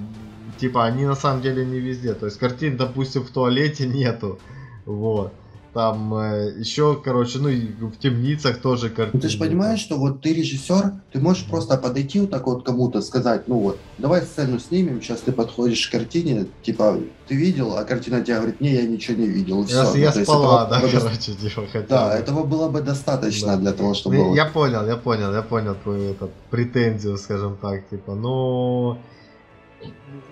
типа 0.59 0.85
они 0.85 1.07
на 1.07 1.15
самом 1.15 1.41
деле 1.41 1.65
не 1.65 1.79
везде, 1.79 2.13
то 2.13 2.27
есть 2.27 2.39
картин, 2.39 2.77
допустим, 2.77 3.23
в 3.23 3.31
туалете 3.31 3.87
нету, 3.89 4.39
вот. 4.85 5.33
Там 5.79 6.13
э, 6.13 6.59
еще, 6.59 7.01
короче, 7.01 7.39
ну 7.39 7.49
и 7.49 7.61
в 7.61 7.97
темницах 7.99 8.61
тоже 8.61 8.91
картины. 8.91 9.11
Ну, 9.15 9.21
ты 9.21 9.29
же 9.29 9.39
понимаешь, 9.39 9.79
что 9.79 9.97
вот 9.97 10.21
ты 10.23 10.35
режиссер, 10.35 10.95
ты 11.13 11.21
можешь 11.21 11.45
просто 11.45 11.77
подойти 11.77 12.19
вот 12.19 12.31
так 12.31 12.49
вот 12.49 12.65
кому-то, 12.65 13.01
сказать, 13.01 13.47
ну 13.47 13.61
вот, 13.61 13.79
давай 13.97 14.23
сцену 14.23 14.59
снимем, 14.59 15.01
сейчас 15.01 15.21
ты 15.21 15.31
подходишь 15.31 15.87
к 15.87 15.93
картине, 15.93 16.47
типа, 16.63 16.99
ты 17.29 17.37
видел, 17.37 17.77
а 17.77 17.85
картина 17.85 18.23
тебе 18.23 18.39
говорит, 18.39 18.61
не, 18.61 18.75
я 18.75 18.83
ничего 18.89 19.19
не 19.19 19.29
видел. 19.29 19.65
Я, 19.67 19.85
все. 19.85 20.01
я 20.01 20.13
ну, 20.17 20.25
спала, 20.25 20.67
да, 20.67 20.81
бы... 20.81 20.89
короче, 20.89 21.33
типа, 21.37 21.63
хотя 21.73 21.87
Да, 21.87 22.19
этого 22.19 22.43
было 22.43 22.69
бы 22.69 22.81
достаточно 22.81 23.53
да. 23.53 23.57
для 23.59 23.73
того, 23.73 23.95
чтобы... 23.95 24.17
Ну, 24.17 24.35
я 24.35 24.47
понял, 24.47 24.85
я 24.85 24.97
понял, 24.97 25.33
я 25.33 25.43
понял 25.43 25.77
твою 25.81 26.11
этот, 26.11 26.33
претензию, 26.51 27.17
скажем 27.19 27.57
так, 27.57 27.89
типа, 27.89 28.17
но... 28.17 28.99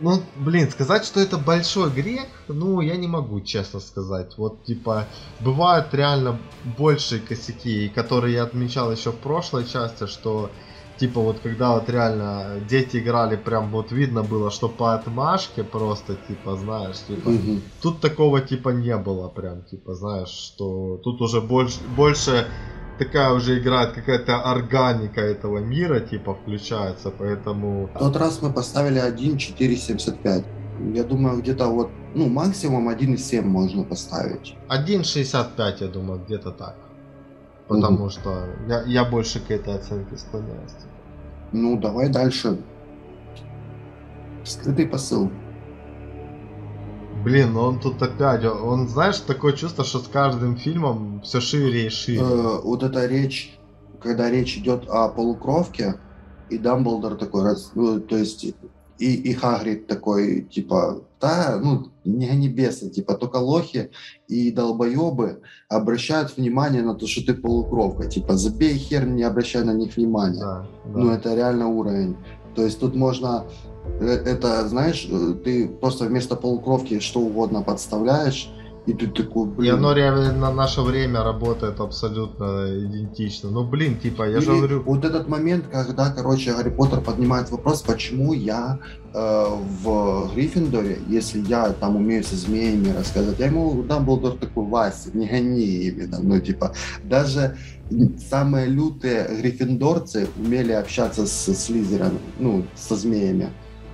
Ну 0.01 0.23
блин, 0.35 0.71
сказать, 0.71 1.05
что 1.05 1.21
это 1.21 1.39
большой 1.39 1.91
грех, 1.91 2.27
ну, 2.49 2.81
я 2.81 2.97
не 2.97 3.07
могу, 3.07 3.41
честно 3.41 3.81
сказать. 3.81 4.37
Вот, 4.37 4.65
типа, 4.65 5.07
бывают 5.41 5.95
реально 5.95 6.39
большие 6.77 7.21
косяки, 7.21 7.89
которые 7.89 8.35
я 8.35 8.43
отмечал 8.43 8.93
еще 8.93 9.13
в 9.13 9.19
прошлой 9.19 9.65
части, 9.65 10.07
что, 10.07 10.51
типа, 10.99 11.21
вот 11.21 11.41
когда 11.41 11.75
вот 11.75 11.89
реально 11.89 12.61
дети 12.69 12.99
играли, 12.99 13.37
прям 13.37 13.71
вот 13.71 13.93
видно 13.93 14.23
было, 14.23 14.51
что 14.51 14.69
по 14.69 14.95
отмашке 14.95 15.63
просто, 15.63 16.17
типа, 16.17 16.57
знаешь, 16.57 17.01
типа, 17.07 17.29
угу. 17.29 17.61
тут 17.81 18.01
такого, 18.01 18.41
типа, 18.41 18.71
не 18.71 18.97
было 18.97 19.29
прям, 19.29 19.63
типа, 19.63 19.95
знаешь, 19.95 20.29
что 20.29 21.01
тут 21.05 21.21
уже 21.21 21.41
больше, 21.41 21.81
больше 21.97 22.49
такая 22.99 23.33
уже 23.33 23.59
играет 23.59 23.93
какая-то 23.93 24.43
органика 24.43 25.21
этого 25.21 25.59
мира, 25.59 26.01
типа, 26.01 26.35
включается, 26.35 27.11
поэтому... 27.11 27.89
В 27.95 27.99
тот 27.99 28.17
раз 28.17 28.43
мы 28.43 28.53
поставили 28.53 29.01
1.475. 29.01 30.45
Я 30.95 31.05
думаю, 31.05 31.41
где-то 31.41 31.67
вот, 31.69 31.91
ну, 32.15 32.29
максимум 32.29 32.89
1.7 32.89 33.43
можно 33.43 33.85
поставить. 33.85 34.57
1.65, 34.69 35.77
я 35.81 35.89
думаю, 35.89 36.21
где-то 36.27 36.51
так. 36.51 36.77
Потому 37.69 38.05
угу. 38.05 38.11
что 38.11 38.47
я, 38.69 38.83
я 38.83 39.05
больше 39.05 39.41
к 39.41 39.51
этой 39.51 39.75
оценке 39.75 40.17
склоняюсь. 40.17 40.73
Типа. 40.73 40.97
Ну, 41.53 41.77
давай 41.77 42.09
дальше. 42.09 42.59
Скрытый 44.45 44.87
посыл. 44.87 45.31
Блин, 47.27 47.55
ну 47.55 47.63
он 47.63 47.81
тут 47.81 48.01
опять, 48.01 48.45
он, 48.45 48.89
знаешь, 48.89 49.19
такое 49.19 49.53
чувство, 49.53 49.83
что 49.83 49.99
с 49.99 50.07
каждым 50.07 50.57
фильмом 50.57 51.23
все 51.23 51.41
шире 51.41 51.87
и 51.87 51.89
шире. 51.89 52.21
Э, 52.21 52.61
вот 52.63 52.85
эта 52.85 53.05
речь, 53.07 53.59
когда 54.01 54.31
речь 54.31 54.57
идет 54.57 54.89
о 54.89 55.09
полукровке, 55.09 55.97
и 56.51 56.57
Дамблдор 56.57 57.17
такой, 57.17 57.43
раз, 57.43 57.73
ну, 57.75 57.99
то 57.99 58.17
есть, 58.17 58.45
и, 58.45 59.15
и 59.15 59.33
Хагрид 59.35 59.89
такой, 59.89 60.43
типа, 60.43 61.03
да, 61.21 61.61
ну, 61.61 61.89
не 62.05 62.29
небеса, 62.29 62.91
типа, 62.91 63.15
только 63.15 63.39
лохи 63.39 63.91
и 64.29 64.53
долбоебы 64.53 65.41
обращают 65.69 66.37
внимание 66.37 66.83
на 66.83 66.95
то, 66.95 67.09
что 67.09 67.27
ты 67.27 67.35
полукровка. 67.35 68.07
Типа, 68.07 68.37
забей 68.37 68.75
хер, 68.75 69.05
не 69.05 69.25
обращай 69.25 69.65
на 69.65 69.75
них 69.75 69.97
внимания. 69.97 70.39
Да, 70.39 70.67
да. 70.85 70.99
Ну, 71.01 71.11
это 71.11 71.35
реально 71.35 71.67
уровень. 71.67 72.17
То 72.55 72.63
есть 72.63 72.79
тут 72.79 72.95
можно 72.95 73.47
это, 74.01 74.69
знаешь, 74.69 75.09
э, 75.11 75.35
ты 75.45 75.69
просто 75.69 76.05
вместо 76.05 76.37
полукровки 76.37 77.01
что 77.01 77.21
угодно 77.21 77.63
подставляешь, 77.63 78.51
и 78.87 78.93
ты 78.93 79.09
такой, 79.09 79.47
блин. 79.47 79.75
И 79.75 79.77
оно 79.77 79.93
реально 79.93 80.33
на 80.33 80.53
наше 80.53 80.81
время 80.81 81.25
работает 81.25 81.81
абсолютно 81.81 82.69
идентично. 82.69 83.51
Ну, 83.51 83.65
блин, 83.65 83.99
типа, 83.99 84.23
я 84.29 84.39
Или 84.39 84.45
же 84.45 84.51
говорю... 84.53 84.83
Вот 84.85 85.05
этот 85.05 85.29
момент, 85.29 85.65
когда, 85.73 86.11
короче, 86.11 86.53
Гарри 86.53 86.71
Поттер 86.71 87.01
поднимает 87.01 87.51
вопрос, 87.51 87.83
почему 87.83 88.33
я 88.33 88.79
э, 89.13 89.45
в 89.83 90.31
Гриффиндоре, 90.35 90.99
если 91.09 91.41
я 91.41 91.73
там 91.73 91.97
умею 91.97 92.23
со 92.23 92.37
змеями 92.37 92.91
рассказывать, 92.97 93.41
я 93.41 93.47
ему 93.47 93.83
Дамблдор 93.83 94.37
такой, 94.39 94.65
Вася, 94.67 95.11
не 95.15 95.27
гони 95.27 95.89
именно. 95.89 96.21
Ну, 96.23 96.39
типа, 96.39 96.73
даже 97.03 97.57
самые 98.31 98.67
лютые 98.67 99.29
гриффиндорцы 99.41 100.29
умели 100.37 100.73
общаться 100.73 101.27
с 101.27 101.55
Слизером, 101.55 102.19
ну, 102.39 102.65
со 102.77 102.95
змеями 102.95 103.49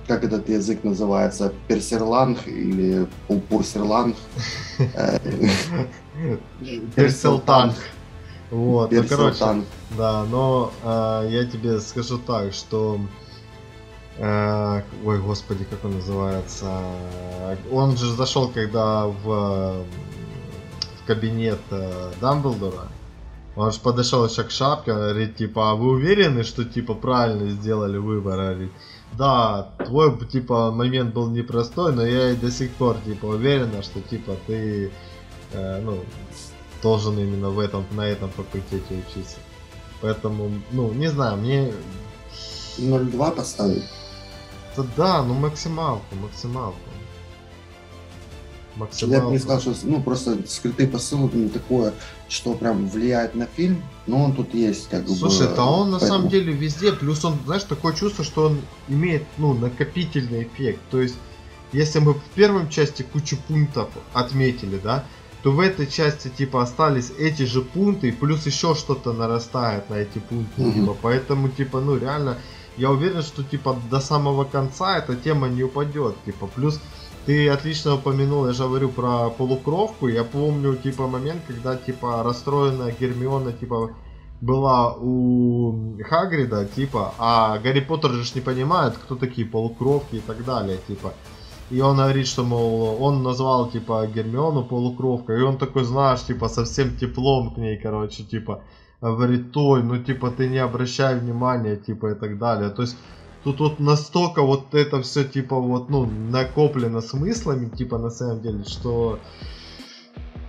как 0.07 0.23
этот 0.23 0.49
язык 0.49 0.83
называется, 0.83 1.53
персерланг 1.67 2.47
или 2.47 3.07
пурсерланг. 3.49 4.15
Перселтанг. 6.95 7.75
Вот, 8.51 8.91
ну, 8.91 9.03
короче, 9.09 9.63
да, 9.97 10.25
но 10.25 10.71
э, 10.83 11.27
я 11.31 11.45
тебе 11.45 11.79
скажу 11.79 12.19
так, 12.19 12.53
что 12.53 12.99
э, 14.19 14.81
ой, 15.03 15.19
господи, 15.19 15.63
как 15.63 15.83
он 15.83 15.95
называется? 15.95 16.71
Он 17.71 17.97
же 17.97 18.13
зашел, 18.13 18.49
когда 18.49 19.07
в, 19.07 19.23
в 19.23 21.07
кабинет 21.07 21.61
э, 21.71 22.11
Дамблдора. 22.21 22.89
Он 23.55 23.71
же 23.71 23.79
подошел 23.79 24.25
еще 24.25 24.43
к 24.43 24.51
шапке, 24.51 24.93
говорит, 24.93 25.35
типа, 25.35 25.71
а 25.71 25.75
вы 25.75 25.91
уверены, 25.91 26.43
что 26.43 26.63
типа 26.63 26.93
правильно 26.93 27.49
сделали 27.49 27.97
выбор? 27.97 28.37
Говорит, 28.37 28.71
да, 29.17 29.69
твой, 29.85 30.17
типа, 30.25 30.71
момент 30.71 31.13
был 31.13 31.29
непростой, 31.29 31.93
но 31.93 32.05
я 32.05 32.31
и 32.31 32.35
до 32.35 32.51
сих 32.51 32.71
пор, 32.71 32.97
типа, 33.05 33.25
уверена, 33.25 33.83
что, 33.83 34.01
типа, 34.01 34.35
ты, 34.47 34.91
э, 35.51 35.81
ну, 35.81 35.99
должен 36.81 37.17
именно 37.17 37.49
в 37.49 37.59
этом, 37.59 37.85
на 37.91 38.07
этом 38.07 38.29
факультете 38.29 39.03
учиться. 39.07 39.37
Поэтому, 40.01 40.51
ну, 40.71 40.91
не 40.91 41.07
знаю, 41.07 41.37
мне... 41.37 41.71
0,2 42.77 43.35
поставить? 43.35 43.83
Да, 44.75 44.83
да, 44.97 45.23
ну 45.23 45.35
максималку, 45.35 46.15
максималку. 46.15 46.77
Максималку. 48.75 49.15
Я 49.15 49.25
бы 49.25 49.31
не 49.31 49.39
сказал, 49.39 49.61
что 49.61 49.73
ну, 49.83 50.01
просто 50.01 50.37
скрытый 50.47 50.87
посыл 50.87 51.29
не 51.33 51.49
такое, 51.49 51.93
что 52.27 52.53
прям 52.53 52.87
влияет 52.87 53.35
на 53.35 53.45
фильм, 53.45 53.83
но 54.07 54.23
он 54.23 54.33
тут 54.33 54.53
есть 54.53 54.89
как 54.89 55.05
Слушай, 55.05 55.21
бы. 55.21 55.29
Слушай, 55.29 55.55
да 55.55 55.65
он 55.65 55.91
на 55.91 55.99
самом 55.99 56.29
деле 56.29 56.53
везде, 56.53 56.91
плюс 56.91 57.23
он, 57.23 57.37
знаешь, 57.45 57.63
такое 57.63 57.93
чувство, 57.93 58.23
что 58.23 58.45
он 58.47 58.61
имеет, 58.87 59.23
ну, 59.37 59.53
накопительный 59.53 60.43
эффект. 60.43 60.79
То 60.89 61.01
есть, 61.01 61.15
если 61.71 61.99
мы 61.99 62.13
в 62.13 62.23
первом 62.35 62.69
части 62.69 63.03
кучу 63.03 63.37
пунктов 63.47 63.89
отметили, 64.13 64.79
да, 64.83 65.05
то 65.43 65.51
в 65.51 65.59
этой 65.59 65.87
части 65.87 66.29
типа 66.29 66.63
остались 66.63 67.11
эти 67.19 67.43
же 67.43 67.61
пункты, 67.61 68.13
плюс 68.13 68.45
еще 68.45 68.75
что-то 68.75 69.11
нарастает 69.11 69.89
на 69.89 69.95
эти 69.95 70.19
пункты, 70.19 70.61
mm-hmm. 70.61 70.73
типа, 70.73 70.97
поэтому 71.01 71.49
типа, 71.49 71.81
ну 71.81 71.97
реально, 71.97 72.37
я 72.77 72.89
уверен, 72.89 73.21
что 73.21 73.43
типа 73.43 73.77
до 73.91 73.99
самого 73.99 74.45
конца 74.45 74.97
эта 74.97 75.15
тема 75.15 75.49
не 75.49 75.63
упадет, 75.63 76.15
типа, 76.25 76.47
плюс 76.47 76.79
ты 77.25 77.49
отлично 77.49 77.95
упомянул, 77.95 78.47
я 78.47 78.53
же 78.53 78.63
говорю 78.63 78.89
про 78.89 79.29
полукровку, 79.29 80.07
я 80.07 80.23
помню 80.23 80.75
типа 80.75 81.07
момент, 81.07 81.41
когда 81.47 81.75
типа 81.75 82.23
расстроенная 82.23 82.93
Гермиона 82.99 83.53
типа 83.53 83.91
была 84.43 84.93
у 84.99 85.95
Хагрида, 86.03 86.65
типа, 86.65 87.13
а 87.17 87.57
Гарри 87.59 87.79
Поттер 87.79 88.11
же 88.11 88.31
не 88.35 88.41
понимает, 88.41 88.97
кто 88.97 89.15
такие 89.15 89.47
полукровки 89.47 90.15
и 90.15 90.19
так 90.19 90.43
далее, 90.43 90.77
типа. 90.87 91.13
И 91.71 91.79
он 91.79 91.95
говорит, 91.95 92.27
что, 92.27 92.43
мол, 92.43 92.97
он 93.01 93.23
назвал, 93.23 93.69
типа, 93.69 94.05
Гермиону 94.13 94.65
полукровкой, 94.65 95.39
и 95.39 95.43
он 95.43 95.57
такой, 95.57 95.85
знаешь, 95.85 96.25
типа, 96.25 96.49
совсем 96.49 96.97
теплом 96.97 97.53
к 97.53 97.57
ней, 97.57 97.77
короче, 97.77 98.23
типа, 98.23 98.61
говорит, 99.01 99.55
ой, 99.55 99.81
ну, 99.81 99.97
типа, 99.97 100.29
ты 100.29 100.49
не 100.49 100.57
обращай 100.57 101.17
внимания, 101.17 101.77
типа, 101.77 102.11
и 102.11 102.15
так 102.15 102.37
далее. 102.37 102.69
То 102.69 102.81
есть, 102.81 102.97
тут 103.43 103.59
вот 103.59 103.79
настолько 103.79 104.41
вот 104.41 104.73
это 104.73 105.01
все, 105.01 105.23
типа, 105.23 105.59
вот, 105.59 105.89
ну, 105.89 106.05
накоплено 106.05 107.01
смыслами, 107.01 107.69
типа, 107.69 107.97
на 107.97 108.09
самом 108.09 108.41
деле, 108.41 108.63
что 108.63 109.19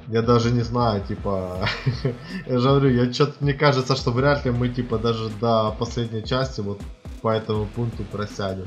я 0.09 0.23
даже 0.23 0.51
не 0.51 0.63
знаю, 0.63 1.05
типа, 1.05 1.69
я 2.47 2.59
же 2.59 2.69
говорю, 2.69 2.91
я 2.91 3.13
что-то 3.13 3.35
мне 3.41 3.55
кажется, 3.55 3.97
что 3.97 4.13
вряд 4.13 4.45
ли 4.45 4.51
мы, 4.51 4.69
типа, 4.69 4.99
даже 4.99 5.31
до 5.41 5.75
последней 5.79 6.25
части 6.25 6.61
вот 6.61 6.81
по 7.23 7.29
этому 7.29 7.67
пункту 7.67 8.05
просядем 8.05 8.67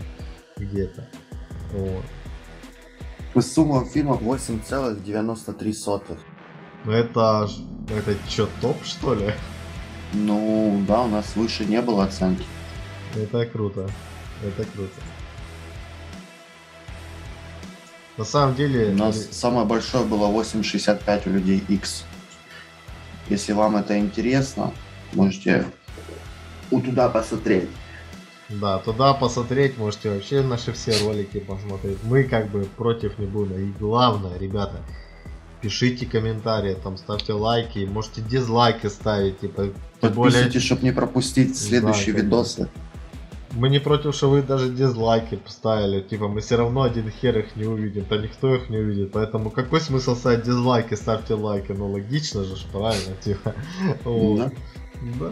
где-то. 0.57 1.07
Вот. 1.73 2.03
Сумма 3.43 3.86
фильма 3.86 4.15
8,93. 4.15 6.17
Ну 6.86 6.91
это, 6.91 7.47
это 7.89 8.15
что, 8.28 8.49
топ 8.61 8.84
что 8.84 9.13
ли? 9.13 9.32
Ну 10.13 10.84
да, 10.88 11.03
у 11.03 11.07
нас 11.07 11.36
выше 11.36 11.65
не 11.65 11.82
было 11.82 12.05
оценки. 12.05 12.45
Это 13.15 13.45
круто. 13.45 13.88
Это 14.43 14.65
круто. 14.71 15.01
На 18.17 18.25
самом 18.25 18.55
деле... 18.55 18.91
У 18.91 18.97
нас 18.97 19.27
самое 19.31 19.65
большое 19.65 20.03
было 20.03 20.27
8,65 20.27 21.29
у 21.29 21.33
людей 21.33 21.63
X. 21.67 22.03
Если 23.29 23.53
вам 23.53 23.77
это 23.77 23.97
интересно, 23.99 24.73
можете 25.13 25.65
у 26.71 26.81
туда 26.81 27.09
посмотреть. 27.09 27.69
Да, 28.49 28.79
туда 28.79 29.13
посмотреть, 29.13 29.77
можете 29.77 30.09
вообще 30.09 30.41
наши 30.41 30.71
все 30.71 30.97
ролики 31.03 31.39
посмотреть. 31.39 31.97
Мы 32.03 32.23
как 32.23 32.49
бы 32.49 32.63
против 32.63 33.19
не 33.19 33.25
будем. 33.25 33.59
И 33.59 33.73
главное, 33.77 34.38
ребята, 34.38 34.81
пишите 35.61 36.05
комментарии, 36.05 36.77
там 36.81 36.97
ставьте 36.97 37.33
лайки, 37.33 37.79
можете 37.79 38.21
дизлайки 38.21 38.88
ставить, 38.88 39.39
типа. 39.41 39.73
Подписывайтесь, 39.99 40.13
более... 40.15 40.59
чтобы 40.61 40.83
не 40.83 40.91
пропустить 40.91 41.57
следующие 41.57 42.15
да, 42.15 42.21
видосы. 42.21 42.69
Мы 43.57 43.69
не 43.69 43.79
против, 43.79 44.13
что 44.13 44.29
вы 44.29 44.43
даже 44.43 44.69
дизлайки 44.69 45.35
поставили. 45.35 46.01
Типа, 46.01 46.27
мы 46.27 46.41
все 46.41 46.57
равно 46.57 46.83
один 46.83 47.09
хер 47.09 47.39
их 47.39 47.55
не 47.55 47.65
увидим, 47.65 48.05
то 48.05 48.15
никто 48.15 48.53
их 48.53 48.69
не 48.69 48.77
увидит. 48.77 49.11
Поэтому 49.11 49.49
какой 49.49 49.81
смысл 49.81 50.15
ставить 50.15 50.43
дизлайки, 50.43 50.93
ставьте 50.93 51.33
лайки? 51.33 51.71
Ну, 51.71 51.91
логично 51.91 52.43
же, 52.43 52.55
правильно, 52.71 53.15
типа. 53.23 53.55
Вот. 54.03 54.37
Да. 54.37 54.51
да. 55.19 55.31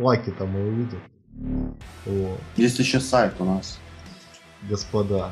Лайки 0.00 0.30
там 0.30 0.48
мы 0.48 0.66
увидим. 0.66 1.00
Вот. 2.04 2.40
Есть 2.56 2.80
еще 2.80 2.98
сайт 2.98 3.34
у 3.38 3.44
нас. 3.44 3.78
Господа, 4.68 5.30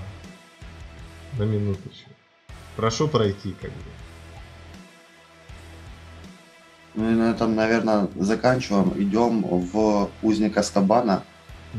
на 1.37 1.43
минуточку. 1.43 2.11
Прошу 2.77 3.09
пройти, 3.09 3.57
как 3.61 3.71
бы. 3.71 3.98
Ну 6.95 7.11
и 7.11 7.15
на 7.15 7.31
этом, 7.31 7.55
наверное, 7.55 8.09
заканчиваем. 8.17 8.93
Идем 9.01 9.43
в 9.43 10.11
узник 10.23 10.57
Астабана. 10.57 11.23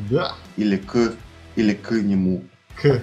Да. 0.10 0.36
Или 0.56 0.78
к, 0.78 1.14
или 1.56 1.74
к 1.74 1.92
нему. 1.92 2.44
К. 2.76 3.02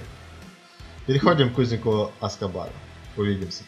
Переходим 1.07 1.53
к 1.53 1.59
узнику 1.59 2.11
Аскабана. 2.21 2.73
Увидимся. 3.17 3.63